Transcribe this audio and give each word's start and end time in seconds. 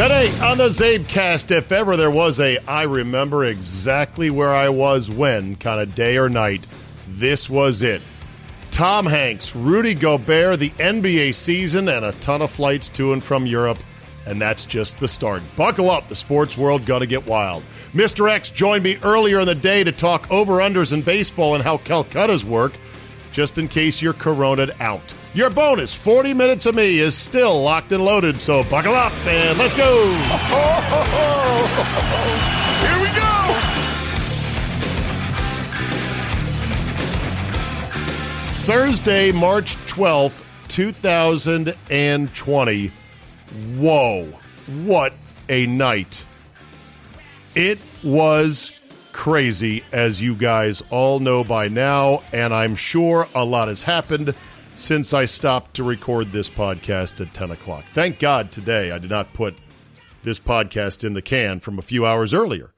Today 0.00 0.32
on 0.40 0.56
the 0.56 0.68
CzabeCast, 0.68 1.50
if 1.50 1.70
ever 1.70 1.94
there 1.94 2.10
was 2.10 2.40
a 2.40 2.56
I 2.66 2.84
remember 2.84 3.44
exactly 3.44 4.30
where 4.30 4.54
I 4.54 4.70
was 4.70 5.10
when 5.10 5.56
kind 5.56 5.78
of 5.78 5.94
day 5.94 6.16
or 6.16 6.30
night, 6.30 6.64
this 7.06 7.50
was 7.50 7.82
it. 7.82 8.00
Tom 8.70 9.04
Hanks, 9.04 9.54
Rudy 9.54 9.92
Gobert, 9.92 10.58
the 10.58 10.70
NBA 10.70 11.34
season, 11.34 11.90
and 11.90 12.06
a 12.06 12.12
ton 12.12 12.40
of 12.40 12.50
flights 12.50 12.88
to 12.88 13.12
and 13.12 13.22
from 13.22 13.44
Europe. 13.44 13.76
And 14.24 14.40
that's 14.40 14.64
just 14.64 14.98
the 15.00 15.06
start. 15.06 15.42
Buckle 15.54 15.90
up, 15.90 16.08
the 16.08 16.16
sports 16.16 16.56
world 16.56 16.86
gonna 16.86 17.04
get 17.04 17.26
wild. 17.26 17.62
Mr. 17.92 18.30
X 18.30 18.48
joined 18.48 18.84
me 18.84 18.96
earlier 19.02 19.40
in 19.40 19.46
the 19.46 19.54
day 19.54 19.84
to 19.84 19.92
talk 19.92 20.30
over-unders 20.32 20.94
in 20.94 21.02
baseball 21.02 21.54
and 21.56 21.62
how 21.62 21.76
Calcutta's 21.76 22.42
work, 22.42 22.72
just 23.32 23.58
in 23.58 23.68
case 23.68 24.00
you're 24.00 24.14
coroned 24.14 24.72
out. 24.80 25.12
Your 25.32 25.48
bonus, 25.48 25.94
40 25.94 26.34
minutes 26.34 26.66
of 26.66 26.74
me, 26.74 26.98
is 26.98 27.14
still 27.14 27.62
locked 27.62 27.92
and 27.92 28.04
loaded, 28.04 28.40
so 28.40 28.64
buckle 28.64 28.96
up 28.96 29.12
and 29.26 29.56
let's 29.56 29.74
go! 29.74 29.84
Here 32.80 33.00
we 33.00 33.06
go! 33.16 33.54
Thursday, 38.64 39.30
March 39.30 39.76
12th, 39.86 40.42
2020. 40.66 42.90
Whoa, 43.78 44.28
what 44.82 45.14
a 45.48 45.66
night. 45.66 46.24
It 47.54 47.78
was 48.02 48.72
crazy, 49.12 49.84
as 49.92 50.20
you 50.20 50.34
guys 50.34 50.82
all 50.90 51.20
know 51.20 51.44
by 51.44 51.68
now, 51.68 52.24
and 52.32 52.52
I'm 52.52 52.74
sure 52.74 53.28
a 53.36 53.44
lot 53.44 53.68
has 53.68 53.84
happened 53.84 54.34
since 54.80 55.12
I 55.12 55.26
stopped 55.26 55.74
to 55.74 55.84
record 55.84 56.32
this 56.32 56.48
podcast 56.48 57.20
at 57.20 57.34
10 57.34 57.50
o'clock. 57.50 57.84
Thank 57.92 58.18
God 58.18 58.50
today 58.50 58.90
I 58.90 58.98
did 58.98 59.10
not 59.10 59.32
put 59.34 59.54
this 60.24 60.40
podcast 60.40 61.04
in 61.04 61.12
the 61.12 61.22
can 61.22 61.60
from 61.60 61.78
a 61.78 61.82
few 61.82 62.06
hours 62.06 62.32
earlier. 62.32 62.72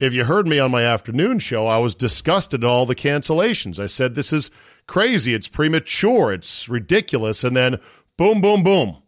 If 0.00 0.14
you 0.14 0.24
heard 0.24 0.48
me 0.48 0.58
on 0.58 0.70
my 0.70 0.82
afternoon 0.82 1.38
show, 1.38 1.66
I 1.66 1.78
was 1.78 1.94
disgusted 1.94 2.64
at 2.64 2.68
all 2.68 2.86
the 2.86 2.94
cancellations. 2.94 3.78
I 3.78 3.86
said, 3.86 4.14
This 4.14 4.32
is 4.32 4.50
crazy. 4.86 5.34
It's 5.34 5.46
premature. 5.46 6.32
It's 6.32 6.68
ridiculous. 6.68 7.44
And 7.44 7.56
then, 7.56 7.78
boom, 8.16 8.40
boom, 8.40 8.64
boom. 8.64 9.02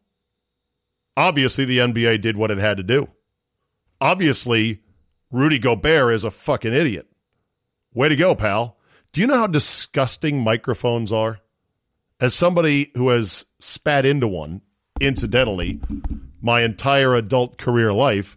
Obviously, 1.16 1.64
the 1.64 1.78
NBA 1.78 2.20
did 2.20 2.36
what 2.36 2.50
it 2.50 2.58
had 2.58 2.76
to 2.76 2.82
do. 2.82 3.08
Obviously, 4.00 4.82
Rudy 5.32 5.58
Gobert 5.58 6.14
is 6.14 6.24
a 6.24 6.30
fucking 6.30 6.74
idiot. 6.74 7.08
Way 7.92 8.10
to 8.10 8.16
go, 8.16 8.34
pal. 8.34 8.76
Do 9.12 9.20
you 9.20 9.26
know 9.26 9.38
how 9.38 9.46
disgusting 9.46 10.40
microphones 10.42 11.10
are? 11.10 11.40
As 12.20 12.34
somebody 12.34 12.90
who 12.94 13.08
has 13.08 13.44
spat 13.58 14.06
into 14.06 14.28
one, 14.28 14.62
incidentally, 15.00 15.80
my 16.40 16.62
entire 16.62 17.14
adult 17.14 17.58
career 17.58 17.92
life, 17.92 18.36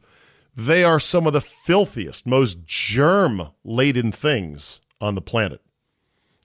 they 0.55 0.83
are 0.83 0.99
some 0.99 1.27
of 1.27 1.33
the 1.33 1.41
filthiest, 1.41 2.25
most 2.25 2.65
germ 2.65 3.49
laden 3.63 4.11
things 4.11 4.81
on 4.99 5.15
the 5.15 5.21
planet. 5.21 5.61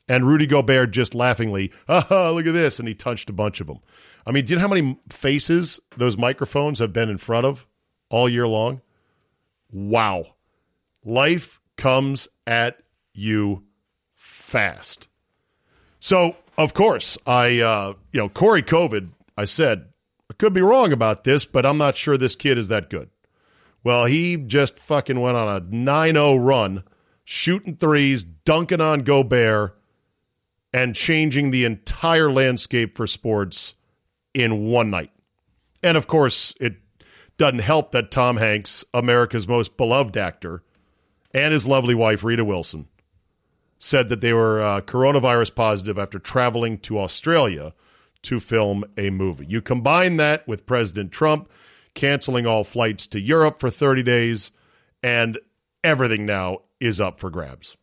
And 0.09 0.27
Rudy 0.27 0.47
Gobert 0.47 0.91
just 0.91 1.15
laughingly, 1.15 1.73
ah, 1.89 2.31
look 2.35 2.47
at 2.47 2.53
this. 2.53 2.79
And 2.79 2.87
he 2.87 2.95
touched 2.95 3.31
a 3.31 3.33
bunch 3.33 3.61
of 3.61 3.67
them. 3.67 3.79
I 4.27 4.33
mean, 4.33 4.45
do 4.45 4.51
you 4.51 4.57
know 4.57 4.63
how 4.63 4.69
many 4.69 4.99
faces 5.09 5.81
those 5.97 6.19
microphones 6.19 6.79
have 6.81 6.93
been 6.93 7.09
in 7.09 7.19
front 7.19 7.47
of 7.47 7.67
all 8.11 8.29
year 8.29 8.47
long? 8.47 8.83
Wow. 9.71 10.35
Life 11.05 11.61
comes 11.77 12.29
at 12.47 12.83
you 13.15 13.65
fast. 14.15 15.09
So, 15.99 16.37
of 16.63 16.75
course, 16.75 17.19
I, 17.27 17.61
uh, 17.61 17.95
you 18.13 18.21
know, 18.21 18.29
Corey 18.29 18.63
COVID, 18.63 19.11
I 19.37 19.45
said, 19.45 19.87
I 20.31 20.35
could 20.35 20.53
be 20.53 20.61
wrong 20.61 20.93
about 20.93 21.25
this, 21.25 21.45
but 21.45 21.67
I'm 21.67 21.79
not 21.79 21.97
sure 21.97 22.17
this 22.17 22.37
kid 22.37 22.59
is 22.59 22.69
that 22.69 22.91
good. 22.91 23.11
Well, 23.85 24.05
he 24.05 24.37
just 24.37 24.79
fucking 24.79 25.21
went 25.21 25.37
on 25.37 25.49
a 25.49 25.65
9 25.75 26.15
0 26.15 26.37
run, 26.37 26.85
shooting 27.25 27.77
threes, 27.77 28.25
dunking 28.25 28.81
on 28.81 29.01
Gobert, 29.01 29.77
and 30.73 30.95
changing 30.95 31.51
the 31.51 31.65
entire 31.65 32.31
landscape 32.31 32.97
for 32.97 33.07
sports 33.07 33.75
in 34.35 34.67
one 34.67 34.91
night. 34.91 35.11
And 35.83 35.97
of 35.97 36.07
course, 36.07 36.55
it 36.61 36.77
doesn't 37.37 37.61
help 37.61 37.93
that 37.93 38.11
Tom 38.11 38.37
Hanks, 38.37 38.85
America's 38.95 39.49
most 39.49 39.77
beloved 39.77 40.17
actor, 40.17 40.63
and 41.35 41.53
his 41.53 41.67
lovely 41.67 41.95
wife, 41.95 42.23
Rita 42.23 42.45
Wilson, 42.45 42.89
said 43.85 44.09
that 44.11 44.21
they 44.21 44.33
were 44.33 44.63
uh, 44.63 44.81
coronavirus 44.81 45.53
positive 45.57 45.99
after 45.99 46.21
traveling 46.21 46.79
to 46.79 47.01
Australia 47.01 47.75
to 48.23 48.39
film 48.39 48.85
a 48.97 49.11
movie. 49.11 49.45
You 49.45 49.61
combine 49.61 50.19
that 50.19 50.47
with 50.47 50.67
President 50.67 51.11
Trump 51.11 51.51
canceling 51.95 52.47
all 52.47 52.63
flights 52.63 53.09
to 53.09 53.21
Europe 53.21 53.59
for 53.59 53.71
30 53.71 54.05
days, 54.05 54.53
and 55.03 55.37
everything 55.83 56.25
now 56.25 56.59
is 56.79 57.01
up 57.01 57.19
for 57.19 57.29
grabs. 57.29 57.77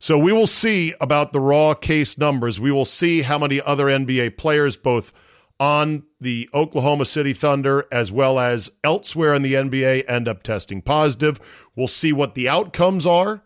So 0.00 0.18
we 0.18 0.32
will 0.32 0.48
see 0.48 0.92
about 1.00 1.32
the 1.32 1.40
raw 1.40 1.74
case 1.74 2.18
numbers. 2.18 2.58
We 2.58 2.72
will 2.72 2.84
see 2.84 3.22
how 3.22 3.38
many 3.38 3.62
other 3.62 3.86
NBA 3.86 4.36
players, 4.36 4.76
both 4.76 5.12
on 5.60 6.02
the 6.20 6.50
Oklahoma 6.52 7.04
City 7.04 7.32
Thunder 7.32 7.86
as 7.92 8.10
well 8.10 8.40
as 8.40 8.72
elsewhere 8.82 9.34
in 9.34 9.42
the 9.42 9.54
NBA, 9.54 10.10
end 10.10 10.26
up 10.26 10.42
testing 10.42 10.82
positive. 10.82 11.38
We'll 11.76 11.86
see 11.86 12.12
what 12.12 12.34
the 12.34 12.48
outcomes 12.48 13.06
are 13.06 13.44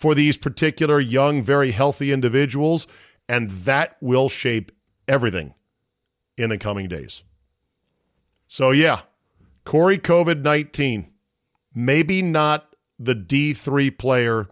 for 0.00 0.14
these 0.14 0.38
particular 0.38 0.98
young, 0.98 1.42
very 1.42 1.72
healthy 1.72 2.10
individuals, 2.10 2.86
and 3.28 3.50
that 3.50 3.98
will 4.00 4.30
shape 4.30 4.72
everything 5.06 5.52
in 6.38 6.48
the 6.48 6.56
coming 6.56 6.88
days. 6.88 7.22
So, 8.48 8.70
yeah, 8.70 9.02
Corey 9.64 9.98
COVID 9.98 10.40
19, 10.40 11.06
maybe 11.74 12.22
not 12.22 12.74
the 12.98 13.14
D3 13.14 13.96
player 13.98 14.48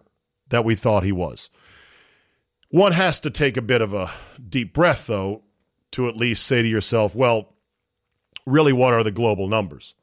that 0.50 0.66
we 0.66 0.74
thought 0.74 1.02
he 1.02 1.12
was. 1.12 1.48
One 2.68 2.92
has 2.92 3.18
to 3.20 3.30
take 3.30 3.56
a 3.56 3.62
bit 3.62 3.80
of 3.80 3.94
a 3.94 4.10
deep 4.46 4.74
breath, 4.74 5.06
though, 5.06 5.44
to 5.92 6.08
at 6.08 6.16
least 6.16 6.44
say 6.44 6.60
to 6.60 6.68
yourself, 6.68 7.14
well, 7.14 7.54
really, 8.44 8.74
what 8.74 8.92
are 8.92 9.02
the 9.02 9.10
global 9.10 9.48
numbers? 9.48 9.94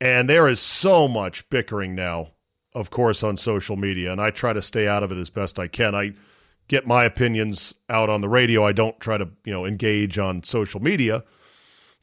And 0.00 0.30
there 0.30 0.46
is 0.46 0.60
so 0.60 1.08
much 1.08 1.50
bickering 1.50 1.96
now, 1.96 2.28
of 2.74 2.90
course, 2.90 3.22
on 3.22 3.36
social 3.36 3.76
media, 3.76 4.12
and 4.12 4.20
I 4.20 4.30
try 4.30 4.52
to 4.52 4.62
stay 4.62 4.88
out 4.88 5.02
of 5.02 5.12
it 5.12 5.18
as 5.18 5.30
best 5.30 5.58
I 5.58 5.68
can. 5.68 5.94
I 5.94 6.14
get 6.68 6.86
my 6.86 7.04
opinions 7.04 7.74
out 7.90 8.08
on 8.08 8.20
the 8.20 8.28
radio. 8.28 8.64
I 8.64 8.72
don't 8.72 8.98
try 9.00 9.18
to, 9.18 9.28
you 9.44 9.52
know, 9.52 9.66
engage 9.66 10.18
on 10.18 10.42
social 10.42 10.80
media. 10.80 11.22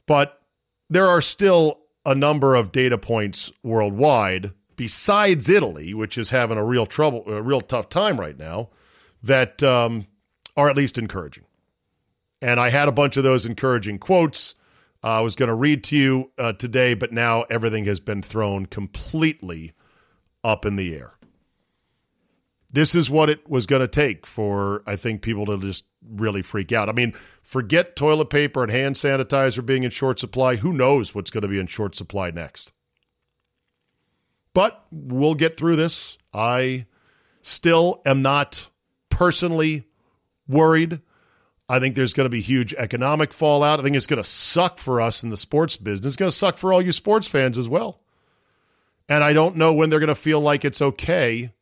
But 0.06 0.40
there 0.88 1.08
are 1.08 1.20
still 1.20 1.80
a 2.06 2.14
number 2.14 2.54
of 2.54 2.72
data 2.72 2.98
points 2.98 3.50
worldwide 3.62 4.52
besides 4.76 5.48
Italy, 5.48 5.92
which 5.92 6.16
is 6.16 6.30
having 6.30 6.56
a 6.56 6.64
real 6.64 6.86
trouble, 6.86 7.22
a 7.26 7.42
real 7.42 7.60
tough 7.60 7.88
time 7.88 8.18
right 8.18 8.38
now, 8.38 8.70
that 9.22 9.62
um, 9.62 10.06
are 10.56 10.70
at 10.70 10.76
least 10.76 10.98
encouraging. 10.98 11.44
And 12.40 12.58
I 12.58 12.70
had 12.70 12.88
a 12.88 12.92
bunch 12.92 13.16
of 13.16 13.24
those 13.24 13.44
encouraging 13.44 13.98
quotes. 13.98 14.54
Uh, 15.04 15.18
I 15.18 15.20
was 15.20 15.36
going 15.36 15.48
to 15.48 15.54
read 15.54 15.84
to 15.84 15.96
you 15.96 16.30
uh, 16.38 16.52
today, 16.54 16.94
but 16.94 17.12
now 17.12 17.42
everything 17.50 17.84
has 17.84 18.00
been 18.00 18.22
thrown 18.22 18.66
completely 18.66 19.72
up 20.44 20.64
in 20.64 20.76
the 20.76 20.94
air. 20.94 21.12
this 22.72 22.94
is 22.94 23.10
what 23.10 23.30
it 23.30 23.48
was 23.48 23.66
going 23.66 23.80
to 23.80 23.88
take 23.88 24.26
for 24.26 24.82
I 24.86 24.96
think 24.96 25.22
people 25.22 25.46
to 25.46 25.58
just 25.58 25.84
really 26.08 26.42
freak 26.42 26.72
out. 26.72 26.88
I 26.88 26.92
mean, 26.92 27.14
forget 27.42 27.96
toilet 27.96 28.30
paper 28.30 28.62
and 28.62 28.70
hand 28.70 28.96
sanitizer 28.96 29.64
being 29.64 29.82
in 29.82 29.90
short 29.90 30.18
supply. 30.20 30.56
Who 30.56 30.72
knows 30.72 31.14
what's 31.14 31.30
going 31.30 31.42
to 31.42 31.48
be 31.48 31.58
in 31.58 31.66
short 31.66 31.94
supply 31.96 32.30
next? 32.30 32.72
But 34.54 34.84
we'll 34.90 35.34
get 35.34 35.56
through 35.56 35.76
this. 35.76 36.18
I 36.32 36.86
still 37.42 38.02
am 38.04 38.22
not 38.22 38.68
personally 39.08 39.84
worried. 40.48 41.00
I 41.68 41.78
think 41.78 41.94
there's 41.94 42.14
going 42.14 42.24
to 42.24 42.30
be 42.30 42.40
huge 42.40 42.74
economic 42.74 43.32
fallout. 43.32 43.78
I 43.78 43.84
think 43.84 43.94
it's 43.94 44.06
going 44.06 44.22
to 44.22 44.28
suck 44.28 44.78
for 44.78 45.00
us 45.00 45.22
in 45.22 45.30
the 45.30 45.36
sports 45.36 45.76
business. 45.76 46.10
It's 46.10 46.16
going 46.16 46.30
to 46.30 46.36
suck 46.36 46.56
for 46.56 46.72
all 46.72 46.82
you 46.82 46.90
sports 46.90 47.28
fans 47.28 47.58
as 47.58 47.68
well. 47.68 48.00
And 49.10 49.24
I 49.24 49.32
don't 49.32 49.56
know 49.56 49.72
when 49.72 49.90
they're 49.90 49.98
going 49.98 50.06
to 50.06 50.14
feel 50.14 50.40
like 50.40 50.64
it's 50.64 50.80
okay 50.80 51.52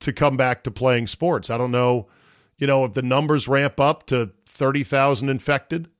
to 0.00 0.12
come 0.14 0.38
back 0.38 0.64
to 0.64 0.70
playing 0.70 1.06
sports. 1.06 1.50
I 1.50 1.58
don't 1.58 1.70
know, 1.70 2.08
you 2.56 2.66
know, 2.66 2.86
if 2.86 2.94
the 2.94 3.02
numbers 3.02 3.46
ramp 3.46 3.78
up 3.78 4.06
to 4.06 4.30
30,000 4.46 5.28
infected 5.28 5.90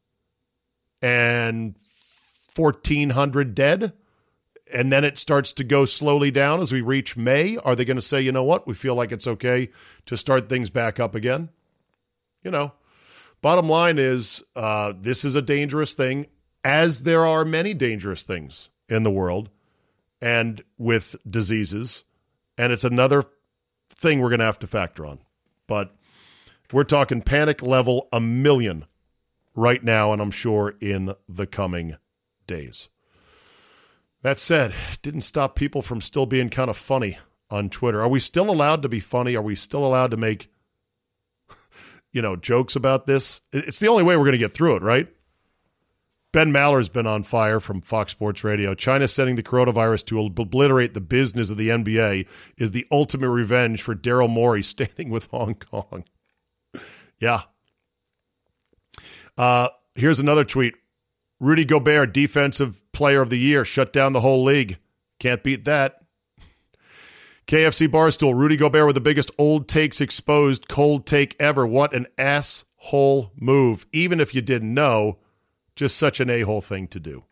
and 1.03 1.75
1,400 2.57 3.55
dead, 3.55 3.93
and 4.73 4.91
then 4.91 5.05
it 5.05 5.19
starts 5.19 5.53
to 5.55 5.65
go 5.65 5.85
slowly 5.85 6.31
down 6.31 6.61
as 6.61 6.73
we 6.73 6.81
reach 6.81 7.15
May, 7.15 7.59
are 7.59 7.77
they 7.77 7.85
going 7.85 7.97
to 7.97 8.03
say, 8.03 8.23
you 8.23 8.33
know 8.33 8.45
what, 8.45 8.67
we 8.67 8.73
feel 8.73 8.95
like 8.95 9.13
it's 9.13 9.27
okay 9.27 9.69
to 10.07 10.17
start 10.17 10.49
things 10.49 10.71
back 10.71 10.99
up 10.99 11.15
again? 11.15 11.51
You 12.43 12.51
know, 12.51 12.73
bottom 13.43 13.69
line 13.69 13.99
is 13.99 14.43
uh, 14.57 14.95
this 14.99 15.27
is 15.27 15.35
a 15.35 15.43
dangerous 15.43 15.93
thing, 15.93 16.27
as 16.65 17.03
there 17.03 17.27
are 17.27 17.45
many 17.45 17.75
dangerous 17.75 18.23
things 18.23 18.71
in 18.89 19.03
the 19.03 19.11
world 19.11 19.51
and 20.21 20.63
with 20.77 21.17
diseases. 21.29 22.05
And 22.57 22.73
it's 22.73 22.85
another 22.85 23.25
thing 23.91 24.21
we're 24.21 24.31
going 24.31 24.41
to 24.41 24.47
have 24.47 24.59
to 24.61 24.67
factor 24.67 25.07
on. 25.07 25.21
But 25.67 25.95
we're 26.73 26.85
talking 26.85 27.23
panic 27.23 27.63
level 27.63 28.09
a 28.13 28.21
million 28.21 28.87
right 29.55 29.83
now, 29.83 30.13
and 30.13 30.23
I'm 30.23 30.31
sure 30.31 30.75
in 30.81 31.15
the 31.29 31.47
coming 31.47 31.97
days. 32.47 32.89
That 34.23 34.39
said, 34.39 34.75
didn't 35.03 35.21
stop 35.23 35.55
people 35.55 35.83
from 35.83 36.01
still 36.01 36.27
being 36.27 36.51
kind 36.51 36.71
of 36.71 36.77
funny 36.77 37.19
on 37.51 37.71
Twitter. 37.71 38.03
Are 38.03 38.09
we 38.09 38.21
still 38.21 38.51
allowed 38.51 38.83
to 38.83 38.89
be 38.89 39.01
funny? 39.01 39.37
Are 39.37 39.43
we 39.43 39.55
still 39.55 39.85
allowed 39.85 40.11
to 40.11 40.17
make, 40.17 40.51
you 42.13 42.23
know, 42.23 42.37
jokes 42.37 42.77
about 42.77 43.07
this? 43.07 43.41
It's 43.53 43.79
the 43.79 43.89
only 43.89 44.03
way 44.03 44.17
we're 44.17 44.25
going 44.25 44.33
to 44.33 44.39
get 44.39 44.55
through 44.55 44.77
it, 44.77 44.83
right? 44.83 45.09
Ben 46.33 46.53
Maller's 46.53 46.91
been 46.91 47.07
on 47.07 47.23
fire 47.23 47.59
from 47.59 47.81
Fox 47.81 48.13
Sports 48.13 48.45
Radio. 48.45 48.75
China 48.75 49.09
sending 49.09 49.37
the 49.37 49.43
coronavirus 49.43 50.05
to 50.07 50.21
obliterate 50.21 50.93
the 50.93 51.01
business 51.01 51.49
of 51.49 51.57
the 51.57 51.71
NBA 51.71 52.27
is 52.59 52.71
the 52.71 52.87
ultimate 52.93 53.31
revenge 53.31 53.83
for 53.83 53.95
Daryl 53.95 54.29
Morey 54.29 54.63
standing 54.65 55.09
with 55.11 55.27
Hong 55.31 55.55
Kong. 55.55 56.05
yeah. 57.19 57.43
Uh, 59.39 59.69
here's 59.95 60.21
another 60.21 60.45
tweet. 60.45 60.75
Rudy 61.41 61.65
Gobert, 61.65 62.13
defensive 62.13 62.83
player 62.93 63.23
of 63.23 63.31
the 63.31 63.39
year, 63.39 63.65
shut 63.65 63.93
down 63.93 64.13
the 64.13 64.21
whole 64.21 64.45
league. 64.45 64.79
Can't 65.21 65.43
beat 65.43 65.65
that. 65.65 66.01
KFC 67.47 67.89
Barstool, 67.89 68.35
Rudy 68.35 68.57
Gobert 68.57 68.87
with 68.87 68.95
the 68.95 69.01
biggest 69.01 69.31
old 69.39 69.69
takes 69.69 70.03
exposed 70.03 70.69
cold 70.69 71.07
take 71.07 71.35
ever. 71.41 71.67
What 71.67 71.95
an 71.95 72.07
asshole 72.19 73.33
move. 73.37 73.87
Even 73.93 74.21
if 74.21 74.35
you 74.35 74.43
didn't 74.43 74.75
know, 74.75 75.19
just 75.79 75.97
such 75.97 76.19
an 76.19 76.29
a 76.29 76.41
hole 76.43 76.61
thing 76.61 76.89
to 76.89 76.99
do. 76.99 77.23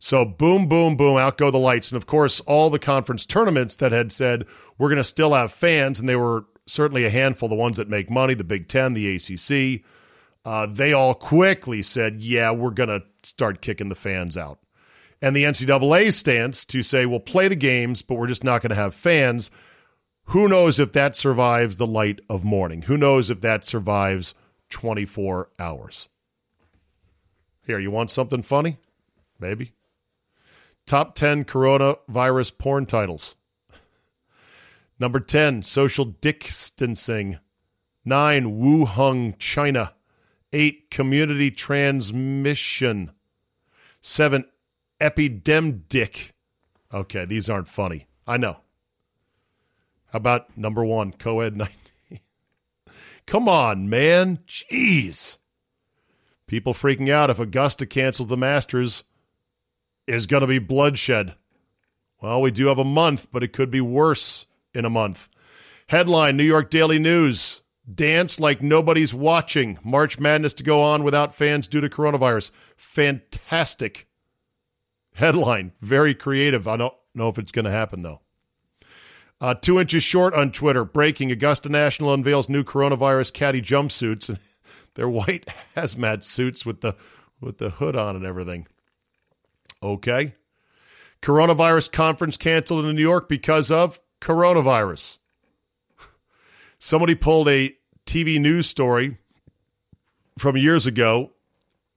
So, 0.00 0.24
boom, 0.24 0.68
boom, 0.68 0.96
boom, 0.96 1.16
out 1.16 1.38
go 1.38 1.50
the 1.50 1.58
lights. 1.58 1.90
And 1.90 1.96
of 1.96 2.06
course, 2.06 2.40
all 2.40 2.70
the 2.70 2.78
conference 2.78 3.24
tournaments 3.24 3.76
that 3.76 3.92
had 3.92 4.12
said 4.12 4.44
we're 4.76 4.88
going 4.88 4.98
to 4.98 5.04
still 5.04 5.32
have 5.32 5.52
fans, 5.52 5.98
and 5.98 6.08
they 6.08 6.16
were 6.16 6.44
certainly 6.66 7.04
a 7.04 7.10
handful, 7.10 7.48
the 7.48 7.54
ones 7.54 7.76
that 7.76 7.88
make 7.88 8.10
money, 8.10 8.34
the 8.34 8.44
Big 8.44 8.68
Ten, 8.68 8.94
the 8.94 9.16
ACC, 9.16 9.82
uh, 10.44 10.66
they 10.66 10.92
all 10.92 11.14
quickly 11.14 11.82
said, 11.82 12.16
yeah, 12.16 12.50
we're 12.50 12.70
going 12.70 12.88
to 12.88 13.02
start 13.22 13.60
kicking 13.60 13.88
the 13.88 13.94
fans 13.94 14.36
out. 14.36 14.58
And 15.22 15.34
the 15.34 15.44
NCAA 15.44 16.12
stance 16.12 16.64
to 16.66 16.82
say, 16.82 17.06
we'll 17.06 17.20
play 17.20 17.48
the 17.48 17.56
games, 17.56 18.02
but 18.02 18.16
we're 18.16 18.28
just 18.28 18.44
not 18.44 18.62
going 18.62 18.70
to 18.70 18.76
have 18.76 18.94
fans. 18.94 19.50
Who 20.26 20.48
knows 20.48 20.78
if 20.78 20.92
that 20.92 21.16
survives 21.16 21.76
the 21.76 21.86
light 21.86 22.20
of 22.28 22.44
morning? 22.44 22.82
Who 22.82 22.96
knows 22.96 23.30
if 23.30 23.40
that 23.40 23.64
survives 23.64 24.34
24 24.70 25.50
hours. 25.58 26.08
Here, 27.66 27.78
you 27.78 27.90
want 27.90 28.10
something 28.10 28.42
funny? 28.42 28.78
Maybe. 29.38 29.72
Top 30.86 31.14
10 31.14 31.44
coronavirus 31.44 32.56
porn 32.58 32.86
titles. 32.86 33.34
Number 34.98 35.20
10, 35.20 35.62
social 35.62 36.06
distancing. 36.06 37.38
9, 38.04 38.58
Wuhan, 38.58 39.38
China. 39.38 39.92
8, 40.52 40.90
community 40.90 41.50
transmission. 41.50 43.12
7, 44.00 44.44
epidemic. 45.00 46.32
Okay, 46.92 47.26
these 47.26 47.50
aren't 47.50 47.68
funny. 47.68 48.06
I 48.26 48.38
know. 48.38 48.56
How 50.10 50.16
about 50.16 50.56
number 50.56 50.84
1, 50.84 51.12
co-ed 51.12 51.54
19? 51.56 51.77
Come 53.28 53.46
on, 53.46 53.90
man. 53.90 54.38
Jeez. 54.48 55.36
People 56.46 56.72
freaking 56.72 57.10
out 57.10 57.28
if 57.28 57.38
Augusta 57.38 57.84
cancels 57.84 58.28
the 58.28 58.38
Masters 58.38 59.04
is 60.06 60.26
going 60.26 60.40
to 60.40 60.46
be 60.46 60.58
bloodshed. 60.58 61.34
Well, 62.22 62.40
we 62.40 62.50
do 62.50 62.68
have 62.68 62.78
a 62.78 62.84
month, 62.84 63.26
but 63.30 63.42
it 63.42 63.52
could 63.52 63.70
be 63.70 63.82
worse 63.82 64.46
in 64.72 64.86
a 64.86 64.90
month. 64.90 65.28
Headline 65.88 66.38
New 66.38 66.44
York 66.44 66.70
Daily 66.70 66.98
News 66.98 67.60
Dance 67.94 68.40
like 68.40 68.62
nobody's 68.62 69.12
watching. 69.12 69.78
March 69.84 70.18
Madness 70.18 70.54
to 70.54 70.62
go 70.62 70.80
on 70.82 71.04
without 71.04 71.34
fans 71.34 71.66
due 71.66 71.82
to 71.82 71.90
coronavirus. 71.90 72.50
Fantastic 72.76 74.08
headline. 75.12 75.72
Very 75.82 76.14
creative. 76.14 76.66
I 76.66 76.78
don't 76.78 76.94
know 77.14 77.28
if 77.28 77.38
it's 77.38 77.52
going 77.52 77.66
to 77.66 77.70
happen, 77.70 78.00
though. 78.00 78.22
Uh, 79.40 79.54
two 79.54 79.78
inches 79.78 80.02
short 80.02 80.34
on 80.34 80.50
Twitter. 80.50 80.84
Breaking 80.84 81.30
Augusta 81.30 81.68
National 81.68 82.12
unveils 82.12 82.48
new 82.48 82.64
coronavirus 82.64 83.32
caddy 83.32 83.62
jumpsuits. 83.62 84.36
They're 84.94 85.08
white 85.08 85.46
hazmat 85.76 86.24
suits 86.24 86.66
with 86.66 86.80
the 86.80 86.96
with 87.40 87.58
the 87.58 87.70
hood 87.70 87.94
on 87.94 88.16
and 88.16 88.24
everything. 88.24 88.66
Okay. 89.82 90.34
Coronavirus 91.22 91.92
conference 91.92 92.36
canceled 92.36 92.84
in 92.84 92.96
New 92.96 93.02
York 93.02 93.28
because 93.28 93.70
of 93.70 94.00
coronavirus. 94.20 95.18
Somebody 96.80 97.14
pulled 97.14 97.48
a 97.48 97.76
TV 98.06 98.40
news 98.40 98.66
story 98.66 99.18
from 100.38 100.56
years 100.56 100.86
ago 100.86 101.32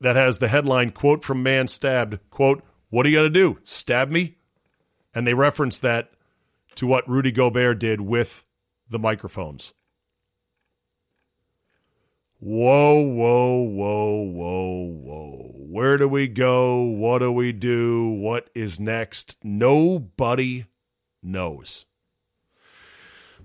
that 0.02 0.16
has 0.16 0.40
the 0.40 0.48
headline 0.48 0.92
quote 0.92 1.24
from 1.24 1.44
man 1.44 1.68
stabbed 1.68 2.20
quote 2.32 2.64
what 2.90 3.06
are 3.06 3.10
you 3.10 3.18
going 3.18 3.32
to 3.32 3.40
do 3.40 3.58
stab 3.64 4.10
me 4.10 4.36
and 5.14 5.26
they 5.26 5.34
reference 5.34 5.80
that 5.80 6.12
to 6.76 6.88
what 6.88 7.10
Rudy 7.10 7.32
Gobert 7.32 7.80
did 7.80 8.02
with 8.02 8.44
the 8.90 9.00
microphones. 9.00 9.74
Whoa, 12.40 13.02
whoa, 13.02 13.62
whoa, 13.62 14.24
whoa, 14.24 14.88
whoa. 15.04 15.52
Where 15.54 15.98
do 15.98 16.08
we 16.08 16.28
go? 16.28 16.82
What 16.82 17.20
do 17.20 17.32
we 17.32 17.52
do? 17.52 18.10
What 18.10 18.50
is 18.56 18.80
next? 18.80 19.38
Nobody 19.44 20.66
knows. 21.22 21.86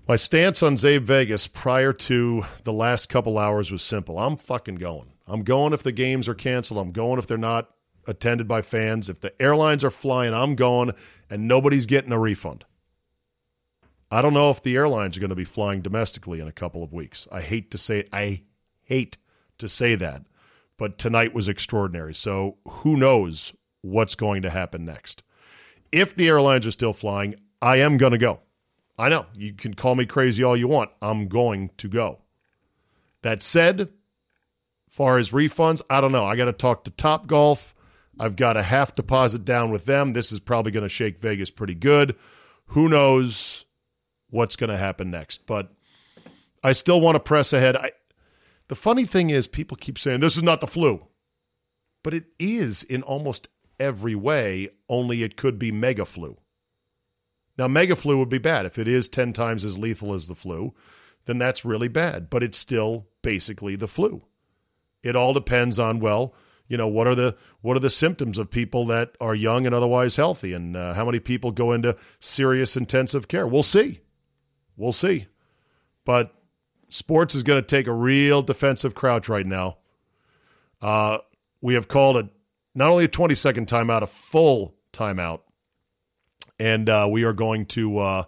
My 0.07 0.15
stance 0.15 0.63
on 0.63 0.77
Czabe 0.77 1.03
Vegas 1.03 1.47
prior 1.47 1.93
to 1.93 2.45
the 2.63 2.73
last 2.73 3.09
couple 3.09 3.37
hours 3.37 3.71
was 3.71 3.83
simple. 3.83 4.17
I'm 4.17 4.35
fucking 4.35 4.75
going. 4.75 5.11
I'm 5.27 5.43
going 5.43 5.73
if 5.73 5.83
the 5.83 5.91
games 5.91 6.27
are 6.27 6.33
canceled. 6.33 6.79
I'm 6.79 6.91
going 6.91 7.19
if 7.19 7.27
they're 7.27 7.37
not 7.37 7.69
attended 8.07 8.47
by 8.47 8.61
fans. 8.61 9.09
If 9.09 9.19
the 9.19 9.39
airlines 9.41 9.83
are 9.83 9.91
flying, 9.91 10.33
I'm 10.33 10.55
going 10.55 10.93
and 11.29 11.47
nobody's 11.47 11.85
getting 11.85 12.13
a 12.13 12.19
refund. 12.19 12.65
I 14.09 14.21
don't 14.21 14.33
know 14.33 14.49
if 14.49 14.63
the 14.63 14.75
airlines 14.75 15.17
are 15.17 15.19
going 15.19 15.29
to 15.29 15.35
be 15.35 15.43
flying 15.43 15.81
domestically 15.81 16.39
in 16.39 16.47
a 16.47 16.53
couple 16.53 16.83
of 16.83 16.93
weeks. 16.93 17.27
I 17.31 17.41
hate 17.41 17.71
to 17.71 17.77
say 17.77 18.07
I 18.13 18.43
hate 18.83 19.17
to 19.57 19.67
say 19.67 19.95
that, 19.95 20.23
but 20.77 20.97
tonight 20.97 21.33
was 21.33 21.49
extraordinary. 21.49 22.13
So 22.13 22.57
who 22.67 22.95
knows 22.95 23.53
what's 23.81 24.15
going 24.15 24.43
to 24.43 24.49
happen 24.49 24.85
next? 24.85 25.23
If 25.91 26.15
the 26.15 26.27
airlines 26.27 26.65
are 26.65 26.71
still 26.71 26.93
flying, 26.93 27.35
I 27.61 27.77
am 27.77 27.97
going 27.97 28.11
to 28.13 28.17
go. 28.17 28.41
I 28.97 29.09
know 29.09 29.25
you 29.35 29.53
can 29.53 29.73
call 29.73 29.95
me 29.95 30.05
crazy 30.05 30.43
all 30.43 30.57
you 30.57 30.67
want. 30.67 30.89
I'm 31.01 31.27
going 31.27 31.71
to 31.77 31.87
go. 31.87 32.19
That 33.21 33.41
said, 33.41 33.89
far 34.89 35.17
as 35.17 35.31
refunds, 35.31 35.81
I 35.89 36.01
don't 36.01 36.11
know. 36.11 36.25
I 36.25 36.35
got 36.35 36.45
to 36.45 36.53
talk 36.53 36.85
to 36.85 36.91
Top 36.91 37.27
Golf. 37.27 37.75
I've 38.19 38.35
got 38.35 38.57
a 38.57 38.63
half 38.63 38.95
deposit 38.95 39.45
down 39.45 39.69
with 39.69 39.85
them. 39.85 40.13
This 40.13 40.31
is 40.31 40.39
probably 40.39 40.71
going 40.71 40.83
to 40.83 40.89
shake 40.89 41.19
Vegas 41.19 41.51
pretty 41.51 41.75
good. 41.75 42.15
Who 42.67 42.89
knows 42.89 43.65
what's 44.29 44.55
going 44.55 44.69
to 44.69 44.77
happen 44.77 45.11
next. 45.11 45.45
But 45.45 45.71
I 46.63 46.73
still 46.73 47.01
want 47.01 47.15
to 47.15 47.19
press 47.19 47.53
ahead. 47.53 47.75
I, 47.75 47.91
the 48.67 48.75
funny 48.75 49.05
thing 49.05 49.29
is, 49.29 49.47
people 49.47 49.77
keep 49.77 49.97
saying 49.97 50.19
this 50.19 50.37
is 50.37 50.43
not 50.43 50.61
the 50.61 50.67
flu, 50.67 51.07
but 52.03 52.13
it 52.13 52.25
is 52.39 52.83
in 52.83 53.03
almost 53.03 53.47
every 53.79 54.15
way, 54.15 54.69
only 54.89 55.23
it 55.23 55.37
could 55.37 55.59
be 55.59 55.71
mega 55.71 56.05
flu. 56.05 56.37
Now, 57.57 57.67
mega 57.67 57.95
flu 57.95 58.17
would 58.17 58.29
be 58.29 58.37
bad. 58.37 58.65
If 58.65 58.77
it 58.77 58.87
is 58.87 59.09
10 59.09 59.33
times 59.33 59.65
as 59.65 59.77
lethal 59.77 60.13
as 60.13 60.27
the 60.27 60.35
flu, 60.35 60.73
then 61.25 61.37
that's 61.37 61.65
really 61.65 61.87
bad, 61.87 62.29
but 62.29 62.43
it's 62.43 62.57
still 62.57 63.07
basically 63.21 63.75
the 63.75 63.87
flu. 63.87 64.23
It 65.03 65.15
all 65.15 65.33
depends 65.33 65.79
on, 65.79 65.99
well, 65.99 66.33
you 66.67 66.77
know, 66.77 66.87
what 66.87 67.07
are 67.07 67.15
the 67.15 67.35
what 67.61 67.77
are 67.77 67.81
the 67.81 67.89
symptoms 67.89 68.37
of 68.37 68.51
people 68.51 68.85
that 68.87 69.15
are 69.21 69.33
young 69.33 69.65
and 69.65 69.73
otherwise 69.73 70.17
healthy 70.17 70.53
and 70.53 70.75
uh, 70.75 70.93
how 70.93 71.05
many 71.05 71.19
people 71.19 71.51
go 71.51 71.71
into 71.71 71.95
serious 72.19 72.75
intensive 72.75 73.27
care? 73.27 73.47
We'll 73.47 73.63
see. 73.63 74.01
We'll 74.77 74.91
see. 74.91 75.27
But 76.05 76.33
sports 76.89 77.35
is 77.35 77.43
going 77.43 77.61
to 77.61 77.67
take 77.67 77.87
a 77.87 77.93
real 77.93 78.41
defensive 78.41 78.95
crouch 78.95 79.27
right 79.27 79.45
now. 79.45 79.77
Uh, 80.81 81.17
we 81.61 81.73
have 81.73 81.87
called 81.87 82.17
a 82.17 82.29
not 82.75 82.89
only 82.89 83.05
a 83.05 83.09
20 83.09 83.35
second 83.35 83.67
timeout, 83.67 84.03
a 84.03 84.07
full 84.07 84.75
timeout 84.93 85.41
and 86.59 86.89
uh, 86.89 87.07
we 87.09 87.23
are 87.23 87.33
going 87.33 87.65
to 87.65 87.97
uh, 87.97 88.23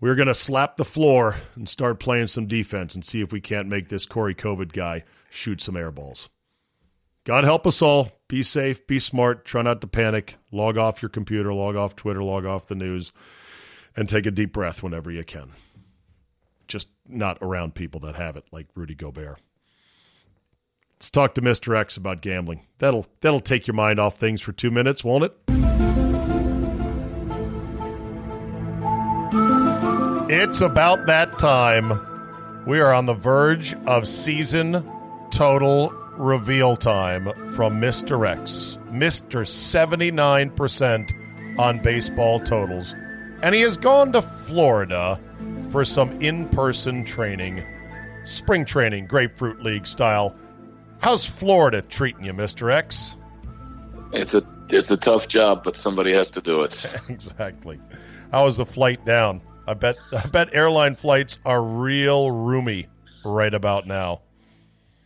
we're 0.00 0.14
going 0.14 0.28
to 0.28 0.34
slap 0.34 0.76
the 0.76 0.84
floor 0.84 1.38
and 1.54 1.68
start 1.68 2.00
playing 2.00 2.26
some 2.26 2.46
defense 2.46 2.94
and 2.94 3.04
see 3.04 3.20
if 3.20 3.32
we 3.32 3.40
can't 3.40 3.68
make 3.68 3.88
this 3.88 4.06
Corey 4.06 4.34
COVID 4.34 4.72
guy 4.72 5.04
shoot 5.30 5.60
some 5.60 5.76
air 5.76 5.90
balls. 5.90 6.28
God 7.24 7.44
help 7.44 7.66
us 7.66 7.80
all. 7.80 8.12
Be 8.28 8.42
safe. 8.42 8.86
Be 8.86 8.98
smart. 8.98 9.46
Try 9.46 9.62
not 9.62 9.80
to 9.80 9.86
panic. 9.86 10.36
Log 10.52 10.76
off 10.76 11.00
your 11.00 11.08
computer. 11.08 11.54
Log 11.54 11.74
off 11.74 11.96
Twitter. 11.96 12.22
Log 12.22 12.44
off 12.44 12.66
the 12.66 12.74
news, 12.74 13.12
and 13.96 14.08
take 14.08 14.26
a 14.26 14.30
deep 14.30 14.52
breath 14.52 14.82
whenever 14.82 15.10
you 15.10 15.24
can. 15.24 15.50
Just 16.66 16.88
not 17.06 17.38
around 17.42 17.74
people 17.74 18.00
that 18.00 18.16
have 18.16 18.36
it, 18.36 18.44
like 18.50 18.66
Rudy 18.74 18.94
Gobert. 18.94 19.38
Let's 20.96 21.10
talk 21.10 21.34
to 21.34 21.42
Mr. 21.42 21.76
X 21.76 21.96
about 21.96 22.22
gambling. 22.22 22.66
That'll 22.78 23.06
that'll 23.20 23.40
take 23.40 23.66
your 23.66 23.74
mind 23.74 24.00
off 24.00 24.16
things 24.16 24.40
for 24.40 24.52
two 24.52 24.70
minutes, 24.70 25.04
won't 25.04 25.24
it? 25.24 25.36
It's 30.30 30.62
about 30.62 31.06
that 31.06 31.38
time. 31.38 32.64
We 32.66 32.80
are 32.80 32.94
on 32.94 33.04
the 33.04 33.14
verge 33.14 33.74
of 33.86 34.08
season 34.08 34.90
total 35.30 35.90
reveal 36.16 36.76
time 36.76 37.24
from 37.54 37.80
Mr. 37.80 38.26
X. 38.26 38.78
Mr. 38.90 39.44
79% 39.44 41.58
on 41.58 41.78
baseball 41.80 42.40
totals. 42.40 42.94
And 43.42 43.54
he 43.54 43.60
has 43.62 43.76
gone 43.76 44.12
to 44.12 44.22
Florida 44.22 45.20
for 45.70 45.84
some 45.84 46.10
in 46.20 46.48
person 46.48 47.04
training, 47.04 47.64
spring 48.24 48.64
training, 48.64 49.06
Grapefruit 49.06 49.62
League 49.62 49.86
style. 49.86 50.34
How's 51.00 51.26
Florida 51.26 51.82
treating 51.82 52.24
you, 52.24 52.32
Mr. 52.32 52.72
X? 52.72 53.16
It's 54.12 54.34
a 54.34 54.42
it's 54.70 54.90
a 54.90 54.96
tough 54.96 55.28
job, 55.28 55.62
but 55.64 55.76
somebody 55.76 56.12
has 56.12 56.30
to 56.30 56.40
do 56.40 56.62
it. 56.62 56.86
exactly. 57.08 57.80
How 58.32 58.44
was 58.44 58.56
the 58.56 58.66
flight 58.66 59.04
down? 59.04 59.42
I 59.66 59.74
bet 59.74 59.96
I 60.12 60.26
bet 60.26 60.54
airline 60.54 60.94
flights 60.94 61.38
are 61.44 61.62
real 61.62 62.30
roomy 62.30 62.86
right 63.24 63.52
about 63.52 63.86
now. 63.86 64.20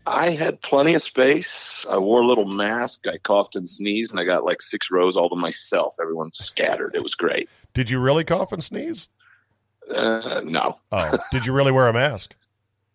I 0.06 0.30
had 0.30 0.62
plenty 0.62 0.94
of 0.94 1.02
space. 1.02 1.85
I 1.88 1.99
wore 1.99 2.23
a 2.23 2.26
little 2.26 2.47
mask. 2.47 3.06
I 3.06 3.18
coughed 3.18 3.56
and 3.56 3.68
sneezed, 3.68 4.11
and 4.11 4.18
I 4.18 4.25
got 4.25 4.44
like 4.44 4.62
six 4.62 4.90
rows 4.90 5.16
all 5.16 5.28
to 5.28 5.37
myself. 5.37 5.97
Everyone 6.00 6.32
scattered. 6.32 6.94
It 6.94 7.02
was 7.02 7.14
great. 7.14 7.49
Did 7.78 7.90
you 7.90 8.00
really 8.00 8.25
cough 8.25 8.50
and 8.50 8.64
sneeze? 8.64 9.06
Uh, 9.88 10.40
no. 10.42 10.75
Oh, 10.90 11.16
did 11.30 11.47
you 11.47 11.52
really 11.52 11.70
wear 11.70 11.87
a 11.87 11.92
mask? 11.92 12.35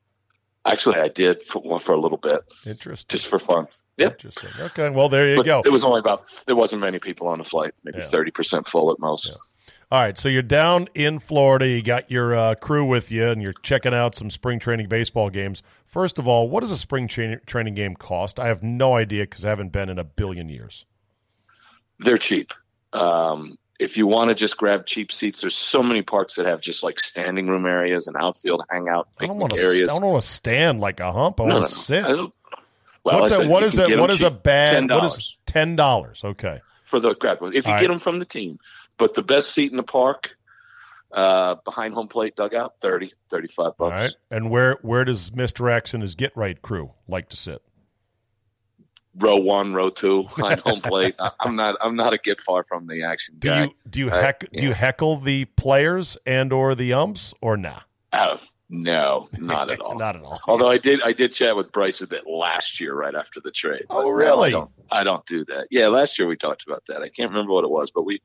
Actually, 0.66 0.98
I 0.98 1.08
did 1.08 1.42
for, 1.44 1.80
for 1.80 1.94
a 1.94 1.98
little 1.98 2.18
bit. 2.18 2.42
Interesting. 2.66 3.18
Just 3.18 3.28
for 3.28 3.40
fun. 3.40 3.68
Yeah. 3.96 4.08
Interesting. 4.08 4.50
Okay. 4.60 4.90
Well, 4.90 5.08
there 5.08 5.30
you 5.30 5.38
but 5.38 5.46
go. 5.46 5.62
It 5.64 5.70
was 5.70 5.86
only 5.86 6.02
about. 6.02 6.26
There 6.48 6.58
wasn't 6.58 6.82
many 6.82 7.00
people 7.00 7.30
on 7.30 7.38
the 7.38 7.46
flight. 7.46 7.72
Maybe 7.86 8.00
30% 8.00 8.68
full 8.68 8.92
at 8.92 9.00
most. 9.00 9.28
Yeah. 9.28 9.36
All 9.90 10.02
right, 10.02 10.18
so 10.18 10.28
you're 10.28 10.42
down 10.42 10.90
in 10.94 11.20
Florida. 11.20 11.66
You 11.66 11.82
got 11.82 12.12
your 12.12 12.36
uh, 12.36 12.56
crew 12.56 12.84
with 12.84 13.10
you, 13.10 13.30
and 13.30 13.42
you're 13.42 13.54
checking 13.54 13.94
out 13.94 14.16
some 14.16 14.30
spring 14.30 14.60
training 14.60 14.90
baseball 14.90 15.30
games. 15.30 15.64
First 15.86 16.20
of 16.20 16.28
all, 16.28 16.50
what 16.50 16.60
does 16.60 16.72
a 16.72 16.78
spring 16.78 17.08
tra- 17.08 17.40
training 17.46 17.76
game 17.76 17.96
cost? 17.96 18.38
I 18.38 18.48
have 18.48 18.64
no 18.64 18.98
idea 18.98 19.24
because 19.24 19.46
I 19.46 19.50
haven't 19.50 19.72
been 19.72 19.88
in 19.88 19.98
a 19.98 20.04
billion 20.04 20.50
years. 20.50 20.84
They're 22.00 22.18
cheap. 22.18 22.52
Um, 22.92 23.58
if 23.80 23.98
you 23.98 24.08
want 24.08 24.30
to 24.30 24.36
just 24.36 24.58
grab 24.58 24.86
cheap 24.86 25.12
seats, 25.12 25.42
there's 25.42 25.56
so 25.56 25.82
many 25.84 26.02
parks 26.02 26.36
that 26.36 26.46
have 26.46 26.62
just 26.62 26.84
like 26.84 27.00
standing 27.00 27.48
room 27.48 27.66
areas 27.66 28.08
and 28.08 28.16
outfield 28.18 28.64
hangout 28.70 29.08
I 29.20 29.28
don't 29.28 29.38
want 29.38 29.58
areas. 29.58 29.84
I 29.84 29.86
don't 29.86 30.04
want 30.06 30.24
to 30.24 30.30
stand 30.30 30.80
like 30.80 31.00
a 31.00 31.12
hump. 31.12 31.40
I 31.42 31.46
no, 31.46 31.56
want 31.56 31.68
to 31.70 31.76
no, 31.76 31.82
sit. 31.82 32.06
Well, 33.04 33.20
What's 33.20 33.32
a, 33.34 33.48
what 33.48 33.64
is 33.64 33.80
a 33.80 33.98
what 33.98 34.10
is 34.12 34.20
cheap. 34.20 34.28
a 34.28 34.32
bad? 34.32 34.84
$10. 34.84 34.90
What 34.90 35.18
is 35.18 35.36
ten 35.46 35.76
dollars? 35.76 36.22
Okay, 36.24 36.62
for 36.86 37.00
the 37.00 37.16
grab. 37.16 37.40
If 37.42 37.66
you 37.66 37.74
All 37.74 37.80
get 37.80 37.88
right. 37.88 37.88
them 37.90 38.00
from 38.00 38.20
the 38.20 38.26
team, 38.26 38.60
but 38.98 39.14
the 39.14 39.24
best 39.24 39.52
seat 39.54 39.72
in 39.72 39.78
the 39.78 39.84
park 39.84 40.38
uh, 41.12 41.56
behind 41.66 41.94
home 41.94 42.08
plate 42.08 42.36
dugout 42.36 42.76
30 42.82 43.14
35 43.30 43.56
bucks 43.58 43.80
all 43.80 43.90
right. 43.90 44.12
And 44.32 44.50
where 44.50 44.80
where 44.82 45.06
does 45.06 45.34
Mister 45.34 45.70
X 45.70 45.94
and 45.94 46.02
his 46.02 46.16
Get 46.16 46.36
Right 46.36 46.62
crew 46.62 46.92
like 47.08 47.30
to 47.30 47.38
sit? 47.38 47.62
Row 49.20 49.38
one 49.38 49.74
row 49.74 49.90
two. 49.90 50.24
Behind 50.36 50.60
home 50.62 50.82
plate 50.82 51.16
I, 51.20 51.32
i'm 51.42 51.56
not 51.56 51.76
i'm 51.82 51.96
not 51.96 52.14
a 52.14 52.18
get 52.18 52.40
far 52.42 52.64
from 52.64 52.88
the 52.88 53.04
action 53.04 53.36
Do 53.40 53.48
guy. 53.50 53.64
you 53.66 53.72
do 53.90 54.00
you 54.00 54.10
Uh, 54.10 54.22
heck 54.22 54.50
do 54.52 54.64
you 54.64 54.74
heckle 54.74 55.18
the 55.20 55.46
players 55.46 56.18
and 56.26 56.52
or 56.52 56.74
the 56.76 56.94
umps 56.94 57.34
or 57.42 57.56
nah? 57.58 57.82
Oh, 58.12 58.40
no 58.70 59.30
not 59.38 59.70
at 59.70 59.80
all. 59.86 59.98
Not 59.98 60.16
at 60.16 60.24
all. 60.24 60.40
although 60.48 60.70
i 60.70 60.78
did 60.80 61.02
i 61.04 61.14
did 61.14 61.32
chat 61.34 61.56
with 61.56 61.72
bryce 61.72 62.02
a 62.02 62.08
bit 62.08 62.24
last 62.28 62.80
year 62.80 62.96
right 62.96 63.14
after 63.14 63.40
the 63.40 63.52
trade. 63.52 63.86
Oh, 63.90 64.10
really? 64.10 64.48
I 64.50 64.52
don't, 64.52 64.72
I 64.92 65.04
don't 65.04 65.26
do 65.28 65.46
that. 65.46 65.68
Yeah 65.70 65.88
last 65.90 66.18
year 66.18 66.28
we 66.28 66.36
talked 66.36 66.64
about 66.66 66.84
that. 66.88 67.02
I 67.02 67.10
can't 67.10 67.30
remember 67.30 67.54
what 67.54 67.64
it 67.66 67.70
was 67.70 67.92
but 67.92 68.04
we 68.04 68.22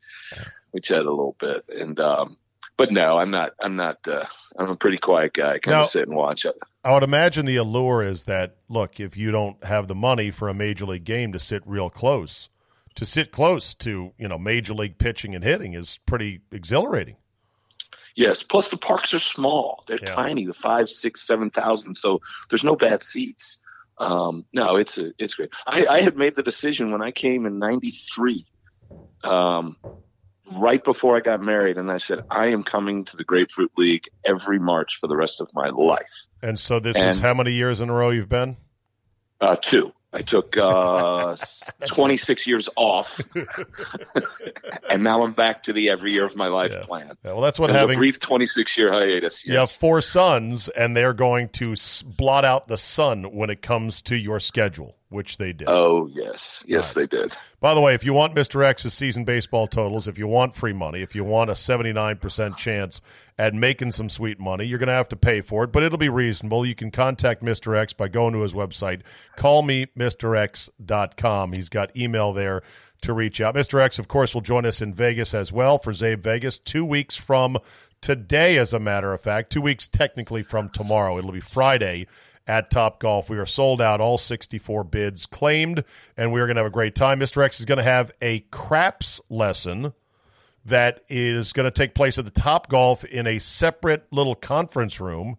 we 0.72 0.80
chatted 0.80 1.06
a 1.06 1.10
little 1.10 1.36
bit. 1.38 1.64
And 1.68 1.98
um 2.00 2.36
but 2.78 2.90
no 2.90 3.18
i'm 3.18 3.30
not 3.30 3.52
i'm 3.60 3.76
not 3.76 3.98
uh 4.08 4.24
i'm 4.58 4.70
a 4.70 4.76
pretty 4.76 4.96
quiet 4.96 5.34
guy 5.34 5.58
kind 5.58 5.74
Now- 5.76 5.82
of 5.82 5.88
sit 5.90 6.08
and 6.08 6.16
watch 6.16 6.46
it 6.46 6.54
I 6.84 6.94
would 6.94 7.02
imagine 7.02 7.44
the 7.44 7.56
allure 7.56 8.02
is 8.02 8.22
that 8.22 8.56
look, 8.70 8.98
if 8.98 9.14
you 9.14 9.30
don't 9.30 9.62
have 9.62 9.88
the 9.88 9.94
money 9.94 10.30
for 10.30 10.48
a 10.48 10.54
major 10.54 10.86
league 10.86 11.04
game 11.04 11.32
to 11.32 11.38
sit 11.40 11.62
real 11.66 11.90
close, 11.90 12.48
to 12.94 13.04
sit 13.04 13.30
close 13.30 13.74
to 13.74 14.12
you 14.16 14.26
know 14.28 14.38
major 14.38 14.72
league 14.72 14.96
pitching 14.96 15.34
and 15.34 15.44
hitting 15.44 15.74
is 15.74 15.98
pretty 16.06 16.40
exhilarating. 16.50 17.16
Yes. 18.14 18.42
Plus, 18.42 18.70
the 18.70 18.78
parks 18.78 19.12
are 19.12 19.18
small; 19.18 19.84
they're 19.86 19.98
Yeah. 20.00 20.14
tiny, 20.14 20.46
the 20.46 20.54
five, 20.54 20.88
six, 20.88 21.26
seven 21.26 21.50
thousand. 21.50 21.96
So 21.96 22.22
there's 22.48 22.64
no 22.64 22.74
bad 22.76 23.02
seats. 23.02 23.58
Um, 23.98 24.46
no, 24.54 24.76
it's 24.76 24.96
a, 24.96 25.12
it's 25.18 25.34
great. 25.34 25.50
I, 25.66 25.84
I 25.86 26.00
had 26.00 26.16
made 26.16 26.36
the 26.36 26.42
decision 26.44 26.90
when 26.90 27.02
I 27.02 27.10
came 27.10 27.44
in 27.44 27.58
'93, 27.58 28.46
um, 29.24 29.76
right 30.52 30.82
before 30.82 31.16
I 31.16 31.20
got 31.20 31.42
married, 31.42 31.76
and 31.78 31.90
I 31.90 31.98
said 31.98 32.24
I 32.30 32.48
am 32.48 32.62
coming 32.62 33.04
to 33.06 33.16
the 33.16 33.24
Grapefruit 33.24 33.72
League 33.76 34.08
every 34.24 34.58
March 34.58 34.98
for 35.00 35.06
the 35.06 35.16
rest 35.16 35.40
of 35.40 35.48
my 35.54 35.68
life. 35.68 36.26
And 36.42 36.58
so 36.58 36.80
this 36.80 36.96
is 36.96 37.18
how 37.18 37.34
many 37.34 37.52
years 37.52 37.80
in 37.80 37.90
a 37.90 37.92
row 37.92 38.10
you've 38.10 38.28
been? 38.28 38.56
Uh, 39.40 39.56
two. 39.56 39.92
I 40.10 40.22
took 40.22 40.56
uh, 40.56 41.36
26 41.86 42.46
years 42.46 42.70
off, 42.76 43.20
and 44.90 45.02
now 45.02 45.22
I'm 45.22 45.32
back 45.32 45.64
to 45.64 45.72
the 45.74 45.90
every 45.90 46.12
year 46.12 46.24
of 46.24 46.34
my 46.34 46.46
life 46.48 46.72
Yeah. 46.72 46.82
plan. 46.82 47.08
Yeah, 47.24 47.32
well, 47.32 47.40
that's 47.42 47.58
what 47.58 47.70
having 47.70 47.96
a 47.96 47.98
brief 47.98 48.18
26 48.18 48.78
year 48.78 48.90
hiatus. 48.92 49.44
you 49.44 49.56
have 49.56 49.70
four 49.70 50.00
sons, 50.00 50.68
and 50.70 50.96
they're 50.96 51.12
going 51.12 51.50
to 51.50 51.74
blot 52.16 52.44
out 52.46 52.68
the 52.68 52.78
sun 52.78 53.24
when 53.24 53.50
it 53.50 53.60
comes 53.60 54.00
to 54.02 54.16
your 54.16 54.40
schedule, 54.40 54.96
which 55.10 55.38
they 55.38 55.52
did. 55.52 55.68
Oh 55.68 56.08
yes, 56.12 56.64
yes 56.68 56.94
they 56.94 57.06
did. 57.06 57.36
By 57.60 57.74
the 57.74 57.80
way, 57.80 57.94
if 57.94 58.04
you 58.04 58.12
want 58.12 58.34
Mr. 58.34 58.64
X's 58.64 58.94
season 58.94 59.24
baseball 59.24 59.66
totals, 59.66 60.06
if 60.06 60.18
you 60.18 60.28
want 60.28 60.54
free 60.54 60.72
money, 60.72 61.00
if 61.00 61.14
you 61.14 61.24
want 61.24 61.50
a 61.50 61.54
79% 61.54 62.56
chance 62.56 63.00
at 63.38 63.54
making 63.54 63.92
some 63.92 64.08
sweet 64.08 64.38
money, 64.38 64.64
you're 64.64 64.78
going 64.78 64.88
to 64.88 64.92
have 64.92 65.08
to 65.08 65.16
pay 65.16 65.40
for 65.40 65.64
it, 65.64 65.72
but 65.72 65.82
it'll 65.82 65.98
be 65.98 66.08
reasonable. 66.08 66.66
You 66.66 66.74
can 66.74 66.90
contact 66.90 67.42
Mr. 67.42 67.76
X 67.76 67.92
by 67.92 68.08
going 68.08 68.34
to 68.34 68.42
his 68.42 68.52
website, 68.52 69.02
callmemrx.com. 69.36 71.52
He's 71.52 71.68
got 71.68 71.96
email 71.96 72.32
there 72.32 72.62
to 73.00 73.12
reach 73.12 73.40
out. 73.40 73.54
Mr. 73.54 73.80
X, 73.80 73.98
of 73.98 74.08
course, 74.08 74.34
will 74.34 74.40
join 74.40 74.66
us 74.66 74.82
in 74.82 74.92
Vegas 74.92 75.34
as 75.34 75.52
well 75.52 75.78
for 75.78 75.92
Czabe 75.92 76.18
Vegas 76.18 76.58
two 76.58 76.84
weeks 76.84 77.16
from 77.16 77.58
today, 78.00 78.58
as 78.58 78.72
a 78.72 78.80
matter 78.80 79.12
of 79.12 79.20
fact, 79.20 79.50
two 79.50 79.60
weeks 79.60 79.86
technically 79.86 80.42
from 80.42 80.68
tomorrow. 80.68 81.18
It'll 81.18 81.32
be 81.32 81.40
Friday 81.40 82.06
at 82.48 82.70
Top 82.70 82.98
Golf. 82.98 83.28
We 83.28 83.38
are 83.38 83.46
sold 83.46 83.80
out, 83.80 84.00
all 84.00 84.18
64 84.18 84.82
bids 84.84 85.26
claimed, 85.26 85.84
and 86.16 86.32
we're 86.32 86.46
going 86.46 86.56
to 86.56 86.60
have 86.62 86.66
a 86.66 86.74
great 86.74 86.94
time. 86.94 87.20
Mr. 87.20 87.44
X 87.44 87.60
is 87.60 87.66
going 87.66 87.78
to 87.78 87.84
have 87.84 88.10
a 88.22 88.40
craps 88.50 89.20
lesson 89.28 89.92
that 90.64 91.04
is 91.08 91.52
going 91.52 91.64
to 91.64 91.70
take 91.70 91.94
place 91.94 92.18
at 92.18 92.24
the 92.24 92.30
Top 92.30 92.68
Golf 92.68 93.04
in 93.04 93.26
a 93.26 93.38
separate 93.38 94.06
little 94.10 94.34
conference 94.34 95.00
room. 95.00 95.36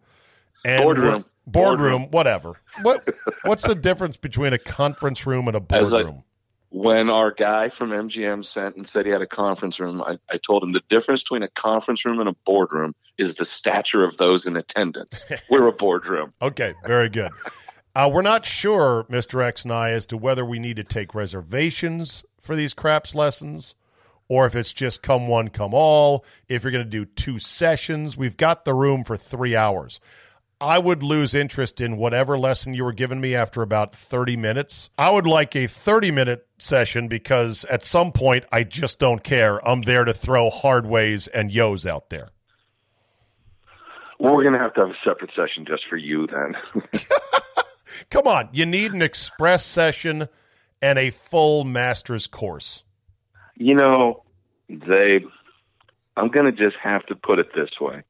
And 0.64 0.84
Boardroom. 0.84 1.26
Boardroom, 1.48 1.80
Boardroom. 1.80 2.12
whatever. 2.12 2.54
What 2.84 3.10
What's 3.44 3.66
the 3.66 3.76
difference 3.76 4.18
between 4.18 4.54
a 4.54 4.60
conference 4.60 5.26
room 5.26 5.48
and 5.48 5.56
a 5.58 5.60
boardroom? 5.60 6.24
When 6.72 7.10
our 7.10 7.32
guy 7.32 7.70
from 7.70 7.90
MGM 7.90 8.46
sent 8.46 8.76
and 8.76 8.88
said 8.88 9.06
he 9.06 9.12
had 9.12 9.24
a 9.24 9.28
conference 9.28 9.80
room, 9.80 10.04
I, 10.04 10.20
I 10.30 10.38
told 10.38 10.64
him 10.64 10.72
the 10.72 10.84
difference 10.88 11.24
between 11.24 11.42
a 11.42 11.50
conference 11.50 12.06
room 12.06 12.20
and 12.20 12.30
a 12.30 12.36
boardroom 12.46 12.94
is 13.18 13.36
the 13.36 13.46
stature 13.46 14.04
of 14.04 14.18
those 14.18 14.46
in 14.46 14.56
attendance. 14.56 15.26
We're 15.50 15.68
a 15.68 15.74
boardroom. 15.74 16.34
Okay, 16.42 16.76
very 16.86 17.10
good. 17.10 17.32
Uh, 17.96 18.10
we're 18.14 18.22
not 18.22 18.46
sure, 18.46 19.06
Mr. 19.10 19.44
X 19.44 19.64
and 19.64 19.74
I, 19.74 19.90
as 19.92 20.06
to 20.06 20.16
whether 20.16 20.46
we 20.46 20.60
need 20.60 20.76
to 20.76 20.84
take 20.84 21.16
reservations 21.16 22.24
for 22.40 22.56
these 22.56 22.76
craps 22.76 23.16
lessons 23.16 23.74
or 24.30 24.46
if 24.46 24.56
it's 24.56 24.72
just 24.72 25.02
come 25.02 25.28
one, 25.28 25.50
come 25.50 25.74
all. 25.74 26.24
If 26.48 26.64
you're 26.64 26.72
going 26.72 26.86
to 26.86 26.90
do 26.90 27.06
two 27.06 27.40
sessions, 27.40 28.16
we've 28.16 28.38
got 28.38 28.64
the 28.64 28.76
room 28.76 29.04
for 29.04 29.18
three 29.18 29.56
hours. 29.56 30.00
I 30.62 30.78
would 30.78 31.04
lose 31.04 31.34
interest 31.34 31.80
in 31.80 31.96
whatever 31.96 32.38
lesson 32.38 32.74
you 32.74 32.84
were 32.84 32.94
giving 32.94 33.22
me 33.22 33.34
after 33.34 33.62
about 33.62 33.96
30 33.96 34.36
minutes. 34.36 34.90
I 34.98 35.10
would 35.10 35.26
like 35.26 35.56
a 35.56 35.68
30 35.68 36.12
minute 36.12 36.48
session 36.58 37.08
because 37.08 37.64
at 37.66 37.84
some 37.84 38.12
point 38.12 38.46
I 38.52 38.64
just 38.64 39.00
don't 39.00 39.24
care. 39.24 39.66
I'm 39.66 39.84
there 39.84 40.04
to 40.04 40.14
throw 40.14 40.50
hard 40.50 40.86
ways 40.86 41.28
and 41.28 41.50
yos 41.50 41.86
out 41.86 42.10
there. 42.10 42.30
Well, 44.20 44.36
we're 44.36 44.44
going 44.44 44.54
to 44.54 44.60
have 44.60 44.74
to 44.74 44.82
have 44.82 44.90
a 44.90 44.98
separate 45.04 45.32
session 45.34 45.66
just 45.66 45.84
for 45.90 45.96
you 45.96 46.28
then. 46.28 46.84
Come 48.10 48.28
on, 48.28 48.50
you 48.52 48.66
need 48.66 48.92
an 48.92 49.02
express 49.02 49.66
session 49.66 50.28
and 50.82 51.00
a 51.00 51.10
full 51.10 51.64
master's 51.64 52.28
course. 52.28 52.84
You 53.56 53.76
know, 53.76 54.24
they 54.68 55.22
I'm 56.18 56.28
going 56.28 56.46
to 56.46 56.52
just 56.52 56.76
have 56.84 57.06
to 57.06 57.16
put 57.16 57.40
it 57.40 57.48
this 57.56 57.70
way. 57.80 58.04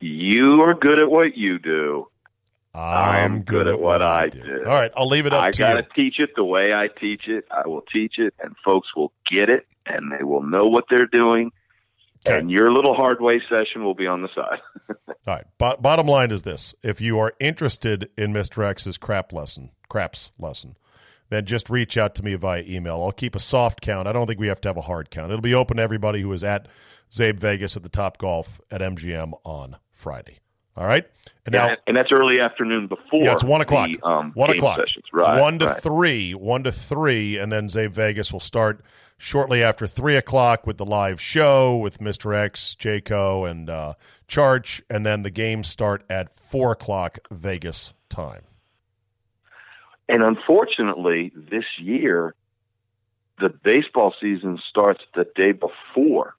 You 0.00 0.62
are 0.62 0.74
good 0.74 0.98
at 1.00 1.10
what 1.10 1.36
you 1.36 1.58
do. 1.58 2.08
I'm 2.74 3.40
good 3.42 3.66
at 3.68 3.80
what 3.80 4.02
I 4.02 4.28
do. 4.28 4.62
All 4.66 4.72
right, 4.74 4.92
I'll 4.94 5.08
leave 5.08 5.24
it 5.24 5.32
up 5.32 5.44
I 5.44 5.50
to 5.50 5.58
got 5.58 5.72
to 5.74 5.78
you. 5.82 5.88
teach 5.94 6.20
it 6.20 6.30
the 6.36 6.44
way 6.44 6.72
I 6.74 6.88
teach 6.88 7.26
it. 7.26 7.46
I 7.50 7.66
will 7.66 7.80
teach 7.90 8.18
it, 8.18 8.34
and 8.38 8.54
folks 8.64 8.88
will 8.94 9.12
get 9.30 9.48
it, 9.48 9.66
and 9.86 10.12
they 10.12 10.22
will 10.22 10.42
know 10.42 10.64
what 10.64 10.84
they're 10.90 11.06
doing. 11.06 11.52
Okay. 12.26 12.38
And 12.38 12.50
your 12.50 12.70
little 12.72 12.94
hard 12.94 13.20
way 13.22 13.40
session 13.48 13.82
will 13.84 13.94
be 13.94 14.06
on 14.06 14.20
the 14.20 14.28
side. 14.34 14.58
All 15.08 15.14
right. 15.26 15.44
Bo- 15.58 15.76
bottom 15.78 16.06
line 16.06 16.30
is 16.30 16.42
this: 16.42 16.74
if 16.82 17.00
you 17.00 17.18
are 17.18 17.32
interested 17.40 18.10
in 18.18 18.32
Mr. 18.32 18.62
X's 18.68 18.98
crap 18.98 19.32
lesson, 19.32 19.70
craps 19.88 20.32
lesson, 20.38 20.76
then 21.30 21.46
just 21.46 21.70
reach 21.70 21.96
out 21.96 22.14
to 22.16 22.22
me 22.22 22.34
via 22.34 22.62
email. 22.66 23.02
I'll 23.02 23.12
keep 23.12 23.34
a 23.34 23.40
soft 23.40 23.80
count. 23.80 24.06
I 24.06 24.12
don't 24.12 24.26
think 24.26 24.40
we 24.40 24.48
have 24.48 24.60
to 24.62 24.68
have 24.68 24.76
a 24.76 24.82
hard 24.82 25.10
count. 25.10 25.30
It'll 25.30 25.40
be 25.40 25.54
open 25.54 25.78
to 25.78 25.82
everybody 25.82 26.20
who 26.20 26.32
is 26.32 26.44
at 26.44 26.68
Czabe 27.10 27.38
Vegas 27.38 27.76
at 27.76 27.82
the 27.84 27.88
Top 27.88 28.18
Golf 28.18 28.60
at 28.70 28.80
MGM 28.82 29.32
on 29.44 29.76
Friday. 29.96 30.38
All 30.76 30.86
right. 30.86 31.04
And 31.46 31.54
now, 31.54 31.70
and, 31.86 31.96
that's 31.96 32.10
early 32.12 32.40
afternoon 32.40 32.86
before. 32.86 33.22
yeah, 33.22 33.32
it's 33.32 33.44
one 33.44 33.62
o'clock. 33.62 33.88
The, 33.88 34.06
um, 34.06 34.32
one 34.34 34.50
o'clock. 34.50 34.78
Sessions. 34.78 35.06
Right. 35.12 35.40
One 35.40 35.58
to 35.60 35.66
right. 35.66 35.82
three. 35.82 36.34
One 36.34 36.64
to 36.64 36.72
three, 36.72 37.38
and 37.38 37.50
then 37.50 37.68
Czabe 37.68 37.92
Vegas 37.92 38.32
will 38.32 38.40
start 38.40 38.84
shortly 39.16 39.62
after 39.62 39.86
three 39.86 40.16
o'clock 40.16 40.66
with 40.66 40.76
the 40.76 40.84
live 40.84 41.20
show 41.20 41.78
with 41.78 41.98
Mr. 41.98 42.36
X, 42.36 42.76
Jayco, 42.78 43.50
and 43.50 43.70
uh, 43.70 43.94
Charge, 44.28 44.82
and 44.90 45.06
then 45.06 45.22
the 45.22 45.30
games 45.30 45.68
start 45.68 46.04
at 46.10 46.34
four 46.34 46.72
o'clock 46.72 47.20
Vegas 47.30 47.94
time. 48.10 48.42
And 50.08 50.22
unfortunately, 50.22 51.32
this 51.34 51.64
year, 51.80 52.34
the 53.40 53.48
baseball 53.48 54.14
season 54.20 54.58
starts 54.70 55.00
the 55.14 55.26
day 55.34 55.52
before. 55.52 56.35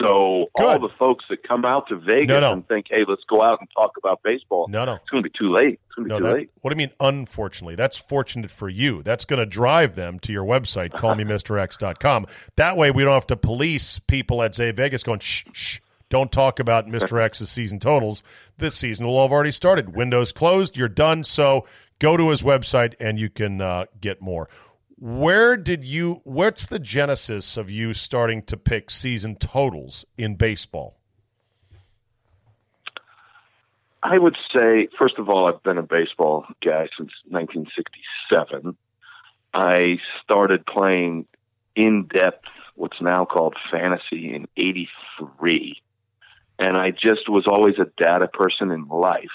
So 0.00 0.46
all 0.54 0.78
the 0.78 0.88
folks 0.98 1.24
that 1.28 1.46
come 1.46 1.64
out 1.64 1.88
to 1.88 1.96
Vegas 1.96 2.28
No, 2.28 2.40
no. 2.40 2.52
and 2.52 2.66
think, 2.68 2.86
"Hey, 2.90 3.04
let's 3.06 3.22
go 3.28 3.42
out 3.42 3.58
and 3.60 3.68
talk 3.76 3.92
about 3.98 4.22
baseball," 4.22 4.66
No, 4.68 4.84
no. 4.84 4.94
it's 4.94 5.10
going 5.10 5.22
to 5.22 5.28
be 5.30 5.36
too 5.38 5.52
late. 5.52 5.78
It's 5.86 5.94
going 5.94 6.08
to 6.08 6.14
be 6.14 6.14
No, 6.14 6.18
too 6.18 6.24
that, 6.24 6.34
late. 6.34 6.50
what 6.62 6.70
do 6.70 6.74
you 6.80 6.86
mean, 6.88 6.94
unfortunately? 7.00 7.74
That's 7.74 7.96
fortunate 7.96 8.50
for 8.50 8.68
you. 8.68 9.02
That's 9.02 9.24
going 9.24 9.40
to 9.40 9.46
drive 9.46 9.94
them 9.96 10.18
to 10.20 10.32
your 10.32 10.44
website, 10.44 10.90
callmemrx.com. 10.92 12.26
That 12.56 12.76
way, 12.76 12.90
we 12.90 13.04
don't 13.04 13.12
have 13.14 13.26
to 13.28 13.36
police 13.36 13.98
people 13.98 14.42
at 14.42 14.52
Czabe 14.52 14.76
Vegas 14.76 15.02
going, 15.02 15.20
shh, 15.20 15.44
shh, 15.52 15.78
don't 16.08 16.32
talk 16.32 16.58
about 16.60 16.86
Mr. 16.88 17.20
X's 17.20 17.50
season 17.50 17.78
totals. 17.78 18.22
This 18.58 18.74
season 18.74 19.06
will 19.06 19.20
have 19.22 19.32
already 19.32 19.52
started. 19.52 19.94
Windows 19.94 20.32
closed, 20.32 20.76
you're 20.76 20.88
done. 20.88 21.24
So 21.24 21.66
go 21.98 22.16
to 22.16 22.30
his 22.30 22.42
website 22.42 22.94
and 23.00 23.18
you 23.18 23.28
can 23.30 23.60
uh, 23.60 23.84
get 24.00 24.20
more. 24.22 24.48
Where 25.00 25.56
did 25.56 25.82
you, 25.82 26.20
what's 26.24 26.66
the 26.66 26.78
genesis 26.78 27.56
of 27.56 27.70
you 27.70 27.94
starting 27.94 28.42
to 28.42 28.58
pick 28.58 28.90
season 28.90 29.36
totals 29.36 30.04
in 30.18 30.34
baseball? 30.34 30.98
I 34.02 34.18
would 34.18 34.36
say, 34.54 34.88
first 35.00 35.14
of 35.18 35.30
all, 35.30 35.48
I've 35.48 35.62
been 35.62 35.78
a 35.78 35.82
baseball 35.82 36.44
guy 36.62 36.86
since 36.98 37.12
1967. 37.28 38.76
I 39.54 39.96
started 40.22 40.66
playing 40.66 41.26
in 41.74 42.06
depth, 42.06 42.44
what's 42.74 43.00
now 43.00 43.24
called 43.24 43.56
fantasy, 43.72 44.34
in 44.34 44.48
83. 44.58 45.80
And 46.58 46.76
I 46.76 46.90
just 46.90 47.26
was 47.26 47.46
always 47.46 47.76
a 47.78 47.90
data 48.02 48.28
person 48.28 48.70
in 48.70 48.86
life. 48.86 49.30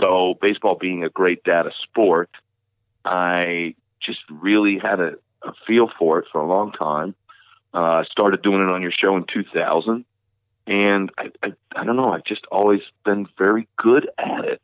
So, 0.00 0.32
baseball 0.40 0.78
being 0.80 1.04
a 1.04 1.10
great 1.10 1.44
data 1.44 1.72
sport, 1.84 2.30
I 3.04 3.74
just 4.04 4.20
really 4.30 4.78
had 4.78 5.00
a, 5.00 5.12
a 5.42 5.52
feel 5.66 5.88
for 5.98 6.18
it 6.18 6.26
for 6.30 6.40
a 6.40 6.46
long 6.46 6.72
time. 6.72 7.14
Uh, 7.74 8.04
started 8.10 8.42
doing 8.42 8.60
it 8.60 8.70
on 8.70 8.82
your 8.82 8.92
show 8.92 9.16
in 9.16 9.24
2000 9.32 10.04
and 10.66 11.10
I, 11.18 11.30
I, 11.42 11.52
I 11.74 11.84
don't 11.84 11.96
know. 11.96 12.12
I've 12.12 12.24
just 12.24 12.44
always 12.50 12.80
been 13.04 13.26
very 13.38 13.66
good 13.76 14.08
at 14.18 14.44
it. 14.44 14.60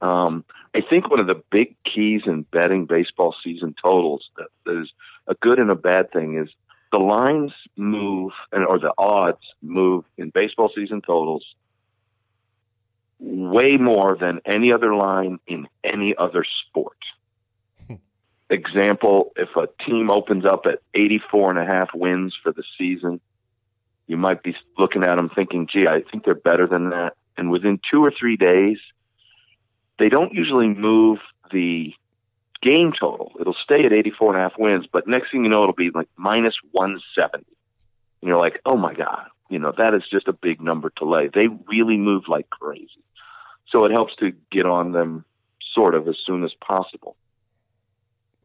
Um, 0.00 0.44
I 0.74 0.80
think 0.88 1.10
one 1.10 1.20
of 1.20 1.26
the 1.26 1.42
big 1.50 1.76
keys 1.84 2.22
in 2.26 2.42
betting 2.42 2.86
baseball 2.86 3.34
season 3.42 3.74
totals 3.82 4.28
that, 4.36 4.86
a 5.26 5.34
good 5.34 5.58
and 5.58 5.70
a 5.70 5.74
bad 5.74 6.12
thing 6.12 6.38
is 6.38 6.48
the 6.92 6.98
lines 6.98 7.52
move 7.76 8.32
and 8.52 8.64
or 8.64 8.78
the 8.78 8.92
odds 8.96 9.40
move 9.62 10.04
in 10.16 10.30
baseball 10.30 10.70
season 10.74 11.02
totals 11.02 11.44
way 13.18 13.76
more 13.76 14.16
than 14.20 14.40
any 14.44 14.72
other 14.72 14.94
line 14.94 15.38
in 15.46 15.66
any 15.82 16.14
other 16.16 16.44
sport. 16.44 16.98
Example, 18.48 19.32
if 19.36 19.48
a 19.56 19.68
team 19.84 20.10
opens 20.10 20.44
up 20.44 20.66
at 20.66 20.80
84 20.94 21.50
and 21.50 21.58
a 21.58 21.64
half 21.64 21.90
wins 21.94 22.34
for 22.42 22.52
the 22.52 22.62
season, 22.78 23.20
you 24.06 24.16
might 24.16 24.42
be 24.42 24.54
looking 24.78 25.02
at 25.02 25.16
them 25.16 25.30
thinking, 25.34 25.68
gee, 25.70 25.88
I 25.88 26.02
think 26.02 26.24
they're 26.24 26.34
better 26.34 26.66
than 26.66 26.90
that. 26.90 27.14
And 27.36 27.50
within 27.50 27.80
two 27.90 28.04
or 28.04 28.12
three 28.16 28.36
days, 28.36 28.78
they 29.98 30.08
don't 30.08 30.32
usually 30.32 30.68
move 30.68 31.18
the 31.50 31.92
game 32.62 32.92
total. 32.98 33.32
It'll 33.40 33.56
stay 33.64 33.84
at 33.84 33.92
84 33.92 34.34
and 34.34 34.40
a 34.40 34.48
half 34.48 34.58
wins, 34.58 34.86
but 34.90 35.08
next 35.08 35.30
thing 35.30 35.44
you 35.44 35.50
know, 35.50 35.62
it'll 35.62 35.74
be 35.74 35.90
like 35.94 36.08
minus 36.16 36.54
170. 36.72 37.44
And 38.22 38.28
you're 38.28 38.40
like, 38.40 38.60
oh 38.64 38.76
my 38.76 38.94
God, 38.94 39.26
you 39.50 39.58
know, 39.58 39.72
that 39.76 39.94
is 39.94 40.02
just 40.10 40.28
a 40.28 40.32
big 40.32 40.60
number 40.60 40.90
to 40.98 41.04
lay. 41.04 41.28
They 41.28 41.48
really 41.68 41.96
move 41.96 42.24
like 42.28 42.48
crazy. 42.50 43.02
So 43.70 43.84
it 43.84 43.92
helps 43.92 44.14
to 44.16 44.32
get 44.50 44.66
on 44.66 44.92
them 44.92 45.24
sort 45.74 45.94
of 45.94 46.08
as 46.08 46.16
soon 46.24 46.44
as 46.44 46.52
possible. 46.54 47.16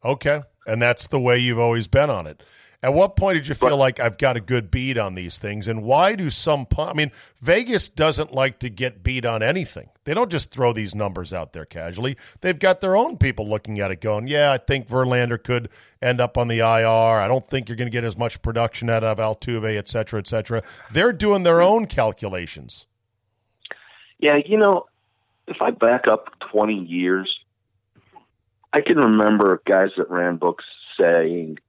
Okay. 0.04 0.42
And 0.68 0.82
that's 0.82 1.08
the 1.08 1.20
way 1.20 1.38
you've 1.38 1.60
always 1.60 1.88
been 1.88 2.10
on 2.10 2.28
it. 2.28 2.44
At 2.84 2.96
what 2.96 3.16
point 3.16 3.36
did 3.36 3.48
you 3.48 3.54
feel 3.54 3.78
like 3.78 4.00
I've 4.00 4.18
got 4.18 4.38
a 4.38 4.42
good 4.42 4.72
beat 4.72 4.98
on 4.98 5.14
these 5.14 5.38
things? 5.38 5.68
And 5.68 5.84
why 5.84 6.16
do 6.16 6.32
some, 6.32 6.66
I 6.80 6.94
mean, 6.94 7.12
Vegas 7.40 7.90
doesn't 7.90 8.34
like 8.34 8.58
to 8.60 8.72
get 8.72 9.04
beat 9.04 9.24
on 9.24 9.44
anything. 9.44 9.90
They 10.04 10.16
don't 10.16 10.32
just 10.32 10.50
throw 10.50 10.74
these 10.74 10.96
numbers 10.96 11.32
out 11.32 11.54
there 11.54 11.66
casually. 11.66 12.18
They've 12.42 12.58
got 12.58 12.82
their 12.82 12.96
own 12.96 13.18
people 13.18 13.48
looking 13.48 13.80
at 13.80 13.92
it 13.92 14.02
going, 14.02 14.28
yeah, 14.28 14.52
I 14.52 14.58
think 14.58 14.88
Verlander 14.88 15.42
could 15.42 15.70
end 16.02 16.20
up 16.20 16.40
on 16.40 16.48
the 16.48 16.60
IR. 16.60 17.20
I 17.22 17.28
don't 17.28 17.46
think 17.46 17.70
you're 17.70 17.76
going 17.76 17.86
to 17.86 17.96
get 17.96 18.04
as 18.04 18.18
much 18.18 18.42
production 18.42 18.90
out 18.90 19.04
of 19.04 19.20
Altuve, 19.20 19.78
et 19.78 19.88
cetera, 19.88 20.20
et 20.20 20.28
cetera. 20.28 20.64
They're 20.90 21.14
doing 21.14 21.44
their 21.44 21.62
own 21.62 21.86
calculations. 21.86 22.88
Yeah, 24.18 24.38
you 24.44 24.58
know, 24.58 24.88
if 25.48 25.58
I 25.62 25.70
back 25.70 26.08
up 26.08 26.30
20 26.52 26.74
years, 26.74 27.41
I 28.74 28.82
can 28.82 28.98
remember 28.98 29.62
guys 29.66 29.90
that 29.98 30.10
ran 30.10 30.38
books 30.38 30.66
saying 31.00 31.60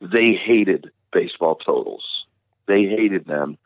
they 0.00 0.32
hated 0.32 0.90
baseball 1.12 1.56
totals. 1.56 2.04
They 2.66 2.84
hated 2.84 3.26
them, 3.26 3.58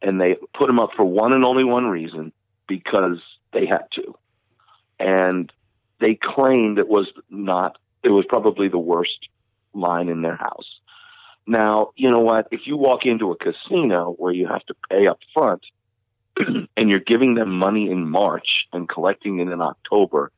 and 0.00 0.20
they 0.20 0.36
put 0.54 0.66
them 0.66 0.78
up 0.78 0.90
for 0.96 1.04
one 1.04 1.32
and 1.32 1.44
only 1.44 1.64
one 1.64 1.86
reason 1.86 2.32
because 2.66 3.18
they 3.52 3.66
had 3.66 3.86
to. 3.92 4.14
And 4.98 5.52
they 6.00 6.18
claimed 6.20 6.78
it 6.78 6.88
was 6.88 7.10
not, 7.30 7.78
it 8.02 8.10
was 8.10 8.24
probably 8.28 8.68
the 8.68 8.78
worst 8.78 9.28
line 9.74 10.08
in 10.08 10.22
their 10.22 10.36
house. 10.36 10.80
Now, 11.46 11.90
you 11.96 12.10
know 12.10 12.20
what? 12.20 12.48
If 12.50 12.66
you 12.66 12.76
walk 12.76 13.04
into 13.04 13.32
a 13.32 13.36
casino 13.36 14.14
where 14.16 14.32
you 14.32 14.46
have 14.46 14.64
to 14.66 14.74
pay 14.90 15.06
up 15.06 15.18
front, 15.34 15.64
and 16.76 16.90
you're 16.90 17.00
giving 17.00 17.34
them 17.34 17.58
money 17.58 17.90
in 17.90 18.08
March 18.08 18.66
and 18.72 18.88
collecting 18.88 19.40
it 19.40 19.48
in 19.48 19.60
October, 19.60 20.30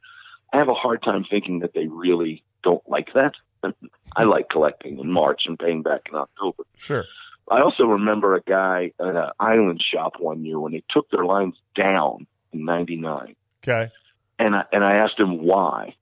I 0.54 0.58
have 0.58 0.68
a 0.68 0.74
hard 0.74 1.02
time 1.02 1.24
thinking 1.28 1.58
that 1.60 1.74
they 1.74 1.88
really 1.88 2.44
don't 2.62 2.88
like 2.88 3.08
that. 3.14 3.32
I 4.16 4.22
like 4.22 4.48
collecting 4.48 5.00
in 5.00 5.10
March 5.10 5.42
and 5.46 5.58
paying 5.58 5.82
back 5.82 6.02
in 6.08 6.14
October. 6.16 6.62
Sure. 6.78 7.04
I 7.50 7.60
also 7.60 7.84
remember 7.84 8.36
a 8.36 8.40
guy 8.40 8.92
at 9.00 9.06
an 9.16 9.30
island 9.40 9.82
shop 9.92 10.14
one 10.20 10.44
year 10.44 10.60
when 10.60 10.72
they 10.72 10.84
took 10.90 11.10
their 11.10 11.24
lines 11.24 11.56
down 11.76 12.28
in 12.52 12.64
'99, 12.64 13.34
Okay. 13.64 13.90
and 14.38 14.54
I, 14.54 14.64
and 14.72 14.84
I 14.84 14.94
asked 14.98 15.18
him 15.18 15.42
why, 15.42 15.96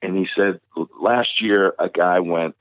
and 0.00 0.16
he 0.16 0.28
said 0.38 0.60
last 1.00 1.42
year 1.42 1.74
a 1.80 1.88
guy 1.88 2.20
went 2.20 2.54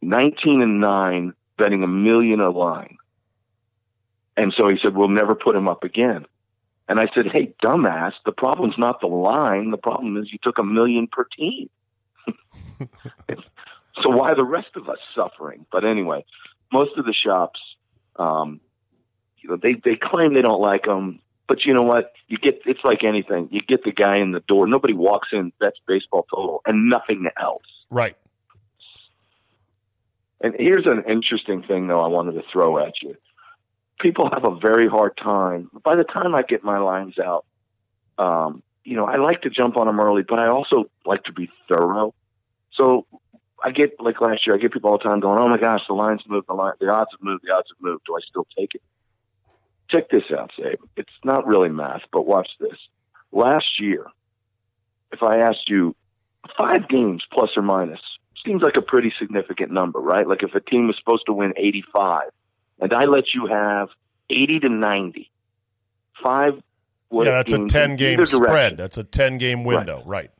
19 0.00 0.62
and 0.62 0.80
nine 0.80 1.34
betting 1.58 1.82
a 1.82 1.88
million 1.88 2.40
a 2.40 2.50
line, 2.50 2.96
and 4.36 4.54
so 4.56 4.68
he 4.68 4.78
said 4.82 4.96
we'll 4.96 5.08
never 5.08 5.34
put 5.34 5.56
him 5.56 5.68
up 5.68 5.82
again. 5.82 6.24
And 6.90 6.98
I 6.98 7.06
said, 7.14 7.26
hey, 7.32 7.54
dumbass, 7.62 8.14
the 8.26 8.32
problem's 8.32 8.74
not 8.76 9.00
the 9.00 9.06
line. 9.06 9.70
The 9.70 9.76
problem 9.76 10.16
is 10.16 10.32
you 10.32 10.40
took 10.42 10.58
a 10.58 10.64
million 10.64 11.06
per 11.06 11.22
team. 11.24 11.70
so 14.02 14.10
why 14.10 14.32
are 14.32 14.34
the 14.34 14.44
rest 14.44 14.70
of 14.74 14.88
us 14.88 14.98
suffering? 15.14 15.66
But 15.70 15.84
anyway, 15.84 16.24
most 16.72 16.98
of 16.98 17.04
the 17.04 17.14
shops, 17.14 17.60
um, 18.16 18.60
you 19.38 19.50
know, 19.50 19.56
they 19.56 19.74
they 19.74 19.94
claim 19.94 20.34
they 20.34 20.42
don't 20.42 20.60
like 20.60 20.82
them, 20.82 21.20
but 21.46 21.64
you 21.64 21.74
know 21.74 21.82
what? 21.84 22.12
You 22.26 22.38
get 22.38 22.62
it's 22.66 22.80
like 22.82 23.04
anything. 23.04 23.48
You 23.52 23.60
get 23.60 23.84
the 23.84 23.92
guy 23.92 24.16
in 24.16 24.32
the 24.32 24.40
door. 24.40 24.66
Nobody 24.66 24.92
walks 24.92 25.28
in. 25.30 25.52
That's 25.60 25.78
baseball 25.86 26.26
total, 26.28 26.60
and 26.66 26.88
nothing 26.88 27.28
else. 27.40 27.62
Right. 27.88 28.16
And 30.40 30.56
here's 30.58 30.86
an 30.86 31.04
interesting 31.08 31.62
thing, 31.62 31.86
though, 31.86 32.00
I 32.00 32.08
wanted 32.08 32.32
to 32.32 32.42
throw 32.52 32.84
at 32.84 32.94
you. 33.00 33.14
People 34.00 34.30
have 34.32 34.44
a 34.44 34.56
very 34.56 34.88
hard 34.88 35.16
time. 35.16 35.70
By 35.82 35.94
the 35.94 36.04
time 36.04 36.34
I 36.34 36.42
get 36.42 36.64
my 36.64 36.78
lines 36.78 37.18
out, 37.18 37.44
um, 38.18 38.62
you 38.84 38.96
know, 38.96 39.04
I 39.04 39.16
like 39.16 39.42
to 39.42 39.50
jump 39.50 39.76
on 39.76 39.86
them 39.86 40.00
early, 40.00 40.22
but 40.22 40.38
I 40.38 40.48
also 40.48 40.90
like 41.04 41.24
to 41.24 41.32
be 41.32 41.50
thorough. 41.68 42.14
So 42.72 43.06
I 43.62 43.70
get 43.70 44.00
like 44.00 44.20
last 44.20 44.46
year, 44.46 44.56
I 44.56 44.58
get 44.58 44.72
people 44.72 44.90
all 44.90 44.98
the 44.98 45.04
time 45.04 45.20
going, 45.20 45.38
"Oh 45.38 45.48
my 45.48 45.58
gosh, 45.58 45.82
the 45.86 45.94
lines 45.94 46.22
moved, 46.26 46.48
the 46.48 46.54
line, 46.54 46.74
the 46.80 46.88
odds 46.88 47.10
have 47.12 47.22
moved, 47.22 47.44
the 47.44 47.52
odds 47.52 47.68
have 47.70 47.82
moved. 47.82 48.04
Do 48.06 48.16
I 48.16 48.20
still 48.28 48.46
take 48.56 48.74
it?" 48.74 48.82
Check 49.90 50.08
this 50.08 50.24
out, 50.36 50.52
Czabe. 50.58 50.78
It's 50.96 51.10
not 51.24 51.46
really 51.46 51.68
math, 51.68 52.02
but 52.12 52.26
watch 52.26 52.48
this. 52.58 52.78
Last 53.32 53.80
year, 53.80 54.06
if 55.12 55.22
I 55.22 55.38
asked 55.38 55.68
you 55.68 55.94
five 56.56 56.88
games 56.88 57.22
plus 57.32 57.50
or 57.56 57.62
minus, 57.62 58.00
seems 58.44 58.62
like 58.62 58.76
a 58.76 58.82
pretty 58.82 59.12
significant 59.18 59.70
number, 59.70 60.00
right? 60.00 60.26
Like 60.26 60.42
if 60.42 60.54
a 60.54 60.60
team 60.60 60.86
was 60.86 60.96
supposed 60.96 61.26
to 61.26 61.32
win 61.32 61.52
85, 61.56 62.30
and 62.80 62.92
I 62.92 63.04
let 63.04 63.24
you 63.34 63.46
have 63.46 63.88
80 64.30 64.60
to 64.60 64.68
90, 64.68 65.30
five. 66.22 66.54
Yeah, 67.12 67.24
that's 67.24 67.52
a 67.52 67.66
10 67.66 67.96
game 67.96 68.24
spread. 68.24 68.76
That's 68.76 68.96
a 68.96 69.04
10 69.04 69.38
game 69.38 69.64
window, 69.64 69.98
right. 69.98 70.06
right. 70.06 70.30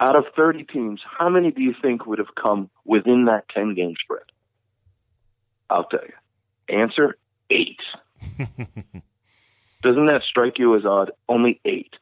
Out 0.00 0.16
of 0.16 0.24
30 0.36 0.64
teams, 0.64 1.00
how 1.18 1.28
many 1.28 1.50
do 1.50 1.62
you 1.62 1.74
think 1.80 2.06
would 2.06 2.18
have 2.18 2.34
come 2.34 2.70
within 2.84 3.26
that 3.26 3.48
10 3.50 3.74
game 3.74 3.94
spread? 4.02 4.22
I'll 5.68 5.84
tell 5.84 6.00
you. 6.02 6.76
Answer 6.76 7.16
eight. 7.48 7.80
Doesn't 9.82 10.06
that 10.06 10.22
strike 10.28 10.58
you 10.58 10.76
as 10.76 10.84
odd? 10.84 11.12
Only 11.28 11.60
eight. 11.64 11.94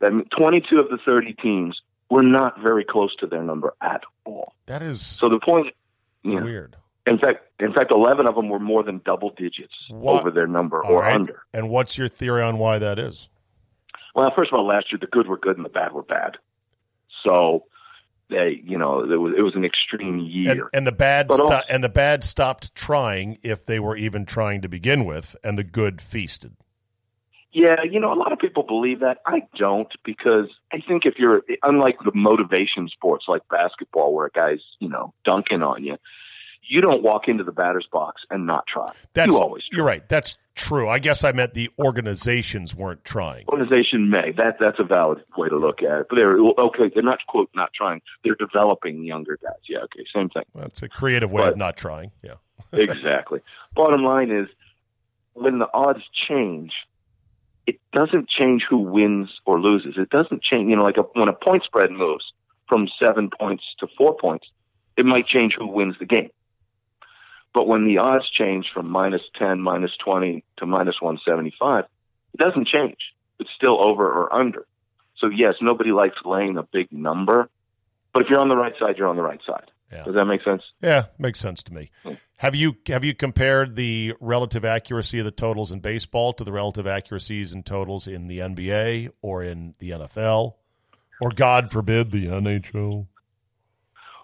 That 0.00 0.12
22 0.36 0.78
of 0.78 0.88
the 0.88 0.98
30 1.06 1.34
teams 1.34 1.80
were 2.10 2.22
not 2.22 2.60
very 2.60 2.84
close 2.84 3.14
to 3.16 3.26
their 3.26 3.42
number 3.42 3.74
at 3.80 4.02
all. 4.24 4.54
That 4.66 4.82
is 4.82 5.00
so. 5.04 5.28
The 5.28 5.40
point, 5.40 5.74
you 6.22 6.40
know, 6.40 6.44
weird. 6.44 6.76
In 7.06 7.18
fact, 7.18 7.44
in 7.60 7.72
fact, 7.72 7.92
11 7.94 8.26
of 8.26 8.34
them 8.34 8.48
were 8.48 8.58
more 8.58 8.82
than 8.82 9.00
double 9.04 9.30
digits 9.30 9.74
what? 9.88 10.20
over 10.20 10.30
their 10.30 10.46
number 10.46 10.84
all 10.84 10.92
or 10.92 11.00
right. 11.00 11.14
under. 11.14 11.42
And 11.52 11.68
what's 11.68 11.98
your 11.98 12.08
theory 12.08 12.42
on 12.42 12.58
why 12.58 12.78
that 12.78 12.98
is? 12.98 13.28
Well, 14.14 14.32
first 14.36 14.52
of 14.52 14.58
all, 14.58 14.66
last 14.66 14.86
year 14.90 14.98
the 15.00 15.06
good 15.06 15.26
were 15.26 15.38
good 15.38 15.56
and 15.56 15.64
the 15.64 15.70
bad 15.70 15.92
were 15.92 16.02
bad. 16.02 16.36
So 17.26 17.64
they, 18.30 18.60
you 18.64 18.78
know, 18.78 19.00
it 19.00 19.16
was 19.16 19.34
it 19.36 19.42
was 19.42 19.54
an 19.54 19.64
extreme 19.64 20.18
year. 20.18 20.50
And, 20.50 20.62
and 20.72 20.86
the 20.86 20.92
bad 20.92 21.30
sto- 21.30 21.42
also, 21.42 21.60
and 21.68 21.84
the 21.84 21.88
bad 21.88 22.24
stopped 22.24 22.74
trying 22.74 23.38
if 23.42 23.66
they 23.66 23.80
were 23.80 23.96
even 23.96 24.24
trying 24.24 24.62
to 24.62 24.68
begin 24.68 25.04
with, 25.04 25.36
and 25.44 25.58
the 25.58 25.64
good 25.64 26.00
feasted. 26.00 26.56
Yeah, 27.52 27.84
you 27.88 28.00
know, 28.00 28.12
a 28.12 28.18
lot 28.18 28.32
of 28.32 28.40
people 28.40 28.64
believe 28.64 29.00
that. 29.00 29.18
I 29.24 29.42
don't 29.56 29.88
because 30.04 30.48
I 30.72 30.78
think 30.86 31.04
if 31.06 31.14
you're 31.18 31.42
unlike 31.62 31.98
the 32.04 32.10
motivation 32.12 32.88
sports 32.88 33.26
like 33.28 33.42
basketball 33.48 34.12
where 34.12 34.26
a 34.26 34.30
guy's, 34.30 34.62
you 34.80 34.88
know, 34.88 35.14
dunking 35.24 35.62
on 35.62 35.84
you, 35.84 35.96
you 36.68 36.80
don't 36.80 37.02
walk 37.02 37.28
into 37.28 37.44
the 37.44 37.52
batter's 37.52 37.86
box 37.92 38.22
and 38.30 38.46
not 38.46 38.66
try. 38.66 38.92
That's, 39.12 39.32
you 39.32 39.38
always 39.38 39.62
try. 39.64 39.76
You're 39.76 39.86
right. 39.86 40.08
That's 40.08 40.36
true. 40.54 40.88
I 40.88 40.98
guess 40.98 41.24
I 41.24 41.32
meant 41.32 41.54
the 41.54 41.70
organizations 41.78 42.74
weren't 42.74 43.04
trying. 43.04 43.46
Organization 43.48 44.10
may. 44.10 44.32
That 44.36 44.56
that's 44.58 44.78
a 44.78 44.84
valid 44.84 45.22
way 45.36 45.48
to 45.48 45.56
look 45.56 45.82
at 45.82 46.00
it. 46.00 46.06
But 46.08 46.16
they're 46.16 46.38
okay. 46.38 46.90
They're 46.92 47.02
not 47.02 47.18
quote 47.26 47.50
not 47.54 47.70
trying. 47.74 48.00
They're 48.24 48.36
developing 48.36 49.04
younger 49.04 49.38
guys. 49.42 49.54
Yeah. 49.68 49.78
Okay. 49.78 50.04
Same 50.14 50.28
thing. 50.30 50.44
That's 50.54 50.82
a 50.82 50.88
creative 50.88 51.30
way 51.30 51.42
but, 51.42 51.52
of 51.52 51.58
not 51.58 51.76
trying. 51.76 52.12
Yeah. 52.22 52.34
exactly. 52.72 53.40
Bottom 53.74 54.02
line 54.02 54.30
is, 54.30 54.48
when 55.34 55.58
the 55.58 55.68
odds 55.72 56.02
change, 56.28 56.72
it 57.66 57.80
doesn't 57.92 58.28
change 58.28 58.62
who 58.68 58.78
wins 58.78 59.30
or 59.46 59.60
loses. 59.60 59.94
It 59.96 60.10
doesn't 60.10 60.42
change. 60.42 60.70
You 60.70 60.76
know, 60.76 60.82
like 60.82 60.96
a, 60.96 61.02
when 61.14 61.28
a 61.28 61.32
point 61.32 61.64
spread 61.64 61.90
moves 61.90 62.24
from 62.68 62.88
seven 63.02 63.30
points 63.38 63.64
to 63.80 63.86
four 63.98 64.16
points, 64.16 64.46
it 64.96 65.04
might 65.04 65.26
change 65.26 65.54
who 65.58 65.66
wins 65.66 65.96
the 65.98 66.06
game. 66.06 66.30
But 67.54 67.68
when 67.68 67.86
the 67.86 67.98
odds 67.98 68.28
change 68.30 68.66
from 68.74 68.90
minus 68.90 69.22
10, 69.38 69.60
minus 69.60 69.92
20 70.04 70.44
to 70.58 70.66
minus 70.66 70.96
175, 71.00 71.84
it 72.34 72.40
doesn't 72.40 72.66
change. 72.66 72.98
It's 73.38 73.50
still 73.56 73.82
over 73.82 74.04
or 74.04 74.34
under. 74.34 74.66
So, 75.18 75.28
yes, 75.28 75.54
nobody 75.62 75.92
likes 75.92 76.16
laying 76.24 76.58
a 76.58 76.64
big 76.64 76.92
number, 76.92 77.48
but 78.12 78.22
if 78.22 78.28
you're 78.28 78.40
on 78.40 78.48
the 78.48 78.56
right 78.56 78.74
side, 78.78 78.98
you're 78.98 79.08
on 79.08 79.16
the 79.16 79.22
right 79.22 79.40
side. 79.46 79.70
Yeah. 79.92 80.04
Does 80.04 80.14
that 80.16 80.24
make 80.24 80.42
sense? 80.42 80.62
Yeah, 80.82 81.04
makes 81.18 81.38
sense 81.38 81.62
to 81.64 81.72
me. 81.72 81.90
Hmm. 82.02 82.14
Have 82.38 82.56
you 82.56 82.76
have 82.88 83.04
you 83.04 83.14
compared 83.14 83.76
the 83.76 84.14
relative 84.20 84.64
accuracy 84.64 85.20
of 85.20 85.24
the 85.24 85.30
totals 85.30 85.70
in 85.70 85.78
baseball 85.78 86.32
to 86.32 86.42
the 86.42 86.50
relative 86.50 86.86
accuracies 86.86 87.52
and 87.52 87.64
totals 87.64 88.08
in 88.08 88.26
the 88.26 88.40
NBA 88.40 89.10
or 89.22 89.44
in 89.44 89.74
the 89.78 89.90
NFL, 89.90 90.54
or 91.20 91.30
God 91.30 91.70
forbid 91.70 92.10
the 92.10 92.26
NHL? 92.26 93.06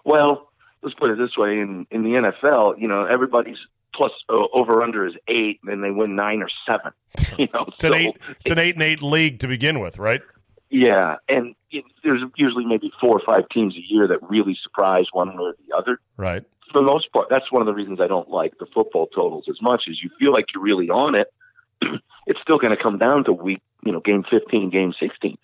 Well, 0.03 0.50
let's 0.81 0.95
put 0.95 1.09
it 1.09 1.17
this 1.17 1.37
way: 1.37 1.59
in 1.59 1.87
in 1.91 2.03
the 2.03 2.09
NFL, 2.09 2.79
you 2.79 2.87
know, 2.87 3.05
everybody's 3.05 3.57
plus 3.93 4.11
uh, 4.29 4.45
over 4.53 4.81
under 4.81 5.05
is 5.05 5.13
eight, 5.27 5.59
and 5.65 5.83
they 5.83 5.91
win 5.91 6.15
nine 6.15 6.41
or 6.41 6.49
seven. 6.69 6.91
You 7.37 7.47
know, 7.53 7.65
it's 7.69 7.81
so, 7.81 7.87
an 7.87 7.93
eight. 7.93 8.17
It's 8.41 8.51
an 8.51 8.59
eight 8.59 8.75
and 8.75 8.83
eight 8.83 9.01
league 9.01 9.39
to 9.39 9.47
begin 9.47 9.79
with, 9.79 9.97
right? 9.97 10.21
Yeah, 10.69 11.15
and 11.27 11.55
it, 11.71 11.83
there's 12.03 12.21
usually 12.35 12.65
maybe 12.65 12.91
four 12.99 13.17
or 13.17 13.21
five 13.25 13.47
teams 13.49 13.75
a 13.75 13.93
year 13.93 14.07
that 14.07 14.19
really 14.29 14.57
surprise 14.63 15.05
one 15.11 15.29
or 15.37 15.55
the 15.67 15.75
other. 15.75 15.99
Right. 16.17 16.43
For 16.71 16.79
the 16.79 16.85
most 16.85 17.11
part, 17.11 17.27
that's 17.29 17.51
one 17.51 17.61
of 17.61 17.65
the 17.65 17.73
reasons 17.73 17.99
I 17.99 18.07
don't 18.07 18.29
like 18.29 18.57
the 18.57 18.65
football 18.73 19.07
totals 19.07 19.45
as 19.49 19.61
much 19.61 19.83
as 19.89 20.01
you 20.01 20.09
feel 20.19 20.31
like 20.31 20.45
you're 20.53 20.63
really 20.63 20.89
on 20.89 21.15
it. 21.15 21.33
it's 22.27 22.39
still 22.41 22.57
going 22.57 22.75
to 22.75 22.81
come 22.81 22.97
down 22.97 23.25
to 23.25 23.33
week, 23.33 23.61
you 23.83 23.91
know, 23.91 23.99
game 23.99 24.23
15, 24.29 24.69
game 24.69 24.93
16, 24.99 25.37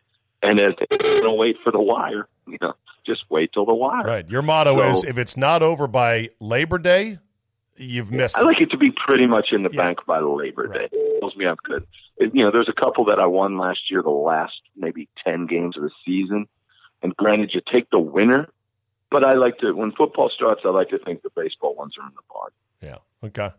and 0.44 0.62
as 0.62 0.74
they're 0.78 0.98
going 0.98 1.24
to 1.24 1.34
wait 1.34 1.58
for 1.64 1.72
the 1.72 1.82
wire, 1.82 2.28
you 2.48 2.58
know, 2.62 2.74
just 3.08 3.24
wait 3.30 3.52
till 3.54 3.66
the 3.66 3.74
wire. 3.74 4.04
Right. 4.04 4.30
Your 4.30 4.42
motto 4.42 4.78
so, 4.78 5.00
is 5.00 5.04
if 5.06 5.18
it's 5.18 5.36
not 5.36 5.64
over 5.64 5.88
by 5.88 6.30
Labor 6.40 6.78
Day, 6.78 7.18
you've 7.78 8.12
missed. 8.12 8.38
I 8.38 8.42
like 8.44 8.62
it 8.62 8.70
to 8.72 8.78
be 8.78 8.92
pretty 8.92 9.26
much 9.26 9.48
in 9.52 9.64
the 9.64 9.70
yeah. 9.72 9.86
bank 9.86 10.00
by 10.06 10.20
Labor 10.20 10.68
right. 10.68 10.92
Day. 10.92 10.98
It 10.98 11.20
tells 11.20 11.36
me 11.36 11.46
I'm 11.48 11.56
good. 11.64 11.88
You 12.20 12.44
know, 12.44 12.52
there's 12.52 12.70
a 12.70 12.80
couple 12.80 13.06
that 13.06 13.20
I 13.20 13.28
won 13.28 13.58
last 13.58 13.80
year, 13.90 14.04
the 14.04 14.10
last 14.10 14.60
maybe 14.76 15.08
ten 15.26 15.48
games 15.48 15.78
of 15.78 15.84
the 15.84 15.92
season. 16.06 16.48
And 17.02 17.16
granted, 17.16 17.52
you 17.54 17.62
take 17.72 17.90
the 17.90 18.00
winner, 18.00 18.50
but 19.10 19.24
I 19.24 19.34
like 19.34 19.60
to 19.60 19.72
when 19.74 19.92
football 19.92 20.30
starts. 20.34 20.62
I 20.66 20.70
like 20.70 20.90
to 20.90 21.00
think 21.00 21.22
the 21.24 21.30
baseball 21.36 21.76
ones 21.76 21.94
are 22.00 22.08
in 22.08 22.14
the 22.16 22.22
barn. 22.32 22.52
Yeah. 22.82 23.28
Okay. 23.28 23.56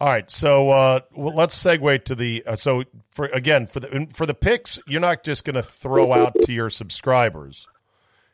All 0.00 0.08
right, 0.08 0.30
so 0.30 0.70
uh, 0.70 1.00
well, 1.14 1.34
let's 1.36 1.62
segue 1.62 2.04
to 2.04 2.14
the 2.14 2.42
uh, 2.46 2.56
so 2.56 2.84
for 3.10 3.26
again 3.26 3.66
for 3.66 3.80
the 3.80 4.08
for 4.14 4.24
the 4.24 4.32
picks. 4.32 4.78
You're 4.86 4.98
not 4.98 5.22
just 5.22 5.44
going 5.44 5.56
to 5.56 5.62
throw 5.62 6.14
out 6.14 6.34
to 6.40 6.52
your 6.52 6.70
subscribers 6.70 7.68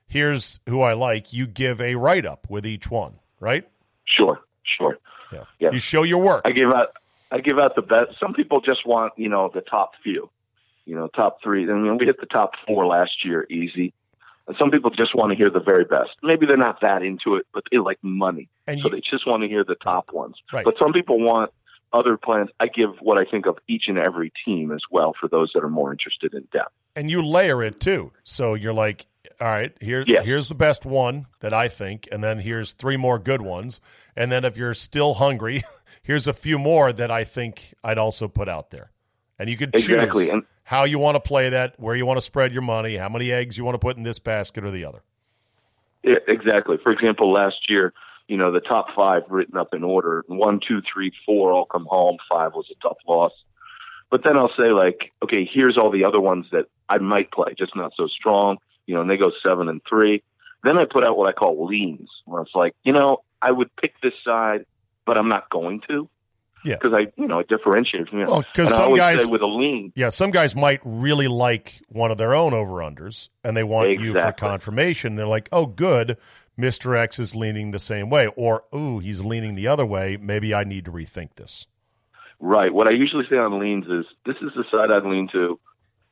here's 0.08 0.60
who 0.68 0.82
I 0.82 0.94
like. 0.94 1.32
You 1.32 1.46
give 1.46 1.80
a 1.80 1.94
write 1.94 2.26
up 2.26 2.48
with 2.48 2.66
each 2.66 2.90
one, 2.90 3.18
right? 3.40 3.68
Sure, 4.04 4.40
sure. 4.62 4.98
Yeah. 5.32 5.44
yeah. 5.58 5.70
You 5.72 5.80
show 5.80 6.02
your 6.02 6.22
work. 6.22 6.42
I 6.44 6.52
give 6.52 6.72
out 6.72 6.88
I 7.30 7.40
give 7.40 7.58
out 7.58 7.74
the 7.74 7.82
best. 7.82 8.18
Some 8.20 8.34
people 8.34 8.60
just 8.60 8.86
want, 8.86 9.12
you 9.16 9.28
know, 9.28 9.50
the 9.52 9.60
top 9.60 9.92
few. 10.02 10.30
You 10.84 10.94
know, 10.94 11.08
top 11.08 11.42
three. 11.42 11.64
I 11.68 11.74
mean, 11.74 11.98
we 11.98 12.06
hit 12.06 12.20
the 12.20 12.26
top 12.26 12.52
four 12.66 12.86
last 12.86 13.24
year 13.24 13.44
easy. 13.50 13.92
And 14.46 14.56
some 14.60 14.70
people 14.70 14.90
just 14.90 15.14
want 15.16 15.32
to 15.32 15.36
hear 15.36 15.50
the 15.50 15.60
very 15.60 15.84
best. 15.84 16.10
Maybe 16.22 16.46
they're 16.46 16.56
not 16.56 16.80
that 16.82 17.02
into 17.02 17.34
it, 17.34 17.46
but 17.52 17.64
they 17.72 17.78
like 17.78 17.98
money. 18.02 18.48
And 18.68 18.80
so 18.80 18.88
you, 18.88 18.94
they 18.94 19.00
just 19.00 19.26
want 19.26 19.42
to 19.42 19.48
hear 19.48 19.64
the 19.64 19.74
top 19.74 20.12
ones. 20.12 20.36
Right. 20.52 20.64
But 20.64 20.76
some 20.80 20.92
people 20.92 21.18
want 21.18 21.50
other 21.92 22.16
plans. 22.16 22.50
I 22.60 22.68
give 22.68 22.90
what 23.00 23.18
I 23.18 23.28
think 23.28 23.46
of 23.46 23.58
each 23.66 23.84
and 23.88 23.98
every 23.98 24.32
team 24.44 24.70
as 24.70 24.82
well 24.88 25.14
for 25.20 25.28
those 25.28 25.50
that 25.54 25.64
are 25.64 25.68
more 25.68 25.90
interested 25.90 26.34
in 26.34 26.46
depth. 26.52 26.72
And 26.94 27.10
you 27.10 27.22
layer 27.22 27.62
it 27.62 27.80
too. 27.80 28.12
So 28.22 28.54
you're 28.54 28.72
like, 28.72 29.06
all 29.40 29.48
right, 29.48 29.72
here, 29.80 30.04
yeah. 30.06 30.22
here's 30.22 30.48
the 30.48 30.54
best 30.54 30.86
one 30.86 31.26
that 31.40 31.52
I 31.52 31.68
think, 31.68 32.08
and 32.10 32.24
then 32.24 32.38
here's 32.38 32.72
three 32.72 32.96
more 32.96 33.18
good 33.18 33.42
ones. 33.42 33.80
And 34.16 34.32
then 34.32 34.44
if 34.44 34.56
you're 34.56 34.74
still 34.74 35.14
hungry, 35.14 35.62
here's 36.02 36.26
a 36.26 36.32
few 36.32 36.58
more 36.58 36.92
that 36.92 37.10
I 37.10 37.24
think 37.24 37.74
I'd 37.84 37.98
also 37.98 38.28
put 38.28 38.48
out 38.48 38.70
there. 38.70 38.90
And 39.38 39.50
you 39.50 39.56
could 39.56 39.74
exactly. 39.74 40.26
choose 40.26 40.32
and, 40.32 40.42
how 40.64 40.84
you 40.84 40.98
want 40.98 41.16
to 41.16 41.20
play 41.20 41.50
that, 41.50 41.78
where 41.78 41.94
you 41.94 42.06
want 42.06 42.16
to 42.16 42.22
spread 42.22 42.52
your 42.52 42.62
money, 42.62 42.96
how 42.96 43.08
many 43.08 43.30
eggs 43.30 43.58
you 43.58 43.64
want 43.64 43.74
to 43.74 43.78
put 43.78 43.96
in 43.96 44.02
this 44.02 44.18
basket 44.18 44.64
or 44.64 44.70
the 44.70 44.84
other. 44.84 45.02
Yeah, 46.02 46.16
exactly. 46.26 46.78
For 46.82 46.92
example, 46.92 47.30
last 47.30 47.68
year, 47.68 47.92
you 48.28 48.36
know, 48.36 48.50
the 48.50 48.60
top 48.60 48.86
five 48.96 49.22
written 49.28 49.56
up 49.56 49.74
in 49.74 49.84
order 49.84 50.24
one, 50.28 50.60
two, 50.66 50.80
three, 50.92 51.12
four 51.26 51.52
all 51.52 51.66
come 51.66 51.86
home. 51.88 52.16
Five 52.32 52.54
was 52.54 52.66
a 52.70 52.88
tough 52.88 52.98
loss. 53.06 53.32
But 54.10 54.24
then 54.24 54.36
I'll 54.38 54.52
say, 54.58 54.70
like, 54.70 55.12
okay, 55.22 55.48
here's 55.52 55.76
all 55.76 55.90
the 55.90 56.04
other 56.04 56.20
ones 56.20 56.46
that 56.52 56.66
I 56.88 56.98
might 56.98 57.30
play, 57.30 57.54
just 57.58 57.76
not 57.76 57.92
so 57.96 58.06
strong 58.06 58.58
you 58.86 58.94
know, 58.94 59.02
and 59.02 59.10
they 59.10 59.16
go 59.16 59.32
seven 59.46 59.68
and 59.68 59.80
three. 59.88 60.22
Then 60.64 60.78
I 60.78 60.84
put 60.84 61.04
out 61.04 61.16
what 61.16 61.28
I 61.28 61.32
call 61.32 61.66
leans, 61.66 62.08
where 62.24 62.42
it's 62.42 62.54
like, 62.54 62.74
you 62.82 62.92
know, 62.92 63.22
I 63.40 63.50
would 63.50 63.74
pick 63.76 63.94
this 64.02 64.14
side, 64.24 64.66
but 65.04 65.16
I'm 65.16 65.28
not 65.28 65.50
going 65.50 65.82
to. 65.88 66.08
Yeah, 66.64 66.76
because 66.80 66.98
I, 66.98 67.12
you 67.20 67.28
know, 67.28 67.38
it 67.38 67.48
differentiates. 67.48 68.10
You 68.12 68.20
know, 68.20 68.30
well, 68.30 68.44
because 68.52 68.70
some 68.70 68.96
guys 68.96 69.24
with 69.26 69.42
a 69.42 69.46
lean, 69.46 69.92
yeah, 69.94 70.08
some 70.08 70.30
guys 70.30 70.56
might 70.56 70.80
really 70.84 71.28
like 71.28 71.80
one 71.88 72.10
of 72.10 72.18
their 72.18 72.34
own 72.34 72.54
over 72.54 72.76
unders, 72.76 73.28
and 73.44 73.56
they 73.56 73.62
want 73.62 73.90
exactly. 73.90 74.06
you 74.06 74.14
for 74.14 74.32
confirmation. 74.32 75.14
They're 75.14 75.28
like, 75.28 75.48
oh, 75.52 75.66
good, 75.66 76.16
Mr. 76.58 76.98
X 76.98 77.18
is 77.18 77.36
leaning 77.36 77.70
the 77.70 77.78
same 77.78 78.10
way, 78.10 78.28
or 78.36 78.64
ooh, 78.74 78.98
he's 78.98 79.20
leaning 79.20 79.54
the 79.54 79.68
other 79.68 79.86
way. 79.86 80.16
Maybe 80.16 80.54
I 80.54 80.64
need 80.64 80.86
to 80.86 80.90
rethink 80.90 81.34
this. 81.36 81.66
Right. 82.40 82.72
What 82.72 82.88
I 82.88 82.96
usually 82.96 83.24
say 83.30 83.36
on 83.36 83.58
leans 83.58 83.86
is 83.86 84.04
this 84.24 84.36
is 84.42 84.50
the 84.56 84.64
side 84.70 84.90
I'd 84.90 85.04
lean 85.08 85.28
to. 85.32 85.58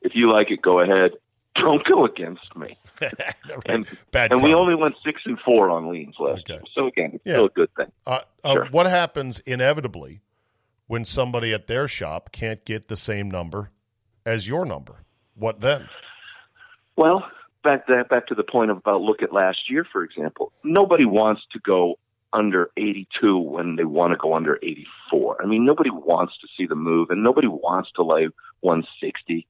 If 0.03 0.13
you 0.15 0.31
like 0.31 0.51
it, 0.51 0.63
go 0.63 0.81
ahead. 0.81 1.13
Don't 1.57 1.85
go 1.87 2.05
against 2.05 2.55
me. 2.57 2.77
And 3.67 3.87
Bad 4.11 4.33
and 4.33 4.43
we 4.43 4.55
only 4.55 4.75
went 4.75 4.95
six 5.05 5.23
and 5.25 5.39
four 5.41 5.71
on 5.71 5.89
leans 5.91 6.15
last 6.19 6.41
Okay. 6.41 6.55
year. 6.55 6.63
So 6.75 6.87
again, 6.87 7.11
it's 7.15 7.23
Yeah. 7.27 7.35
still 7.35 7.47
a 7.47 7.51
good 7.51 7.71
thing. 7.77 7.87
Uh, 8.07 8.21
uh, 8.43 8.53
Sure. 8.53 8.67
What 8.71 8.87
happens 8.87 9.41
inevitably 9.41 10.21
when 10.87 11.05
somebody 11.05 11.53
at 11.53 11.67
their 11.67 11.87
shop 11.89 12.31
can't 12.33 12.65
get 12.65 12.89
the 12.89 12.97
same 12.97 13.31
number 13.31 13.71
as 14.27 14.49
your 14.49 14.65
number? 14.65 15.05
What 15.35 15.61
then? 15.61 15.89
Well, 16.97 17.25
back 17.63 17.87
that 17.89 18.09
back 18.09 18.27
to 18.29 18.35
the 18.35 18.45
point 18.45 18.71
of 18.71 18.77
about 18.79 19.01
look 19.03 19.23
at 19.23 19.33
last 19.33 19.69
year, 19.71 19.85
for 19.91 20.03
example. 20.05 20.53
Nobody 20.63 21.05
wants 21.05 21.43
to 21.53 21.59
go 21.61 21.99
under 22.33 22.71
82 22.77 23.39
when 23.39 23.77
they 23.77 23.85
want 23.85 24.11
to 24.13 24.17
go 24.17 24.35
under 24.35 24.57
84. 24.63 25.43
I 25.43 25.47
mean, 25.47 25.65
nobody 25.65 25.91
wants 25.91 26.35
to 26.41 26.49
see 26.57 26.67
the 26.67 26.75
move, 26.75 27.11
and 27.11 27.23
nobody 27.23 27.47
wants 27.49 27.91
to 27.97 28.03
lay 28.03 28.29
160. 28.61 29.47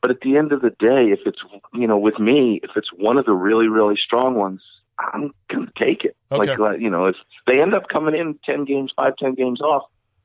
But 0.00 0.12
at 0.12 0.20
the 0.20 0.36
end 0.36 0.52
of 0.52 0.62
the 0.62 0.70
day, 0.70 1.10
if 1.10 1.20
it's 1.26 1.40
you 1.74 1.86
know 1.86 1.98
with 1.98 2.18
me, 2.18 2.60
if 2.62 2.70
it's 2.76 2.88
one 2.96 3.18
of 3.18 3.24
the 3.26 3.32
really 3.34 3.68
really 3.68 3.96
strong 3.96 4.34
ones, 4.34 4.62
I'm 4.98 5.32
gonna 5.50 5.70
take 5.78 6.04
it. 6.04 6.16
Okay. 6.30 6.56
Like 6.56 6.80
you 6.80 6.90
know, 6.90 7.06
if 7.06 7.16
they 7.46 7.60
end 7.60 7.74
up 7.74 7.88
coming 7.88 8.14
in 8.14 8.38
10 8.44 8.64
games, 8.64 8.92
five, 8.96 9.16
10 9.16 9.34
games 9.34 9.60
off, 9.60 9.84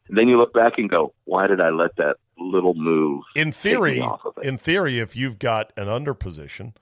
then 0.09 0.27
you 0.27 0.37
look 0.37 0.53
back 0.53 0.73
and 0.77 0.89
go, 0.89 1.13
why 1.25 1.47
did 1.47 1.61
I 1.61 1.69
let 1.69 1.95
that 1.97 2.17
little 2.37 2.73
move? 2.75 3.23
In 3.35 3.51
theory, 3.51 3.99
off 4.01 4.21
of 4.25 4.37
it? 4.37 4.43
in 4.45 4.57
theory, 4.57 4.99
if 4.99 5.15
you've 5.15 5.39
got 5.39 5.71
an 5.77 5.87
under 5.87 6.13
position 6.13 6.73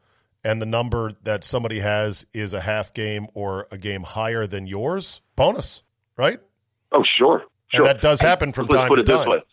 and 0.44 0.62
the 0.62 0.66
number 0.66 1.12
that 1.24 1.44
somebody 1.44 1.80
has 1.80 2.26
is 2.34 2.54
a 2.54 2.62
half 2.62 2.94
game 2.94 3.28
or 3.36 3.68
a 3.72 3.78
game 3.78 4.04
higher 4.04 4.48
than 4.48 4.66
yours, 4.68 5.22
bonus, 5.36 5.84
right? 6.18 6.40
Oh, 6.92 7.04
sure. 7.18 7.38
And 7.74 7.80
Sure. 7.80 7.86
that 7.86 8.02
does 8.02 8.20
happen 8.20 8.52
from 8.52 8.66
Let's 8.68 8.82
time 8.82 8.88
put 8.90 8.96
to 8.96 9.02
it 9.02 9.06
this 9.06 9.18
time. 9.18 9.30
way. 9.30 9.44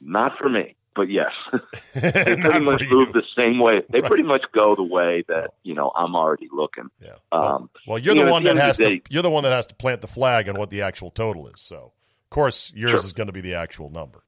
Not 0.00 0.38
for 0.38 0.48
me, 0.48 0.76
but 0.94 1.10
yes. 1.10 1.30
they 1.94 2.10
pretty 2.36 2.60
much 2.60 2.82
move 2.90 3.12
the 3.12 3.22
same 3.38 3.58
way. 3.58 3.82
They 3.90 4.00
Right. 4.00 4.08
pretty 4.10 4.22
much 4.24 4.42
go 4.52 4.74
the 4.74 4.82
way 4.84 5.24
that, 5.28 5.50
you 5.62 5.74
know, 5.74 5.90
I'm 5.96 6.14
already 6.14 6.48
looking. 6.52 6.88
Yeah. 7.00 7.14
Um, 7.32 7.70
Well, 7.86 7.98
you're 7.98 8.14
you 8.14 8.20
the 8.20 8.26
know, 8.26 8.32
one 8.32 8.44
that 8.44 8.56
has 8.56 8.76
the 8.76 8.84
to. 8.84 9.00
You're 9.10 9.22
the 9.22 9.30
one 9.30 9.42
that 9.44 9.52
has 9.52 9.66
to 9.68 9.74
plant 9.74 10.00
the 10.00 10.06
flag 10.06 10.48
on 10.48 10.56
what 10.58 10.70
the 10.70 10.82
actual 10.82 11.10
total 11.10 11.48
is. 11.48 11.60
So, 11.60 11.76
of 12.22 12.30
course, 12.30 12.72
yours 12.74 13.00
Sure. 13.00 13.06
is 13.06 13.12
going 13.12 13.26
to 13.28 13.32
be 13.32 13.40
the 13.40 13.54
actual 13.54 13.90
number. 13.90 14.22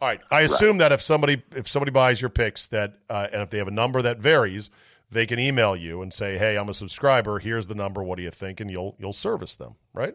All 0.00 0.08
right. 0.08 0.20
I 0.30 0.40
assume 0.42 0.78
that 0.78 0.92
if 0.92 1.02
somebody 1.02 1.42
if 1.54 1.68
somebody 1.68 1.90
buys 1.90 2.20
your 2.20 2.30
picks 2.30 2.68
that 2.68 2.94
uh, 3.10 3.28
and 3.32 3.42
if 3.42 3.50
they 3.50 3.58
have 3.58 3.68
a 3.68 3.72
number 3.72 4.00
that 4.02 4.18
varies, 4.18 4.70
they 5.10 5.26
can 5.26 5.38
email 5.38 5.76
you 5.76 6.00
and 6.02 6.12
say, 6.14 6.38
"Hey, 6.38 6.56
I'm 6.56 6.68
a 6.70 6.74
subscriber. 6.74 7.38
Here's 7.38 7.66
the 7.66 7.74
number. 7.74 8.02
What 8.02 8.16
do 8.16 8.22
you 8.22 8.30
think?" 8.30 8.60
And 8.60 8.70
you'll 8.70 8.96
you'll 8.98 9.12
service 9.12 9.56
them, 9.56 9.74
right? 9.92 10.14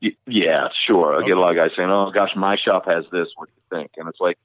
y- 0.00 0.10
yeah, 0.28 0.68
sure. 0.86 1.16
I 1.20 1.26
get 1.26 1.36
a 1.36 1.40
lot 1.40 1.50
of 1.50 1.56
guys 1.56 1.70
saying, 1.76 1.90
oh, 1.90 2.12
gosh, 2.14 2.30
my 2.36 2.56
shop 2.64 2.84
has 2.86 3.04
this. 3.10 3.26
What 3.34 3.48
do 3.48 3.54
you 3.56 3.78
think? 3.80 3.90
And 3.96 4.08
it's 4.08 4.20
like, 4.20 4.38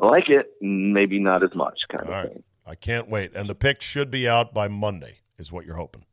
I 0.00 0.06
like 0.06 0.28
it, 0.28 0.52
maybe 0.60 1.18
not 1.20 1.42
as 1.42 1.54
much 1.54 1.78
kind 1.90 2.06
All 2.08 2.12
of 2.14 2.24
right. 2.24 2.32
thing. 2.32 2.42
I 2.66 2.74
can't 2.74 3.08
wait. 3.08 3.34
And 3.34 3.48
the 3.48 3.54
picks 3.54 3.84
should 3.84 4.10
be 4.10 4.28
out 4.28 4.54
by 4.54 4.68
Monday, 4.68 5.18
is 5.38 5.50
what 5.52 5.66
you're 5.66 5.76
hoping. 5.76 6.04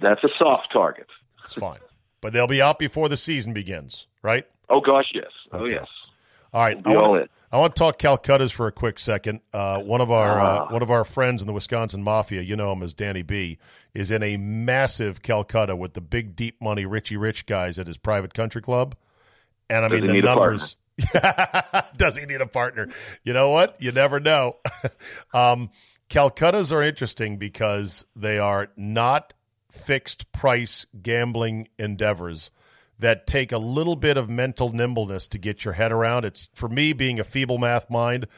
That's 0.00 0.22
a 0.24 0.28
soft 0.42 0.68
target. 0.72 1.06
It's 1.44 1.54
fine, 1.54 1.78
but 2.20 2.32
they'll 2.32 2.46
be 2.46 2.62
out 2.62 2.78
before 2.78 3.08
the 3.08 3.16
season 3.16 3.52
begins, 3.52 4.06
right? 4.22 4.46
Oh, 4.70 4.80
gosh, 4.80 5.10
yes. 5.14 5.30
Oh, 5.52 5.66
yes. 5.66 5.86
All 6.52 6.62
right. 6.62 6.82
Be 6.82 6.90
I 6.90 6.94
wanna- 6.94 7.06
all 7.08 7.16
in. 7.16 7.28
I 7.52 7.58
want 7.58 7.76
to 7.76 7.78
talk 7.78 8.00
Calcuttas 8.00 8.50
for 8.52 8.66
a 8.66 8.72
quick 8.72 8.98
second. 8.98 9.38
Uh, 9.52 9.80
one 9.80 10.00
of 10.00 10.10
our 10.10 10.40
uh, 10.40 10.58
Ah. 10.64 10.72
one 10.72 10.82
of 10.82 10.90
our 10.90 11.04
friends 11.04 11.40
in 11.40 11.46
the 11.46 11.52
Wisconsin 11.52 12.02
Mafia, 12.02 12.40
you 12.42 12.56
know 12.56 12.72
him 12.72 12.82
as 12.82 12.94
Danny 12.94 13.22
B, 13.22 13.58
is 13.92 14.10
in 14.10 14.24
a 14.24 14.36
massive 14.36 15.22
Calcutta 15.22 15.76
with 15.76 15.92
the 15.92 16.00
big 16.00 16.34
deep 16.34 16.60
money 16.60 16.84
Richie 16.84 17.16
Rich 17.16 17.46
guys 17.46 17.78
at 17.78 17.86
his 17.86 17.96
private 17.96 18.34
country 18.34 18.60
club. 18.60 18.96
And 19.70 19.84
I 19.84 19.88
Does 19.88 20.02
mean 20.02 20.16
the 20.16 20.22
numbers. 20.22 20.74
Does 21.96 22.16
he 22.16 22.26
need 22.26 22.40
a 22.40 22.46
partner? 22.46 22.88
You 23.24 23.32
know 23.32 23.50
what? 23.50 23.80
You 23.80 23.92
never 23.92 24.20
know. 24.20 24.56
um, 25.34 25.70
Calcuttas 26.08 26.70
are 26.72 26.82
interesting 26.82 27.38
because 27.38 28.04
they 28.14 28.38
are 28.38 28.68
not 28.76 29.34
fixed 29.70 30.30
price 30.32 30.86
gambling 31.02 31.68
endeavors 31.78 32.50
that 32.98 33.26
take 33.26 33.50
a 33.50 33.58
little 33.58 33.96
bit 33.96 34.16
of 34.16 34.30
mental 34.30 34.72
nimbleness 34.72 35.26
to 35.28 35.38
get 35.38 35.64
your 35.64 35.74
head 35.74 35.90
around. 35.90 36.24
It's 36.24 36.48
for 36.54 36.68
me 36.68 36.92
being 36.92 37.18
a 37.18 37.24
feeble 37.24 37.58
math 37.58 37.90
mind, 37.90 38.28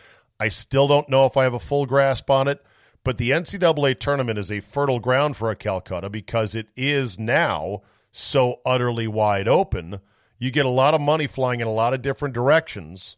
I 0.40 0.49
still 0.49 0.88
don't 0.88 1.09
know 1.09 1.27
if 1.27 1.37
I 1.37 1.45
have 1.45 1.55
a 1.55 1.59
full 1.59 1.87
grasp 1.87 2.31
on 2.31 2.49
it. 2.49 2.64
But 3.05 3.19
the 3.19 3.31
NCAA 3.31 4.01
tournament 4.01 4.37
is 4.37 4.51
a 4.51 4.59
fertile 4.59 4.99
ground 4.99 5.37
for 5.37 5.49
a 5.49 5.55
Calcutta 5.55 6.11
because 6.11 6.57
it 6.57 6.66
is 6.75 7.21
now 7.21 7.83
so 8.11 8.61
utterly 8.66 9.07
wide 9.07 9.47
open. 9.47 10.01
You 10.38 10.51
get 10.51 10.66
a 10.66 10.70
lot 10.70 10.94
of 10.94 11.01
money 11.01 11.27
flying 11.27 11.61
in 11.61 11.66
a 11.66 11.72
lot 11.72 11.94
of 11.94 12.03
different 12.03 12.35
directions 12.35 13.16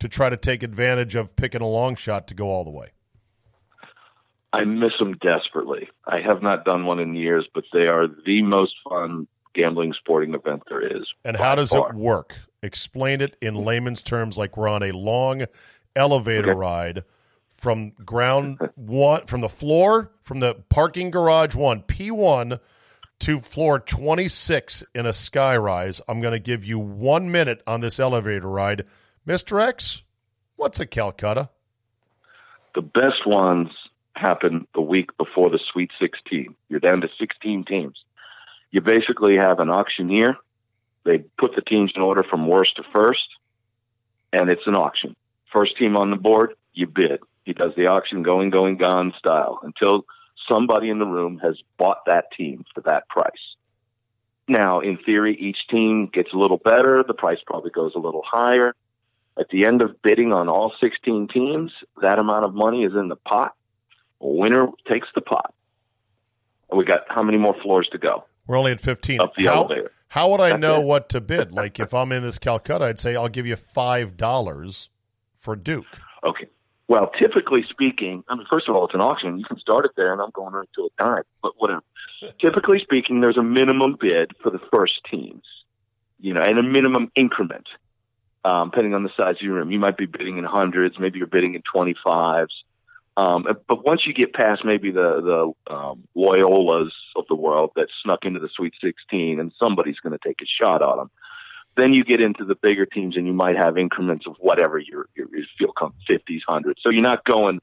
to 0.00 0.08
try 0.08 0.28
to 0.28 0.36
take 0.36 0.62
advantage 0.62 1.14
of 1.14 1.34
picking 1.36 1.60
a 1.62 1.68
long 1.68 1.96
shot 1.96 2.26
to 2.28 2.34
go 2.34 2.48
all 2.48 2.64
the 2.64 2.70
way. 2.70 2.88
I 4.52 4.64
miss 4.64 4.92
them 4.98 5.14
desperately. 5.20 5.88
I 6.06 6.20
have 6.20 6.42
not 6.42 6.64
done 6.64 6.86
one 6.86 6.98
in 6.98 7.14
years, 7.14 7.46
but 7.54 7.64
they 7.72 7.86
are 7.86 8.06
the 8.08 8.42
most 8.42 8.74
fun 8.88 9.26
gambling 9.54 9.92
sporting 9.98 10.34
event 10.34 10.62
there 10.68 10.80
is. 10.84 11.04
And 11.24 11.36
how 11.36 11.54
does 11.54 11.70
far. 11.70 11.90
it 11.90 11.94
work? 11.96 12.36
Explain 12.62 13.20
it 13.20 13.36
in 13.40 13.54
layman's 13.54 14.02
terms 14.02 14.36
like 14.38 14.56
we're 14.56 14.68
on 14.68 14.82
a 14.82 14.92
long 14.92 15.44
elevator 15.94 16.50
Okay. 16.50 16.58
ride 16.58 17.04
from 17.56 17.90
ground 18.04 18.58
one 18.76 19.24
from 19.26 19.40
the 19.40 19.48
floor 19.48 20.10
from 20.22 20.40
the 20.40 20.54
parking 20.68 21.10
garage 21.10 21.54
one 21.54 21.82
P1 21.82 22.58
to 23.20 23.40
floor 23.40 23.78
26 23.78 24.84
in 24.94 25.06
a 25.06 25.12
sky 25.12 25.56
rise. 25.56 26.00
I'm 26.08 26.20
going 26.20 26.32
to 26.32 26.38
give 26.38 26.64
you 26.64 26.78
1 26.78 27.30
minute 27.30 27.62
on 27.66 27.80
this 27.80 27.98
elevator 27.98 28.48
ride. 28.48 28.84
Mr. 29.26 29.60
X, 29.60 30.02
what's 30.56 30.80
a 30.80 30.86
Calcutta? 30.86 31.50
The 32.74 32.82
best 32.82 33.26
ones 33.26 33.68
happen 34.14 34.66
the 34.74 34.80
week 34.80 35.16
before 35.16 35.50
the 35.50 35.60
Sweet 35.72 35.90
16. 36.00 36.54
You're 36.68 36.80
down 36.80 37.00
to 37.00 37.08
16 37.18 37.64
teams. 37.64 38.02
You 38.70 38.80
basically 38.80 39.36
have 39.36 39.60
an 39.60 39.70
auctioneer. 39.70 40.36
They 41.04 41.18
put 41.38 41.54
the 41.54 41.62
teams 41.62 41.92
in 41.94 42.02
order 42.02 42.24
from 42.28 42.48
worst 42.48 42.76
to 42.76 42.82
first, 42.94 43.26
and 44.32 44.50
it's 44.50 44.66
an 44.66 44.74
auction. 44.74 45.14
First 45.52 45.78
team 45.78 45.96
on 45.96 46.10
the 46.10 46.16
board, 46.16 46.54
you 46.74 46.86
bid. 46.86 47.20
He 47.44 47.52
does 47.52 47.72
the 47.76 47.86
auction 47.86 48.22
going, 48.22 48.50
going, 48.50 48.76
gone 48.76 49.12
style 49.18 49.60
until 49.62 50.04
somebody 50.48 50.90
in 50.90 50.98
the 50.98 51.06
room 51.06 51.38
has 51.42 51.56
bought 51.78 52.04
that 52.06 52.26
team 52.36 52.64
for 52.74 52.80
that 52.82 53.08
price. 53.08 53.32
Now, 54.48 54.80
in 54.80 54.98
theory, 54.98 55.36
each 55.38 55.58
team 55.70 56.08
gets 56.12 56.32
a 56.32 56.36
little 56.36 56.58
better. 56.58 57.04
The 57.06 57.14
price 57.14 57.38
probably 57.46 57.70
goes 57.70 57.92
a 57.96 57.98
little 57.98 58.22
higher. 58.24 58.74
At 59.38 59.48
the 59.50 59.66
end 59.66 59.82
of 59.82 60.00
bidding 60.02 60.32
on 60.32 60.48
all 60.48 60.72
16 60.80 61.28
teams, 61.28 61.72
that 62.00 62.18
amount 62.18 62.44
of 62.44 62.54
money 62.54 62.84
is 62.84 62.92
in 62.94 63.08
the 63.08 63.16
pot. 63.16 63.54
A 64.20 64.28
winner 64.28 64.68
takes 64.88 65.08
the 65.14 65.20
pot. 65.20 65.52
And 66.70 66.78
we 66.78 66.84
got 66.84 67.00
how 67.08 67.22
many 67.22 67.38
more 67.38 67.54
floors 67.62 67.88
to 67.92 67.98
go? 67.98 68.24
We're 68.46 68.56
only 68.56 68.72
at 68.72 68.80
15. 68.80 69.20
Up 69.20 69.34
the 69.36 69.46
how, 69.46 69.54
elevator. 69.54 69.90
how 70.08 70.30
would 70.30 70.40
I 70.40 70.56
know 70.56 70.80
what 70.80 71.08
to 71.10 71.20
bid? 71.20 71.52
Like 71.52 71.78
if 71.80 71.92
I'm 71.92 72.12
in 72.12 72.22
this 72.22 72.38
Calcutta, 72.38 72.86
I'd 72.86 72.98
say 72.98 73.16
I'll 73.16 73.28
give 73.28 73.46
you 73.46 73.56
$5 73.56 74.88
for 75.36 75.56
Duke. 75.56 75.86
Okay. 76.24 76.46
Well, 76.88 77.10
typically 77.18 77.64
speaking, 77.68 78.22
I 78.28 78.36
mean, 78.36 78.46
first 78.48 78.68
of 78.68 78.76
all, 78.76 78.84
it's 78.84 78.94
an 78.94 79.00
auction. 79.00 79.38
You 79.38 79.44
can 79.44 79.58
start 79.58 79.84
it 79.84 79.92
there, 79.96 80.12
and 80.12 80.22
I'm 80.22 80.30
going 80.30 80.52
right 80.52 80.68
to 80.76 80.82
a 80.84 81.02
dime, 81.02 81.24
but 81.42 81.52
whatever. 81.58 81.82
typically 82.40 82.78
speaking, 82.80 83.20
there's 83.20 83.36
a 83.36 83.42
minimum 83.42 83.96
bid 84.00 84.32
for 84.42 84.50
the 84.50 84.60
first 84.72 85.00
teams, 85.10 85.42
you 86.20 86.32
know, 86.32 86.42
and 86.42 86.58
a 86.58 86.62
minimum 86.62 87.10
increment, 87.16 87.66
um, 88.44 88.70
depending 88.70 88.94
on 88.94 89.02
the 89.02 89.10
size 89.16 89.34
of 89.36 89.42
your 89.42 89.54
room. 89.54 89.72
You 89.72 89.80
might 89.80 89.96
be 89.96 90.06
bidding 90.06 90.38
in 90.38 90.44
hundreds, 90.44 90.98
maybe 90.98 91.18
you're 91.18 91.26
bidding 91.26 91.54
in 91.54 91.62
25s. 91.62 92.46
Um, 93.16 93.46
but 93.66 93.84
once 93.84 94.02
you 94.06 94.12
get 94.12 94.34
past 94.34 94.62
maybe 94.64 94.90
the 94.90 95.54
the 95.66 95.74
um, 95.74 96.06
Loyolas 96.14 96.90
of 97.16 97.24
the 97.28 97.34
world 97.34 97.70
that 97.74 97.88
snuck 98.04 98.24
into 98.24 98.40
the 98.40 98.50
Sweet 98.54 98.74
16, 98.80 99.40
and 99.40 99.52
somebody's 99.58 99.98
going 100.00 100.12
to 100.12 100.18
take 100.22 100.40
a 100.42 100.46
shot 100.62 100.82
at 100.82 100.96
them, 100.96 101.10
then 101.76 101.92
you 101.92 102.04
get 102.04 102.22
into 102.22 102.44
the 102.44 102.54
bigger 102.54 102.86
teams, 102.86 103.16
and 103.16 103.26
you 103.26 103.32
might 103.32 103.56
have 103.56 103.76
increments 103.76 104.26
of 104.26 104.34
whatever 104.40 104.78
your 104.78 105.06
you 105.14 105.28
feel 105.58 105.72
come 105.72 105.92
50s, 106.10 106.40
hundreds. 106.46 106.80
So 106.82 106.90
you're 106.90 107.02
not 107.02 107.24
going. 107.24 107.60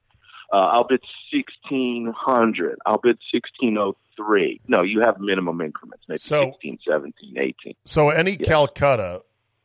Uh, 0.51 0.57
I'll 0.57 0.83
bid 0.87 1.01
1600. 1.31 2.77
I'll 2.85 2.99
bid 2.99 3.17
1603. 3.33 4.61
No, 4.67 4.83
you 4.83 5.01
have 5.01 5.19
minimum 5.19 5.61
increments, 5.61 6.03
maybe 6.07 6.19
So- 6.19 6.51
16, 6.51 6.77
17, 6.87 7.37
18. 7.37 7.73
So 7.85 8.09
any 8.09 8.31
Yes. 8.31 8.47
Calcutta, 8.47 9.23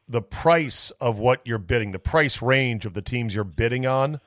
the 0.08 0.22
price 0.22 0.90
of 0.92 1.18
what 1.18 1.42
you're 1.44 1.58
bidding, 1.58 1.92
the 1.92 1.98
price 1.98 2.40
range 2.40 2.86
of 2.86 2.94
the 2.94 3.02
teams 3.02 3.34
you're 3.34 3.44
bidding 3.44 3.86
on, 3.86 4.20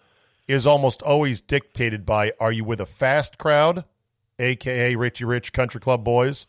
is 0.47 0.65
almost 0.67 1.01
always 1.01 1.41
dictated 1.41 2.05
by: 2.05 2.34
Are 2.39 2.51
you 2.51 2.63
with 2.63 2.79
a 2.81 2.86
fast 2.86 3.38
crowd, 3.39 3.86
aka 4.38 4.95
Richie 4.95 5.25
Rich 5.25 5.53
Country 5.53 5.79
Club 5.81 6.03
boys, 6.03 6.45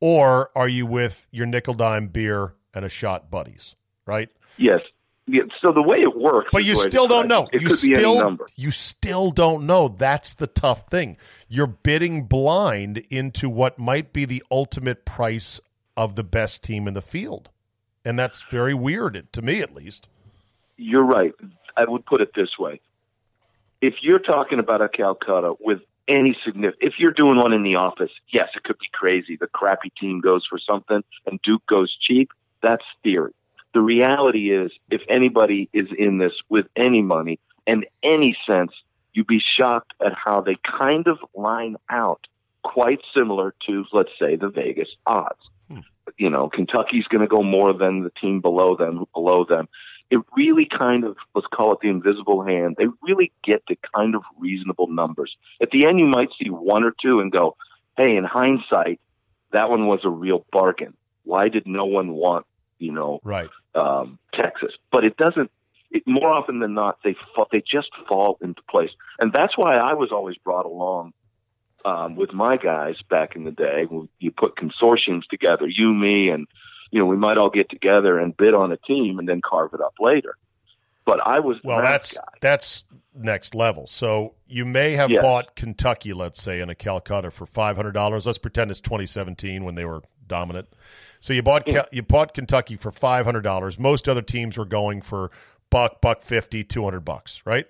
or 0.00 0.50
are 0.56 0.68
you 0.68 0.86
with 0.86 1.28
your 1.30 1.46
nickel 1.46 1.74
dime 1.74 2.08
beer 2.08 2.54
and 2.74 2.84
a 2.84 2.88
shot 2.88 3.30
buddies? 3.30 3.76
Right? 4.06 4.28
Yes, 4.56 4.80
Yeah, 5.26 5.42
so 5.62 5.72
the 5.72 5.82
way 5.82 5.98
it 6.00 6.14
works, 6.16 6.50
But 6.52 6.64
you 6.64 6.76
still 6.76 7.08
don't 7.08 7.28
know. 7.28 7.48
It, 7.52 7.62
you 7.62 7.68
could 7.68 7.80
be 7.80 7.92
any 7.92 8.00
still 8.00 8.18
number. 8.18 8.46
you 8.56 8.70
still 8.70 9.30
don't 9.30 9.66
know. 9.66 9.88
That's 9.88 10.34
the 10.34 10.46
tough 10.46 10.88
thing. 10.88 11.16
You're 11.48 11.66
bidding 11.66 12.24
blind 12.24 12.98
into 13.10 13.48
what 13.48 13.78
might 13.78 14.12
be 14.12 14.26
the 14.26 14.42
ultimate 14.50 15.04
price 15.06 15.60
of 15.96 16.16
the 16.16 16.24
best 16.24 16.62
team 16.62 16.86
in 16.86 16.94
the 16.94 17.02
field. 17.02 17.50
And 18.04 18.18
that's 18.18 18.42
very 18.42 18.74
weird 18.74 19.26
to 19.32 19.40
me 19.42 19.60
at 19.60 19.74
least. 19.74 20.10
You're 20.76 21.04
right. 21.04 21.32
I 21.76 21.84
would 21.86 22.04
put 22.04 22.20
it 22.20 22.32
this 22.34 22.58
way: 22.58 22.80
if 23.80 23.94
you're 24.02 24.18
talking 24.18 24.58
about 24.58 24.82
a 24.82 24.88
Calcutta 24.88 25.54
with 25.60 25.80
any 26.06 26.36
significant, 26.44 26.82
if 26.82 26.94
you're 26.98 27.12
doing 27.12 27.36
one 27.36 27.54
in 27.54 27.62
the 27.62 27.76
office, 27.76 28.10
yes, 28.30 28.48
it 28.54 28.62
could 28.64 28.78
be 28.78 28.88
crazy. 28.92 29.36
The 29.40 29.46
crappy 29.46 29.90
team 29.98 30.20
goes 30.20 30.44
for 30.48 30.58
something, 30.58 31.02
and 31.26 31.40
Duke 31.42 31.62
goes 31.66 31.96
cheap. 32.06 32.30
That's 32.64 32.84
theory. 33.02 33.34
The 33.74 33.82
reality 33.82 34.50
is, 34.50 34.72
if 34.90 35.02
anybody 35.08 35.68
is 35.72 35.88
in 35.98 36.18
this 36.18 36.32
with 36.48 36.66
any 36.76 37.02
money 37.02 37.38
and 37.66 37.84
any 38.02 38.36
sense, 38.48 38.72
you'd 39.12 39.26
be 39.26 39.42
shocked 39.58 39.92
at 40.04 40.12
how 40.14 40.40
they 40.40 40.56
kind 40.78 41.06
of 41.06 41.18
line 41.34 41.76
out 41.90 42.26
quite 42.62 43.00
similar 43.16 43.54
to, 43.66 43.84
let's 43.92 44.12
say, 44.18 44.36
the 44.36 44.48
Vegas 44.48 44.88
odds. 45.06 45.40
Hmm. 45.68 45.80
You 46.16 46.30
know, 46.30 46.48
Kentucky's 46.48 47.06
going 47.08 47.20
to 47.20 47.26
go 47.26 47.42
more 47.42 47.74
than 47.74 48.02
the 48.02 48.12
team 48.20 48.40
below 48.40 48.76
them, 48.76 49.04
below 49.12 49.44
them. 49.44 49.68
It 50.10 50.20
really 50.36 50.66
kind 50.66 51.04
of, 51.04 51.16
let's 51.34 51.46
call 51.48 51.72
it 51.72 51.80
the 51.82 51.88
invisible 51.88 52.44
hand. 52.44 52.76
They 52.78 52.86
really 53.02 53.32
get 53.42 53.66
to 53.66 53.76
kind 53.94 54.14
of 54.14 54.22
reasonable 54.38 54.86
numbers. 54.86 55.36
At 55.60 55.70
the 55.70 55.86
end, 55.86 56.00
you 56.00 56.06
might 56.06 56.30
see 56.42 56.48
one 56.50 56.84
or 56.84 56.94
two 57.02 57.20
and 57.20 57.32
go, 57.32 57.56
hey, 57.96 58.16
in 58.16 58.24
hindsight, 58.24 59.00
that 59.52 59.68
one 59.68 59.86
was 59.86 60.00
a 60.04 60.10
real 60.10 60.46
bargain. 60.52 60.94
Why 61.24 61.48
did 61.48 61.66
no 61.66 61.86
one 61.86 62.12
want, 62.12 62.46
you 62.84 62.92
know, 62.92 63.20
Right. 63.24 63.50
um, 63.74 64.18
Texas. 64.34 64.72
But 64.92 65.04
it 65.04 65.16
doesn't. 65.16 65.50
It, 65.90 66.02
more 66.06 66.28
often 66.28 66.58
than 66.60 66.74
not, 66.74 66.98
they 67.04 67.14
fa- 67.34 67.46
they 67.52 67.60
just 67.60 67.88
fall 68.08 68.36
into 68.42 68.62
place, 68.70 68.90
and 69.20 69.32
that's 69.32 69.56
why 69.56 69.76
I 69.76 69.94
was 69.94 70.10
always 70.12 70.36
brought 70.38 70.66
along 70.66 71.12
um, 71.84 72.16
with 72.16 72.32
my 72.32 72.56
guys 72.56 72.96
back 73.08 73.36
in 73.36 73.44
the 73.44 73.50
day. 73.52 73.84
when 73.88 74.08
You 74.18 74.30
put 74.32 74.56
consortiums 74.56 75.24
together, 75.30 75.66
you, 75.68 75.92
me, 75.94 76.30
and 76.30 76.46
you 76.90 76.98
know 76.98 77.06
we 77.06 77.16
might 77.16 77.38
all 77.38 77.50
get 77.50 77.70
together 77.70 78.18
and 78.18 78.36
bid 78.36 78.54
on 78.54 78.72
a 78.72 78.76
team 78.76 79.18
and 79.18 79.28
then 79.28 79.40
carve 79.40 79.72
it 79.74 79.80
up 79.80 79.94
later. 80.00 80.36
But 81.06 81.20
I 81.24 81.40
was 81.40 81.58
Well, 81.62 81.76
that 81.82 81.90
that's 81.90 82.16
guy. 82.16 82.22
that's 82.40 82.84
next 83.14 83.54
level. 83.54 83.86
So 83.86 84.34
you 84.46 84.64
may 84.64 84.92
have 84.92 85.10
bought 85.20 85.54
Kentucky, 85.56 86.12
let's 86.12 86.42
say, 86.42 86.60
in 86.60 86.68
a 86.68 86.74
Calcutta 86.74 87.30
for 87.30 87.46
five 87.46 87.76
hundred 87.76 87.92
dollars. 87.92 88.26
Let's 88.26 88.38
pretend 88.38 88.70
it's 88.70 88.80
2017 88.80 89.64
when 89.64 89.74
they 89.74 89.84
were 89.84 90.02
dominant. 90.26 90.68
So 91.20 91.32
you 91.32 91.42
bought 91.42 91.68
you 91.92 92.02
bought 92.02 92.34
Kentucky 92.34 92.76
for 92.76 92.90
five 92.90 93.24
hundred 93.24 93.42
dollars. 93.42 93.78
Most 93.78 94.08
other 94.08 94.22
teams 94.22 94.58
were 94.58 94.64
going 94.64 95.02
for 95.02 95.30
buck, 95.70 96.00
buck 96.00 96.22
fifty, 96.22 96.64
two 96.64 96.84
hundred 96.84 97.00
bucks, 97.00 97.42
right? 97.44 97.66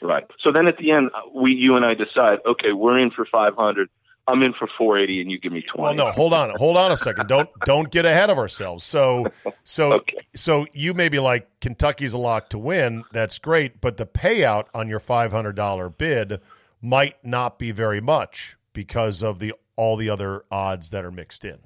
right. 0.00 0.24
So 0.42 0.50
then 0.52 0.66
at 0.66 0.76
the 0.78 0.92
end, 0.92 1.10
we 1.34 1.54
you 1.54 1.76
and 1.76 1.84
I 1.84 1.94
decide, 1.94 2.38
okay, 2.46 2.72
we're 2.72 2.98
in 2.98 3.10
for 3.10 3.26
five 3.26 3.54
hundred. 3.56 3.90
I'm 4.28 4.42
in 4.42 4.52
for 4.52 4.68
four 4.76 4.98
eighty, 4.98 5.20
and 5.22 5.30
you 5.30 5.40
give 5.40 5.52
me 5.52 5.62
20. 5.62 5.82
Well, 5.82 5.94
no, 5.94 6.12
hold 6.12 6.34
on, 6.34 6.50
hold 6.56 6.76
on 6.76 6.92
a 6.92 6.96
second. 6.96 7.28
Don't 7.28 7.48
don't 7.64 7.90
get 7.90 8.04
ahead 8.04 8.28
of 8.28 8.36
ourselves. 8.38 8.84
So 8.84 9.32
so 9.64 9.92
Okay. 9.94 10.18
so 10.34 10.66
you 10.72 10.92
may 10.92 11.08
be 11.08 11.18
like 11.18 11.48
Kentucky's 11.60 12.12
a 12.12 12.18
lock 12.18 12.50
to 12.50 12.58
win. 12.58 13.04
That's 13.10 13.38
great, 13.38 13.80
but 13.80 13.96
the 13.96 14.06
payout 14.06 14.66
on 14.74 14.86
your 14.88 15.00
five 15.00 15.32
hundred 15.32 15.56
dollar 15.56 15.88
bid 15.88 16.40
might 16.82 17.16
not 17.24 17.58
be 17.58 17.70
very 17.72 18.00
much 18.02 18.56
because 18.74 19.22
of 19.22 19.38
the 19.38 19.54
all 19.76 19.96
the 19.96 20.10
other 20.10 20.44
odds 20.50 20.90
that 20.90 21.04
are 21.04 21.10
mixed 21.10 21.44
in, 21.44 21.58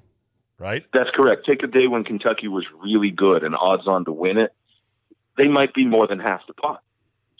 right? 0.57 0.85
That's 0.93 1.09
correct. 1.13 1.45
Take 1.45 1.63
a 1.63 1.67
day 1.67 1.87
when 1.87 2.03
Kentucky 2.05 2.47
was 2.47 2.65
really 2.81 3.11
good 3.11 3.43
and 3.43 3.55
odds 3.55 3.87
on 3.87 4.05
to 4.05 4.11
win 4.13 4.37
it. 4.37 4.51
They 5.37 5.49
might 5.49 5.73
be 5.73 5.85
more 5.85 6.07
than 6.07 6.19
half 6.19 6.41
the 6.47 6.53
pot. 6.53 6.81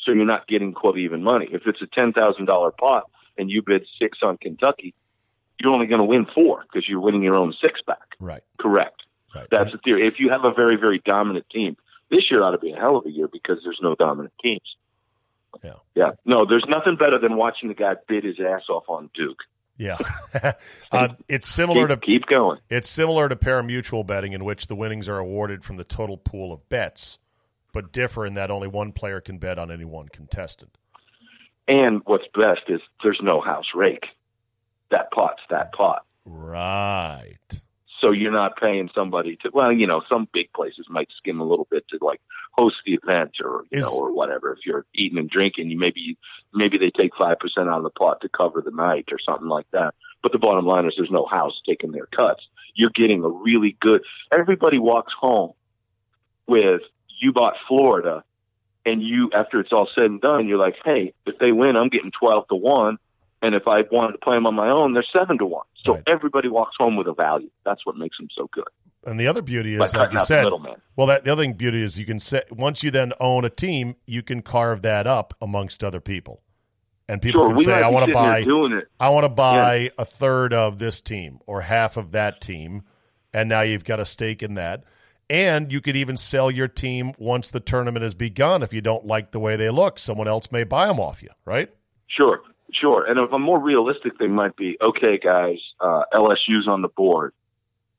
So 0.03 0.11
you're 0.11 0.25
not 0.25 0.47
getting 0.47 0.73
quote 0.73 0.97
even 0.97 1.23
money. 1.23 1.47
If 1.51 1.61
it's 1.65 1.81
a 1.81 1.87
ten 1.87 2.11
thousand 2.11 2.45
dollar 2.45 2.71
pot 2.71 3.09
and 3.37 3.49
you 3.49 3.61
bid 3.61 3.85
six 4.01 4.17
on 4.21 4.37
Kentucky, 4.37 4.93
you're 5.63 5.73
only 5.73 5.87
going 5.87 5.99
to 5.99 6.05
win 6.05 6.27
four 6.35 6.63
because 6.63 6.87
you're 6.87 6.99
winning 6.99 7.23
your 7.23 7.35
own 7.35 7.53
six 7.61 7.79
back. 7.87 8.15
Right. 8.19 8.43
Correct. 8.59 9.01
Right. 9.33 9.47
That's 9.49 9.71
the 9.71 9.79
theory. 9.79 10.05
If 10.05 10.15
you 10.19 10.29
have 10.29 10.45
a 10.45 10.53
very 10.53 10.75
very 10.75 11.01
dominant 11.05 11.45
team, 11.49 11.77
this 12.11 12.21
year 12.29 12.43
ought 12.43 12.51
to 12.51 12.59
be 12.59 12.71
a 12.71 12.75
hell 12.75 12.97
of 12.97 13.05
a 13.05 13.11
year 13.11 13.27
because 13.31 13.57
there's 13.63 13.79
no 13.81 13.95
dominant 13.95 14.33
teams. 14.43 14.75
Yeah. 15.63 15.73
Yeah. 15.95 16.11
No, 16.25 16.45
there's 16.45 16.65
nothing 16.67 16.97
better 16.97 17.17
than 17.17 17.35
watching 17.37 17.69
the 17.69 17.75
guy 17.75 17.95
bid 18.07 18.23
his 18.23 18.39
ass 18.39 18.63
off 18.69 18.83
on 18.87 19.09
Duke. 19.15 19.39
yeah. 19.77 19.97
uh, 20.91 21.09
it's 21.27 21.47
similar 21.47 21.87
Keep, 21.87 22.01
to 22.01 22.05
keep 22.05 22.25
going. 22.27 22.59
It's 22.69 22.89
similar 22.89 23.29
to 23.29 23.35
parimutuel 23.35 24.05
betting, 24.05 24.33
in 24.33 24.43
which 24.43 24.67
the 24.67 24.75
winnings 24.75 25.07
are 25.07 25.17
awarded 25.17 25.63
from 25.63 25.77
the 25.77 25.83
total 25.83 26.17
pool 26.17 26.51
of 26.51 26.67
bets, 26.69 27.17
but 27.71 27.91
differ 27.91 28.25
in 28.25 28.35
that 28.35 28.51
only 28.51 28.67
one 28.67 28.91
player 28.91 29.21
can 29.21 29.37
bet 29.37 29.57
on 29.57 29.71
any 29.71 29.85
one 29.85 30.09
contestant. 30.09 30.77
And 31.67 32.01
what's 32.05 32.25
best 32.37 32.61
is 32.67 32.81
there's 33.03 33.19
no 33.23 33.41
house 33.41 33.67
rake. 33.73 34.05
That 34.93 35.09
pot's 35.11 35.41
that 35.49 35.73
pot. 35.73 36.05
Right. 36.23 37.37
So 38.03 38.11
you're 38.11 38.31
not 38.31 38.57
paying 38.57 38.91
somebody 38.93 39.37
to 39.37 39.49
well, 39.51 39.71
you 39.71 39.87
know, 39.87 40.03
some 40.11 40.27
big 40.31 40.53
places 40.53 40.85
might 40.87 41.09
skim 41.17 41.39
a 41.39 41.43
little 41.43 41.67
bit 41.71 41.87
to 41.89 41.97
like 41.99 42.21
host 42.51 42.75
the 42.85 42.93
event 43.01 43.31
or 43.43 43.63
you 43.71 43.79
Is- 43.79 43.85
know, 43.85 43.97
or 43.99 44.11
whatever. 44.13 44.53
If 44.53 44.59
you're 44.67 44.85
eating 44.93 45.17
and 45.17 45.27
drinking, 45.27 45.71
you 45.71 45.79
maybe 45.79 46.15
maybe 46.53 46.77
they 46.77 46.91
take 46.91 47.15
five 47.17 47.39
percent 47.39 47.69
out 47.69 47.77
of 47.77 47.83
the 47.83 47.89
pot 47.89 48.21
to 48.21 48.29
cover 48.29 48.61
the 48.61 48.69
night 48.71 49.09
or 49.11 49.17
something 49.27 49.47
like 49.47 49.65
that. 49.71 49.95
But 50.21 50.31
the 50.31 50.37
bottom 50.37 50.65
line 50.65 50.85
is 50.85 50.93
there's 50.95 51.09
no 51.09 51.25
house 51.25 51.59
taking 51.65 51.91
their 51.91 52.05
cuts. 52.05 52.43
You're 52.75 52.91
getting 52.91 53.23
a 53.23 53.29
really 53.29 53.75
good 53.79 54.03
everybody 54.31 54.77
walks 54.77 55.13
home 55.19 55.53
with 56.45 56.81
you 57.19 57.33
bought 57.33 57.55
Florida 57.67 58.23
and 58.85 59.01
you 59.01 59.31
after 59.33 59.59
it's 59.59 59.71
all 59.73 59.89
said 59.95 60.05
and 60.05 60.21
done, 60.21 60.47
you're 60.47 60.59
like, 60.59 60.75
Hey, 60.85 61.13
if 61.25 61.39
they 61.39 61.51
win 61.51 61.77
I'm 61.77 61.89
getting 61.89 62.11
twelve 62.11 62.47
to 62.49 62.55
one 62.55 62.99
and 63.43 63.53
if 63.53 63.67
I 63.67 63.83
wanted 63.91 64.13
to 64.13 64.17
play 64.19 64.35
them 64.35 64.47
on 64.47 64.55
my 64.55 64.69
own, 64.69 64.93
they're 64.93 65.05
seven 65.15 65.37
to 65.37 65.45
one. 65.45 65.65
So 65.85 65.95
Right. 65.95 66.03
everybody 66.07 66.47
walks 66.47 66.75
home 66.79 66.95
with 66.95 67.07
a 67.07 67.13
value. 67.13 67.49
That's 67.65 67.85
what 67.85 67.97
makes 67.97 68.17
them 68.17 68.29
so 68.35 68.49
good. 68.51 68.63
And 69.05 69.19
the 69.19 69.27
other 69.27 69.41
beauty 69.41 69.75
is, 69.75 69.93
like 69.93 70.13
you 70.13 70.19
said, 70.21 70.45
well, 70.95 71.07
that 71.07 71.25
the 71.25 71.31
other 71.31 71.43
thing 71.43 71.53
beauty 71.53 71.83
is 71.83 71.99
you 71.99 72.05
can 72.05 72.19
say 72.19 72.41
once 72.49 72.81
you 72.83 72.89
then 72.89 73.11
own 73.19 73.43
a 73.43 73.49
team, 73.49 73.97
you 74.07 74.23
can 74.23 74.41
carve 74.41 74.81
that 74.83 75.05
up 75.05 75.33
amongst 75.41 75.83
other 75.83 75.99
people, 75.99 76.41
and 77.09 77.21
people 77.21 77.41
Sure, 77.41 77.53
can 77.53 77.63
say, 77.65 77.81
"I 77.81 77.89
want 77.89 78.05
to 78.05 78.13
buy. 78.13 78.45
I 78.99 79.09
want 79.09 79.25
to 79.25 79.29
buy 79.29 79.91
a 79.97 80.05
third 80.05 80.53
of 80.53 80.79
this 80.79 81.01
team 81.01 81.39
or 81.45 81.61
half 81.61 81.97
of 81.97 82.13
that 82.13 82.39
team," 82.39 82.83
and 83.33 83.49
now 83.49 83.59
you've 83.59 83.83
got 83.83 83.99
a 83.99 84.05
stake 84.05 84.41
in 84.41 84.53
that. 84.53 84.85
And 85.29 85.71
you 85.71 85.81
could 85.81 85.97
even 85.97 86.15
sell 86.15 86.49
your 86.51 86.67
team 86.67 87.13
once 87.17 87.49
the 87.51 87.59
tournament 87.59 88.03
has 88.03 88.13
begun 88.13 88.61
if 88.63 88.71
you 88.71 88.81
don't 88.81 89.05
like 89.05 89.31
the 89.31 89.39
way 89.39 89.55
they 89.57 89.69
look. 89.69 89.99
Someone 89.99 90.27
else 90.27 90.51
may 90.51 90.63
buy 90.63 90.87
them 90.87 90.99
off 90.99 91.21
you, 91.23 91.29
right? 91.43 91.69
Sure, 92.07 92.41
sure. 92.79 93.05
And 93.05 93.19
if 93.19 93.31
I'm 93.33 93.41
more 93.41 93.59
realistic, 93.59 94.17
they 94.17 94.27
might 94.27 94.55
be 94.55 94.77
okay, 94.81 95.17
guys. 95.17 95.59
Uh, 95.79 96.03
LSU's 96.13 96.67
on 96.67 96.81
the 96.81 96.89
board. 96.89 97.33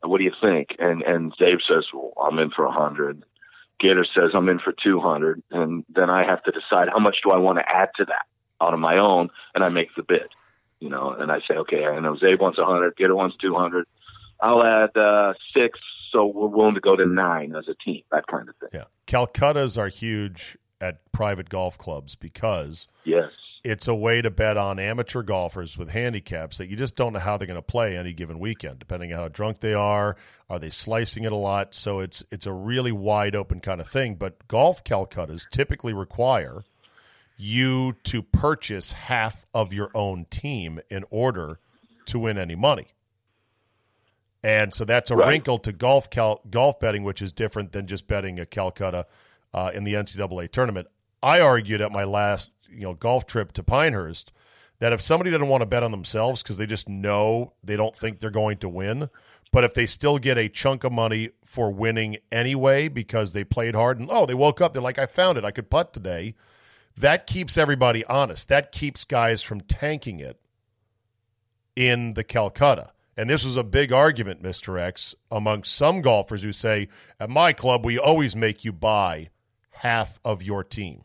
What 0.02 0.18
do 0.18 0.24
you 0.24 0.32
think? 0.42 0.68
And 0.78 1.02
and 1.02 1.32
Dave 1.38 1.58
says, 1.70 1.84
"Well, 1.92 2.12
I'm 2.22 2.38
in 2.38 2.50
for 2.50 2.64
a 2.66 2.72
hundred. 2.72 3.24
Gator 3.80 4.06
says, 4.18 4.30
"I'm 4.34 4.48
in 4.48 4.58
for 4.58 4.72
two 4.72 5.00
hundred. 5.00 5.42
And 5.50 5.84
then 5.88 6.10
I 6.10 6.24
have 6.26 6.42
to 6.44 6.52
decide 6.52 6.88
how 6.88 7.00
much 7.00 7.16
do 7.24 7.30
I 7.30 7.38
want 7.38 7.58
to 7.58 7.64
add 7.74 7.88
to 7.96 8.04
that 8.06 8.26
out 8.60 8.74
of 8.74 8.80
my 8.80 8.98
own, 8.98 9.30
and 9.54 9.64
I 9.64 9.68
make 9.68 9.94
the 9.96 10.02
bid. 10.02 10.26
You 10.80 10.90
know, 10.90 11.10
and 11.18 11.32
I 11.32 11.38
say, 11.48 11.56
okay, 11.56 11.86
I 11.86 11.98
know 12.00 12.14
Czabe 12.14 12.40
wants 12.40 12.58
a 12.58 12.64
hundred, 12.64 12.96
Gator 12.96 13.14
wants 13.14 13.36
two 13.40 13.54
hundred. 13.54 13.86
I'll 14.40 14.62
add 14.64 14.94
uh, 14.96 15.32
six, 15.56 15.78
so 16.12 16.26
we're 16.26 16.48
willing 16.48 16.74
to 16.74 16.80
go 16.80 16.96
to 16.96 17.06
nine 17.06 17.54
as 17.56 17.68
a 17.68 17.74
team. 17.74 18.02
That 18.10 18.26
kind 18.26 18.48
of 18.48 18.56
thing. 18.56 18.68
Yeah. 18.74 18.84
Calcuttas 19.06 19.78
are 19.78 19.88
huge 19.88 20.58
at 20.80 21.10
private 21.12 21.48
golf 21.48 21.78
clubs 21.78 22.14
because 22.14 22.86
Yes. 23.04 23.30
It's 23.64 23.88
a 23.88 23.94
way 23.94 24.20
to 24.20 24.30
bet 24.30 24.56
on 24.58 24.78
amateur 24.78 25.22
golfers 25.22 25.76
with 25.78 25.88
handicaps 25.88 26.58
that 26.58 26.68
you 26.68 26.76
just 26.76 26.96
don't 26.96 27.14
know 27.14 27.18
how 27.18 27.36
they're 27.38 27.46
going 27.46 27.56
to 27.56 27.62
play 27.62 27.96
any 27.96 28.12
given 28.12 28.38
weekend, 28.38 28.78
depending 28.78 29.12
on 29.12 29.18
how 29.20 29.28
drunk 29.28 29.60
they 29.60 29.72
are. 29.72 30.16
Are 30.50 30.58
they 30.58 30.68
slicing 30.70 31.24
it 31.24 31.32
a 31.32 31.36
lot? 31.36 31.74
So 31.74 32.00
it's 32.00 32.22
it's 32.30 32.46
a 32.46 32.52
really 32.52 32.92
wide 32.92 33.34
open 33.34 33.60
kind 33.60 33.80
of 33.80 33.88
thing. 33.88 34.16
But 34.16 34.46
golf 34.48 34.84
Calcuttas 34.84 35.48
typically 35.50 35.92
require 35.94 36.62
you 37.36 37.94
to 38.04 38.22
purchase 38.22 38.92
half 38.92 39.44
of 39.54 39.72
your 39.72 39.90
own 39.94 40.26
team 40.30 40.80
in 40.90 41.04
order 41.10 41.58
to 42.06 42.18
win 42.18 42.38
any 42.38 42.54
money. 42.54 42.88
And 44.42 44.74
so 44.74 44.84
that's 44.84 45.10
a 45.10 45.16
Right. 45.16 45.28
wrinkle 45.28 45.58
to 45.60 45.72
golf 45.72 46.10
cal- 46.10 46.42
golf 46.50 46.78
betting, 46.78 47.02
which 47.02 47.22
is 47.22 47.32
different 47.32 47.72
than 47.72 47.86
just 47.86 48.06
betting 48.06 48.38
a 48.38 48.46
Calcutta 48.46 49.06
uh, 49.54 49.70
in 49.72 49.84
the 49.84 49.94
NCAA 49.94 50.48
tournament. 50.48 50.88
I 51.22 51.40
argued 51.40 51.80
at 51.80 51.90
my 51.90 52.04
last 52.04 52.50
you 52.70 52.82
know 52.82 52.94
golf 52.94 53.26
trip 53.26 53.52
to 53.52 53.62
Pinehurst 53.62 54.32
that 54.80 54.92
if 54.92 55.00
somebody 55.00 55.30
doesn't 55.30 55.48
want 55.48 55.62
to 55.62 55.66
bet 55.66 55.82
on 55.82 55.90
themselves 55.90 56.42
because 56.42 56.56
they 56.56 56.66
just 56.66 56.88
know 56.88 57.52
they 57.62 57.76
don't 57.76 57.96
think 57.96 58.18
they're 58.18 58.30
going 58.30 58.58
to 58.58 58.68
win, 58.68 59.08
but 59.52 59.64
if 59.64 59.74
they 59.74 59.86
still 59.86 60.18
get 60.18 60.36
a 60.36 60.48
chunk 60.48 60.84
of 60.84 60.92
money 60.92 61.30
for 61.44 61.70
winning 61.70 62.16
anyway 62.32 62.88
because 62.88 63.32
they 63.32 63.44
played 63.44 63.74
hard 63.74 64.00
and 64.00 64.08
oh 64.10 64.26
they 64.26 64.34
woke 64.34 64.60
up 64.60 64.72
they're 64.72 64.82
like 64.82 64.98
I 64.98 65.06
found 65.06 65.38
it 65.38 65.44
I 65.44 65.52
could 65.52 65.70
putt 65.70 65.92
today, 65.92 66.34
that 66.96 67.26
keeps 67.26 67.56
everybody 67.56 68.04
honest. 68.04 68.48
That 68.48 68.72
keeps 68.72 69.04
guys 69.04 69.42
from 69.42 69.60
tanking 69.60 70.20
it 70.20 70.40
in 71.76 72.14
the 72.14 72.24
Calcutta. 72.24 72.90
And 73.16 73.30
this 73.30 73.44
was 73.44 73.56
a 73.56 73.64
big 73.64 73.92
argument, 73.92 74.42
Mr. 74.42 74.80
X, 74.80 75.14
among 75.30 75.64
some 75.64 76.02
golfers 76.02 76.42
who 76.42 76.52
say, 76.52 76.88
at 77.20 77.30
my 77.30 77.52
club, 77.52 77.84
we 77.84 77.98
always 77.98 78.34
make 78.34 78.64
you 78.64 78.72
buy 78.72 79.28
half 79.70 80.18
of 80.24 80.42
your 80.42 80.64
team. 80.64 81.04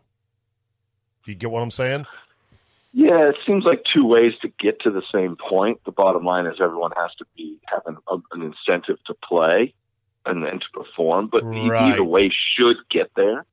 You 1.26 1.36
get 1.36 1.52
what 1.52 1.62
I'm 1.62 1.72
saying? 1.72 2.06
Yeah, 2.92 3.30
it 3.30 3.36
seems 3.46 3.66
like 3.66 3.84
two 3.94 4.06
ways 4.06 4.34
to 4.42 4.52
get 4.60 4.80
to 4.82 4.92
the 4.92 5.04
same 5.14 5.36
point. 5.36 5.80
The 5.86 5.92
bottom 5.92 6.26
line 6.26 6.48
is 6.48 6.56
everyone 6.60 6.92
has 6.98 7.12
to 7.20 7.26
be 7.38 7.60
having 7.66 7.98
a, 8.08 8.16
an 8.32 8.42
incentive 8.42 8.98
to 9.06 9.14
play 9.14 9.76
and 10.26 10.44
then 10.44 10.60
to 10.60 10.66
perform, 10.74 11.30
but 11.32 11.44
Right. 11.44 11.94
either 11.94 12.04
way 12.04 12.32
should 12.58 12.78
get 12.90 13.12
there. 13.16 13.46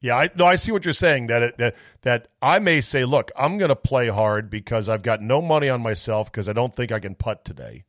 Yeah, 0.00 0.16
I 0.16 0.30
no, 0.34 0.46
I 0.46 0.56
see 0.56 0.72
what 0.72 0.84
you're 0.84 0.92
saying. 0.92 1.28
That 1.28 1.42
it, 1.42 1.58
that 1.58 1.76
that 2.02 2.28
I 2.42 2.58
may 2.58 2.80
say, 2.80 3.04
look, 3.04 3.30
I'm 3.38 3.56
going 3.56 3.68
to 3.68 3.76
play 3.76 4.08
hard 4.08 4.50
because 4.50 4.88
I've 4.88 5.02
got 5.02 5.22
no 5.22 5.40
money 5.40 5.68
on 5.68 5.80
myself 5.80 6.30
because 6.30 6.48
I 6.48 6.52
don't 6.52 6.74
think 6.74 6.90
I 6.90 6.98
can 6.98 7.14
putt 7.14 7.44
today, 7.44 7.84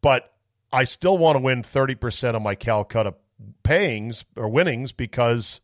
but 0.00 0.32
I 0.72 0.84
still 0.84 1.18
want 1.18 1.36
to 1.36 1.42
win 1.42 1.62
thirty 1.62 1.94
percent 1.94 2.34
of 2.34 2.42
my 2.42 2.54
Calcutta 2.54 3.14
payings 3.62 4.24
or 4.36 4.48
winnings 4.48 4.92
because 4.92 5.60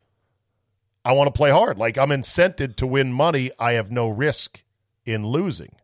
I 1.09 1.13
want 1.13 1.29
to 1.29 1.37
play 1.37 1.51
hard. 1.51 1.79
Like 1.79 1.97
I'm 1.97 2.11
incented 2.11 2.77
to 2.77 2.87
win 2.87 3.15
money. 3.15 3.51
I 3.59 3.73
have 3.73 3.91
no 3.91 4.09
risk 4.11 4.63
in 5.07 5.27
losing. 5.27 5.75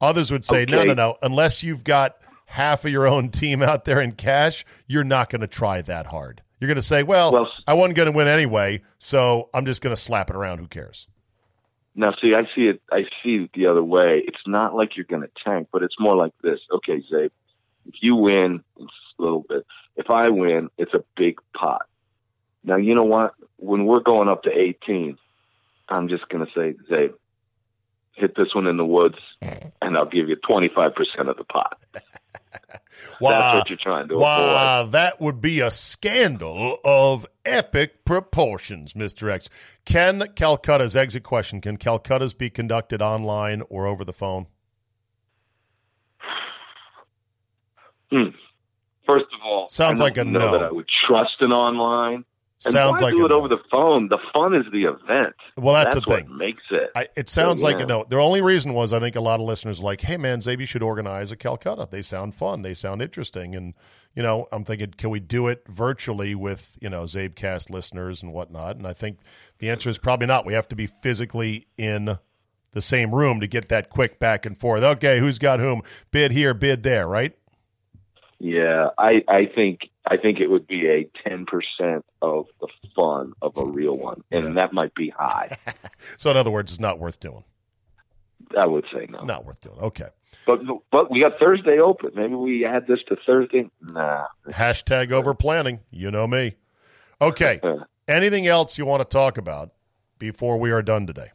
Others 0.00 0.30
would 0.30 0.46
say, 0.46 0.64
no, 0.64 0.78
Okay. 0.78 0.86
no, 0.88 0.94
no. 0.94 1.16
Unless 1.20 1.62
you've 1.62 1.84
got 1.84 2.16
half 2.46 2.86
of 2.86 2.90
your 2.90 3.06
own 3.06 3.28
team 3.28 3.62
out 3.62 3.84
there 3.84 4.00
in 4.00 4.12
cash, 4.12 4.64
you're 4.86 5.04
not 5.04 5.28
going 5.28 5.42
to 5.42 5.46
try 5.46 5.82
that 5.82 6.06
hard. 6.06 6.40
You're 6.58 6.68
going 6.68 6.76
to 6.76 6.82
say, 6.82 7.02
well, 7.02 7.32
Well, 7.32 7.52
I 7.66 7.74
wasn't 7.74 7.96
going 7.96 8.10
to 8.10 8.16
win 8.16 8.26
anyway, 8.26 8.82
so 8.98 9.50
I'm 9.52 9.66
just 9.66 9.82
going 9.82 9.94
to 9.94 10.00
slap 10.00 10.30
it 10.30 10.36
around. 10.36 10.58
Who 10.58 10.68
cares? 10.68 11.06
Now, 11.94 12.12
see, 12.22 12.34
I 12.34 12.44
see 12.56 12.62
it. 12.62 12.80
I 12.90 13.02
see 13.22 13.36
it 13.44 13.50
the 13.54 13.66
other 13.66 13.84
way. 13.84 14.22
It's 14.26 14.40
not 14.46 14.74
like 14.74 14.96
you're 14.96 15.04
going 15.04 15.22
to 15.22 15.30
tank, 15.44 15.68
but 15.70 15.82
it's 15.82 15.96
more 16.00 16.16
like 16.16 16.32
this. 16.42 16.60
Okay, 16.72 17.02
Czabe, 17.12 17.30
if 17.86 17.94
you 18.00 18.16
win, 18.16 18.64
it's 18.78 18.92
a 19.18 19.22
little 19.22 19.44
bit. 19.46 19.66
If 19.96 20.08
I 20.08 20.30
win, 20.30 20.70
it's 20.78 20.94
a 20.94 21.04
big 21.14 21.36
pot. 21.54 21.82
Now, 22.64 22.76
you 22.76 22.94
know 22.94 23.04
what? 23.04 23.34
When 23.56 23.84
we're 23.84 24.00
going 24.00 24.28
up 24.28 24.42
to 24.44 24.50
18, 24.50 25.18
I'm 25.88 26.08
just 26.08 26.28
going 26.28 26.46
to 26.46 26.52
say, 26.52 26.74
Czabe, 26.90 27.14
hit 28.14 28.34
this 28.36 28.54
one 28.54 28.66
in 28.66 28.76
the 28.76 28.86
woods, 28.86 29.18
and 29.42 29.96
I'll 29.96 30.08
give 30.08 30.28
you 30.28 30.36
25% 30.36 30.92
of 31.28 31.36
the 31.36 31.44
pot. 31.44 31.78
That's 33.20 33.20
what 33.20 33.70
you're 33.70 33.78
trying 33.78 34.08
to 34.08 34.14
avoid. 34.14 34.22
Wow, 34.22 34.86
that 34.92 35.20
would 35.20 35.40
be 35.40 35.60
a 35.60 35.70
scandal 35.70 36.78
of 36.84 37.26
epic 37.44 38.04
proportions, 38.04 38.92
Mr. 38.92 39.30
X. 39.30 39.48
Can 39.84 40.20
Calcutta's 40.34 40.96
exit 40.96 41.22
question, 41.22 41.60
can 41.60 41.76
Calcutta's 41.76 42.34
be 42.34 42.50
conducted 42.50 43.02
online 43.02 43.62
or 43.68 43.86
over 43.86 44.04
the 44.04 44.12
phone? 44.12 44.46
Hmm. 48.10 48.28
First 49.06 49.26
of 49.34 49.40
all, 49.44 49.68
Sounds 49.68 50.00
like 50.00 50.16
a 50.16 50.24
know 50.24 50.38
no. 50.38 50.52
that 50.52 50.62
I 50.62 50.70
would 50.70 50.88
trust 50.88 51.36
an 51.40 51.52
online. 51.52 52.24
And 52.64 52.72
Sounds 52.72 53.02
like 53.02 53.14
do 53.14 53.26
it 53.26 53.32
over 53.32 53.46
the 53.48 53.58
phone. 53.70 54.08
The 54.08 54.18
fun 54.32 54.54
is 54.54 54.64
the 54.72 54.84
event. 54.84 55.34
Well, 55.56 55.74
that's, 55.74 55.94
the 55.94 56.00
what 56.06 56.26
thing. 56.26 56.36
makes 56.38 56.62
it. 56.70 56.90
I, 56.96 57.08
it 57.14 57.28
sounds 57.28 57.60
So, 57.60 57.66
like 57.66 57.78
yeah. 57.78 57.84
a 57.84 57.86
no. 57.86 58.06
The 58.08 58.16
only 58.16 58.40
reason 58.40 58.72
was 58.72 58.92
I 58.92 59.00
think 59.00 59.16
a 59.16 59.20
lot 59.20 59.38
of 59.40 59.46
listeners 59.46 59.80
are 59.80 59.84
like, 59.84 60.00
hey 60.00 60.16
man, 60.16 60.40
Czabe 60.40 60.66
should 60.66 60.82
organize 60.82 61.30
a 61.30 61.36
Calcutta. 61.36 61.88
They 61.90 62.00
sound 62.02 62.34
fun. 62.34 62.62
They 62.62 62.72
sound 62.74 63.02
interesting. 63.02 63.54
And 63.54 63.74
you 64.14 64.22
know, 64.22 64.48
I'm 64.50 64.64
thinking, 64.64 64.92
can 64.96 65.10
we 65.10 65.20
do 65.20 65.48
it 65.48 65.62
virtually 65.68 66.34
with 66.34 66.78
you 66.80 66.88
know 66.88 67.02
CzabeCast 67.04 67.68
listeners 67.68 68.22
and 68.22 68.32
whatnot? 68.32 68.76
And 68.76 68.86
I 68.86 68.92
think 68.94 69.18
the 69.58 69.68
answer 69.68 69.90
is 69.90 69.98
probably 69.98 70.26
not. 70.26 70.46
We 70.46 70.54
have 70.54 70.68
to 70.68 70.76
be 70.76 70.86
physically 70.86 71.66
in 71.76 72.16
the 72.72 72.82
same 72.82 73.14
room 73.14 73.40
to 73.40 73.46
get 73.46 73.68
that 73.68 73.90
quick 73.90 74.18
back 74.18 74.46
and 74.46 74.58
forth. 74.58 74.82
Okay, 74.82 75.18
who's 75.20 75.38
got 75.38 75.60
whom? 75.60 75.82
Bid 76.10 76.32
here, 76.32 76.54
bid 76.54 76.82
there, 76.82 77.06
right? 77.06 77.36
Yeah, 78.40 78.88
I, 78.98 79.22
I 79.28 79.46
think 79.46 79.90
I 80.06 80.16
think 80.18 80.38
it 80.40 80.48
would 80.50 80.66
be 80.66 80.86
a 80.88 81.08
ten 81.26 81.46
percent 81.46 82.04
of 82.20 82.46
the 82.60 82.68
fun 82.94 83.32
of 83.40 83.56
a 83.56 83.64
real 83.64 83.96
one, 83.96 84.22
and 84.30 84.44
Yeah. 84.44 84.52
that 84.54 84.72
might 84.72 84.94
be 84.94 85.10
high. 85.10 85.56
So 86.18 86.30
in 86.30 86.36
other 86.36 86.50
words, 86.50 86.72
it's 86.72 86.80
not 86.80 86.98
worth 86.98 87.18
doing. 87.20 87.44
I 88.58 88.66
would 88.66 88.84
say 88.92 89.06
no. 89.08 89.24
Not 89.24 89.44
worth 89.46 89.60
doing. 89.60 89.78
Okay. 89.78 90.08
But 90.46 90.60
but 90.90 91.10
we 91.10 91.20
got 91.20 91.38
Thursday 91.38 91.78
open. 91.78 92.10
Maybe 92.14 92.34
we 92.34 92.64
add 92.66 92.86
this 92.86 92.98
to 93.08 93.16
Thursday. 93.26 93.70
Nah. 93.80 94.26
Hashtag 94.48 95.12
over 95.12 95.32
planning. 95.34 95.80
You 95.90 96.10
know 96.10 96.26
me. 96.26 96.56
Okay. 97.22 97.60
Anything 98.08 98.46
else 98.46 98.76
you 98.76 98.84
want 98.84 99.00
to 99.00 99.06
talk 99.06 99.38
about 99.38 99.70
before 100.18 100.58
we 100.58 100.70
are 100.70 100.82
done 100.82 101.06
today? 101.06 101.30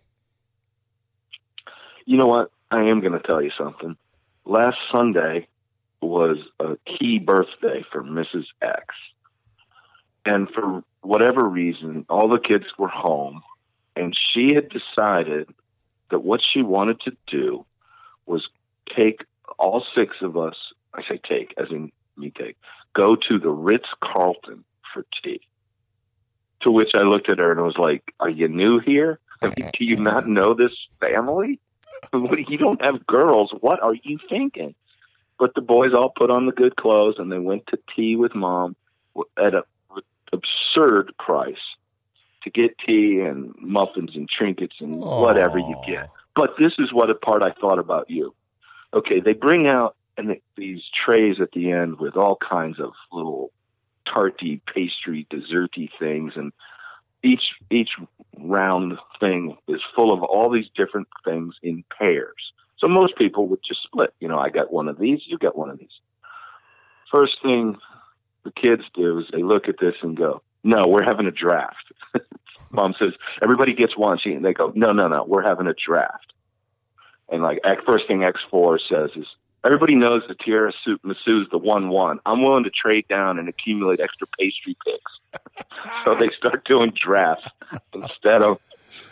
You 2.05 2.17
know 2.17 2.27
what? 2.27 2.51
I 2.71 2.83
am 2.83 2.99
going 3.01 3.13
to 3.13 3.19
tell 3.19 3.41
you 3.41 3.51
something. 3.57 3.95
Last 4.45 4.77
Sunday 4.91 5.47
was 6.01 6.37
a 6.59 6.77
key 6.85 7.19
birthday 7.19 7.83
for 7.91 8.03
Mrs. 8.03 8.45
X. 8.61 8.85
And 10.25 10.49
for 10.49 10.83
whatever 11.01 11.43
reason, 11.43 12.05
all 12.09 12.29
the 12.29 12.39
kids 12.39 12.65
were 12.77 12.89
home, 12.89 13.41
and 13.95 14.15
she 14.33 14.53
had 14.53 14.69
decided 14.69 15.49
that 16.11 16.19
what 16.19 16.41
she 16.53 16.61
wanted 16.61 16.99
to 17.01 17.11
do 17.27 17.65
was 18.25 18.47
take 18.97 19.21
all 19.57 19.83
six 19.95 20.15
of 20.21 20.37
us, 20.37 20.55
I 20.93 21.01
say 21.09 21.19
take, 21.27 21.53
as 21.57 21.67
in 21.69 21.91
me 22.17 22.31
take, 22.35 22.57
go 22.95 23.15
to 23.15 23.39
the 23.39 23.49
Ritz 23.49 23.87
Carlton 24.03 24.63
for 24.93 25.05
tea. 25.23 25.41
To 26.63 26.71
which 26.71 26.91
I 26.95 27.01
looked 27.01 27.31
at 27.31 27.39
her 27.39 27.51
and 27.51 27.61
was 27.61 27.77
like, 27.77 28.03
Are 28.19 28.29
you 28.29 28.47
new 28.47 28.79
here? 28.79 29.19
Do 29.41 29.51
you 29.79 29.95
not 29.95 30.27
know 30.27 30.53
this 30.53 30.73
family? 30.99 31.59
you 32.13 32.57
don't 32.57 32.83
have 32.83 33.05
girls. 33.07 33.53
What 33.61 33.81
are 33.81 33.95
you 34.03 34.19
thinking? 34.29 34.75
But 35.39 35.55
the 35.55 35.61
boys 35.61 35.93
all 35.93 36.11
put 36.15 36.29
on 36.29 36.45
the 36.45 36.51
good 36.51 36.75
clothes 36.75 37.15
and 37.17 37.31
they 37.31 37.39
went 37.39 37.65
to 37.67 37.79
tea 37.95 38.15
with 38.15 38.35
mom 38.35 38.75
at 39.37 39.55
a 39.55 39.63
absurd 40.31 41.11
price 41.17 41.55
to 42.43 42.49
get 42.49 42.77
tea 42.85 43.21
and 43.21 43.53
muffins 43.59 44.11
and 44.15 44.29
trinkets 44.29 44.75
and 44.79 44.99
whatever 44.99 45.57
you 45.57 45.75
get. 45.87 46.09
But 46.35 46.51
this 46.59 46.73
is 46.77 46.93
what 46.93 47.09
a 47.09 47.15
part 47.15 47.43
I 47.43 47.51
thought 47.59 47.79
about 47.79 48.09
you. 48.09 48.33
Okay, 48.93 49.19
they 49.19 49.33
bring 49.33 49.67
out 49.67 49.95
and 50.17 50.35
these 50.57 50.81
trays 51.05 51.37
at 51.41 51.51
the 51.53 51.71
end 51.71 51.99
with 51.99 52.15
all 52.17 52.37
kinds 52.37 52.79
of 52.79 52.91
little 53.11 53.51
tarty, 54.05 54.61
pastry, 54.73 55.25
desserty 55.31 55.89
things, 55.97 56.33
and 56.35 56.51
each 57.23 57.43
each 57.69 57.91
round 58.37 58.97
thing 59.19 59.57
is 59.67 59.81
full 59.95 60.11
of 60.11 60.23
all 60.23 60.49
these 60.49 60.69
different 60.75 61.07
things 61.25 61.55
in 61.61 61.83
pairs. 61.97 62.51
So 62.79 62.87
most 62.87 63.15
people 63.17 63.47
would 63.47 63.59
just 63.67 63.83
split. 63.83 64.13
You 64.19 64.27
know, 64.27 64.39
I 64.39 64.49
got 64.49 64.71
one 64.71 64.87
of 64.87 64.97
these, 64.97 65.21
you 65.25 65.37
got 65.37 65.57
one 65.57 65.69
of 65.69 65.77
these. 65.77 65.89
First 67.11 67.37
thing 67.43 67.77
the 68.43 68.51
kids 68.51 68.83
do 68.93 69.19
is 69.19 69.25
they 69.31 69.43
look 69.43 69.67
at 69.67 69.79
this 69.79 69.95
and 70.01 70.15
go, 70.15 70.41
"No, 70.63 70.85
we're 70.87 71.03
having 71.03 71.27
a 71.27 71.31
draft." 71.31 71.91
Mom 72.71 72.93
says, 72.97 73.13
"Everybody 73.43 73.73
gets 73.73 73.97
one." 73.97 74.17
She 74.19 74.31
and 74.33 74.45
they 74.45 74.53
go, 74.53 74.71
"No, 74.75 74.91
no, 74.91 75.07
no, 75.07 75.23
we're 75.27 75.43
having 75.43 75.67
a 75.67 75.73
draft." 75.73 76.33
And 77.29 77.43
like 77.43 77.59
first 77.85 78.07
thing 78.07 78.23
X 78.23 78.39
four 78.49 78.79
says 78.89 79.09
is, 79.15 79.25
"Everybody 79.65 79.95
knows 79.95 80.21
that 80.27 80.39
Tierra 80.39 80.71
Masu's 81.03 81.49
the 81.51 81.57
one 81.57 81.89
one. 81.89 82.19
I'm 82.25 82.43
willing 82.43 82.63
to 82.63 82.71
trade 82.71 83.07
down 83.07 83.39
and 83.39 83.49
accumulate 83.49 83.99
extra 83.99 84.27
pastry 84.39 84.77
picks." 84.85 85.43
so 86.05 86.15
they 86.15 86.29
start 86.37 86.65
doing 86.65 86.91
drafts 86.91 87.47
instead 87.93 88.41
of. 88.41 88.59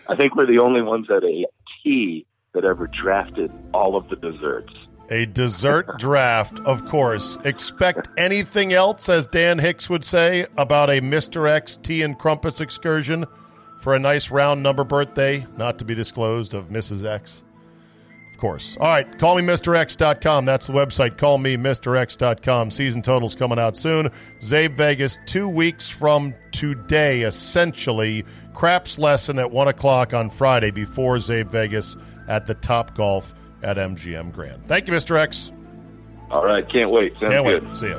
I 0.10 0.16
think 0.16 0.36
we're 0.36 0.46
the 0.46 0.60
only 0.60 0.82
ones 0.82 1.10
at 1.10 1.24
a 1.24 1.46
tea 1.84 2.26
that 2.58 2.66
ever 2.66 2.88
drafted 2.88 3.52
all 3.72 3.96
of 3.96 4.10
the 4.10 4.16
desserts. 4.16 4.74
A 5.12 5.28
dessert 5.28 5.88
draft, 6.00 6.60
of 6.62 6.86
course. 6.86 7.38
Expect 7.46 8.10
anything 8.18 8.74
else, 8.74 9.10
as 9.10 9.28
Dan 9.28 9.60
Hicks 9.60 9.92
would 9.92 10.04
say, 10.04 10.48
about 10.58 10.90
a 10.90 11.00
Mr. 11.00 11.48
X 11.48 11.78
tea 11.78 12.02
and 12.02 12.18
crumpets 12.18 12.60
excursion 12.60 13.26
for 13.80 13.94
a 13.94 14.00
nice 14.00 14.32
round 14.32 14.64
number 14.64 14.84
birthday, 14.84 15.46
not 15.56 15.78
to 15.78 15.86
be 15.86 15.94
disclosed, 15.94 16.56
of 16.56 16.70
Mrs. 16.70 17.06
X? 17.06 17.44
Of 18.34 18.42
course. 18.42 18.76
All 18.80 18.88
right, 18.88 19.18
call 19.18 19.36
me 19.36 19.44
callmemrx.com. 19.44 20.46
That's 20.46 20.68
the 20.68 20.74
website, 20.74 21.18
call 21.18 21.38
me 21.38 21.58
callmemrx.com. 21.58 22.72
Season 22.72 23.02
totals 23.02 23.36
coming 23.36 23.60
out 23.60 23.78
soon. 23.78 24.10
Czabe 24.42 24.76
Vegas, 24.76 25.20
two 25.26 25.48
weeks 25.48 25.90
from 25.90 26.34
today, 26.52 27.22
essentially. 27.22 28.26
Craps 28.54 29.00
lesson 29.00 29.40
at 29.40 29.52
1 29.52 29.68
o'clock 29.68 30.14
on 30.14 30.30
Friday 30.30 30.72
before 30.72 31.18
Czabe 31.18 31.50
Vegas 31.50 31.96
at 32.28 32.46
the 32.46 32.54
Top 32.56 32.96
Golf 32.96 33.34
at 33.64 33.78
MGM 33.78 34.32
Grand. 34.32 34.66
Thank 34.68 34.88
you, 34.88 34.94
Mr. 34.94 35.18
X. 35.18 35.52
All 36.30 36.46
right, 36.46 36.68
can't 36.70 36.92
wait. 36.92 37.14
Sounds 37.14 37.30
Can't 37.30 37.48
good. 37.48 37.66
wait. 37.68 37.76
See 37.78 37.88
ya. 37.90 37.98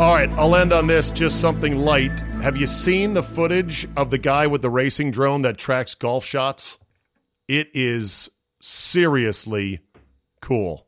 All 0.00 0.14
right, 0.14 0.30
I'll 0.32 0.56
end 0.56 0.72
on 0.72 0.86
this. 0.86 1.10
Just 1.10 1.40
something 1.40 1.76
light. 1.76 2.18
Have 2.42 2.56
you 2.56 2.66
seen 2.66 3.12
the 3.14 3.22
footage 3.22 3.86
of 3.96 4.10
the 4.10 4.18
guy 4.18 4.46
with 4.46 4.62
the 4.62 4.70
racing 4.70 5.10
drone 5.10 5.42
that 5.42 5.58
tracks 5.58 5.94
golf 5.94 6.24
shots? 6.24 6.78
It 7.46 7.68
is 7.74 8.30
seriously 8.60 9.80
cool. 10.40 10.86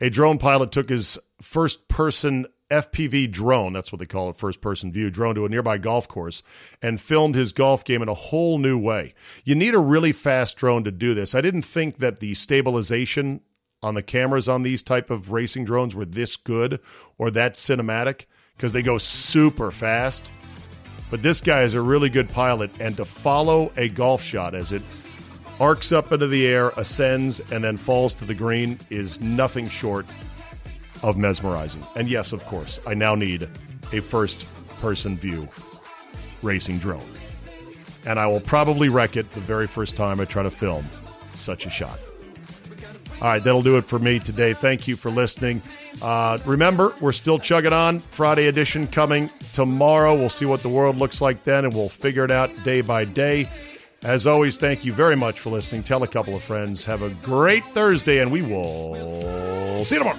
A 0.00 0.10
drone 0.10 0.38
pilot 0.38 0.70
took 0.70 0.88
his 0.88 1.18
first 1.42 1.88
person 1.88 2.46
FPV 2.70 3.30
drone, 3.30 3.72
that's 3.72 3.92
what 3.92 3.98
they 3.98 4.06
call 4.06 4.30
it, 4.30 4.36
first 4.36 4.60
person 4.60 4.90
view 4.90 5.10
drone, 5.10 5.34
to 5.34 5.44
a 5.44 5.48
nearby 5.48 5.78
golf 5.78 6.08
course 6.08 6.42
and 6.82 7.00
filmed 7.00 7.34
his 7.34 7.52
golf 7.52 7.84
game 7.84 8.02
in 8.02 8.08
a 8.08 8.14
whole 8.14 8.58
new 8.58 8.78
way. 8.78 9.14
You 9.44 9.54
need 9.54 9.74
a 9.74 9.78
really 9.78 10.12
fast 10.12 10.56
drone 10.56 10.84
to 10.84 10.90
do 10.90 11.14
this. 11.14 11.34
I 11.34 11.40
didn't 11.40 11.62
think 11.62 11.98
that 11.98 12.20
the 12.20 12.34
stabilization 12.34 13.40
on 13.82 13.94
the 13.94 14.02
cameras 14.02 14.48
on 14.48 14.62
these 14.62 14.82
type 14.82 15.10
of 15.10 15.30
racing 15.30 15.66
drones 15.66 15.94
were 15.94 16.06
this 16.06 16.36
good 16.36 16.80
or 17.18 17.30
that 17.30 17.54
cinematic 17.54 18.24
because 18.56 18.72
they 18.72 18.82
go 18.82 18.96
super 18.96 19.70
fast. 19.70 20.30
But 21.10 21.22
this 21.22 21.40
guy 21.42 21.62
is 21.62 21.74
a 21.74 21.82
really 21.82 22.08
good 22.08 22.30
pilot, 22.30 22.70
and 22.80 22.96
to 22.96 23.04
follow 23.04 23.70
a 23.76 23.90
golf 23.90 24.22
shot 24.22 24.54
as 24.54 24.72
it 24.72 24.82
arcs 25.60 25.92
up 25.92 26.10
into 26.12 26.26
the 26.26 26.46
air, 26.46 26.70
ascends, 26.76 27.40
and 27.52 27.62
then 27.62 27.76
falls 27.76 28.14
to 28.14 28.24
the 28.24 28.34
green 28.34 28.78
is 28.90 29.20
nothing 29.20 29.68
short 29.68 30.06
of 31.04 31.18
mesmerizing. 31.18 31.86
And 31.96 32.08
yes, 32.08 32.32
of 32.32 32.44
course, 32.46 32.80
I 32.86 32.94
now 32.94 33.14
need 33.14 33.48
a 33.92 34.00
first 34.00 34.46
person 34.80 35.18
view 35.18 35.46
racing 36.42 36.78
drone. 36.78 37.06
And 38.06 38.18
I 38.18 38.26
will 38.26 38.40
probably 38.40 38.88
wreck 38.88 39.16
it 39.16 39.30
the 39.32 39.40
very 39.40 39.66
first 39.66 39.96
time 39.96 40.18
I 40.18 40.24
try 40.24 40.42
to 40.42 40.50
film 40.50 40.88
such 41.34 41.66
a 41.66 41.70
shot. 41.70 41.98
All 43.20 43.28
right, 43.28 43.44
that'll 43.44 43.62
do 43.62 43.76
it 43.76 43.84
for 43.84 43.98
me 43.98 44.18
today. 44.18 44.54
Thank 44.54 44.88
you 44.88 44.96
for 44.96 45.10
listening. 45.10 45.62
Uh, 46.02 46.38
remember, 46.46 46.94
we're 47.00 47.12
still 47.12 47.38
chugging 47.38 47.72
on. 47.72 47.98
Friday 47.98 48.46
edition 48.46 48.86
coming 48.86 49.30
tomorrow. 49.52 50.14
We'll 50.14 50.30
see 50.30 50.46
what 50.46 50.62
the 50.62 50.68
world 50.68 50.96
looks 50.96 51.20
like 51.20 51.44
then, 51.44 51.66
and 51.66 51.74
we'll 51.74 51.88
figure 51.90 52.24
it 52.24 52.30
out 52.30 52.50
day 52.64 52.80
by 52.80 53.04
day. 53.04 53.48
As 54.02 54.26
always, 54.26 54.56
thank 54.56 54.84
you 54.84 54.92
very 54.92 55.16
much 55.16 55.40
for 55.40 55.50
listening. 55.50 55.82
Tell 55.82 56.02
a 56.02 56.08
couple 56.08 56.34
of 56.34 56.42
friends. 56.42 56.84
Have 56.84 57.02
a 57.02 57.10
great 57.10 57.64
Thursday, 57.74 58.20
and 58.20 58.32
we 58.32 58.42
will 58.42 59.84
see 59.84 59.96
you 59.96 60.00
tomorrow. 60.00 60.18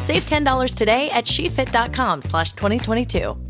Save 0.00 0.26
$10 0.26 0.74
today 0.74 1.10
at 1.10 1.24
shefit.com 1.24 2.22
slash 2.22 2.52
2022. 2.52 3.49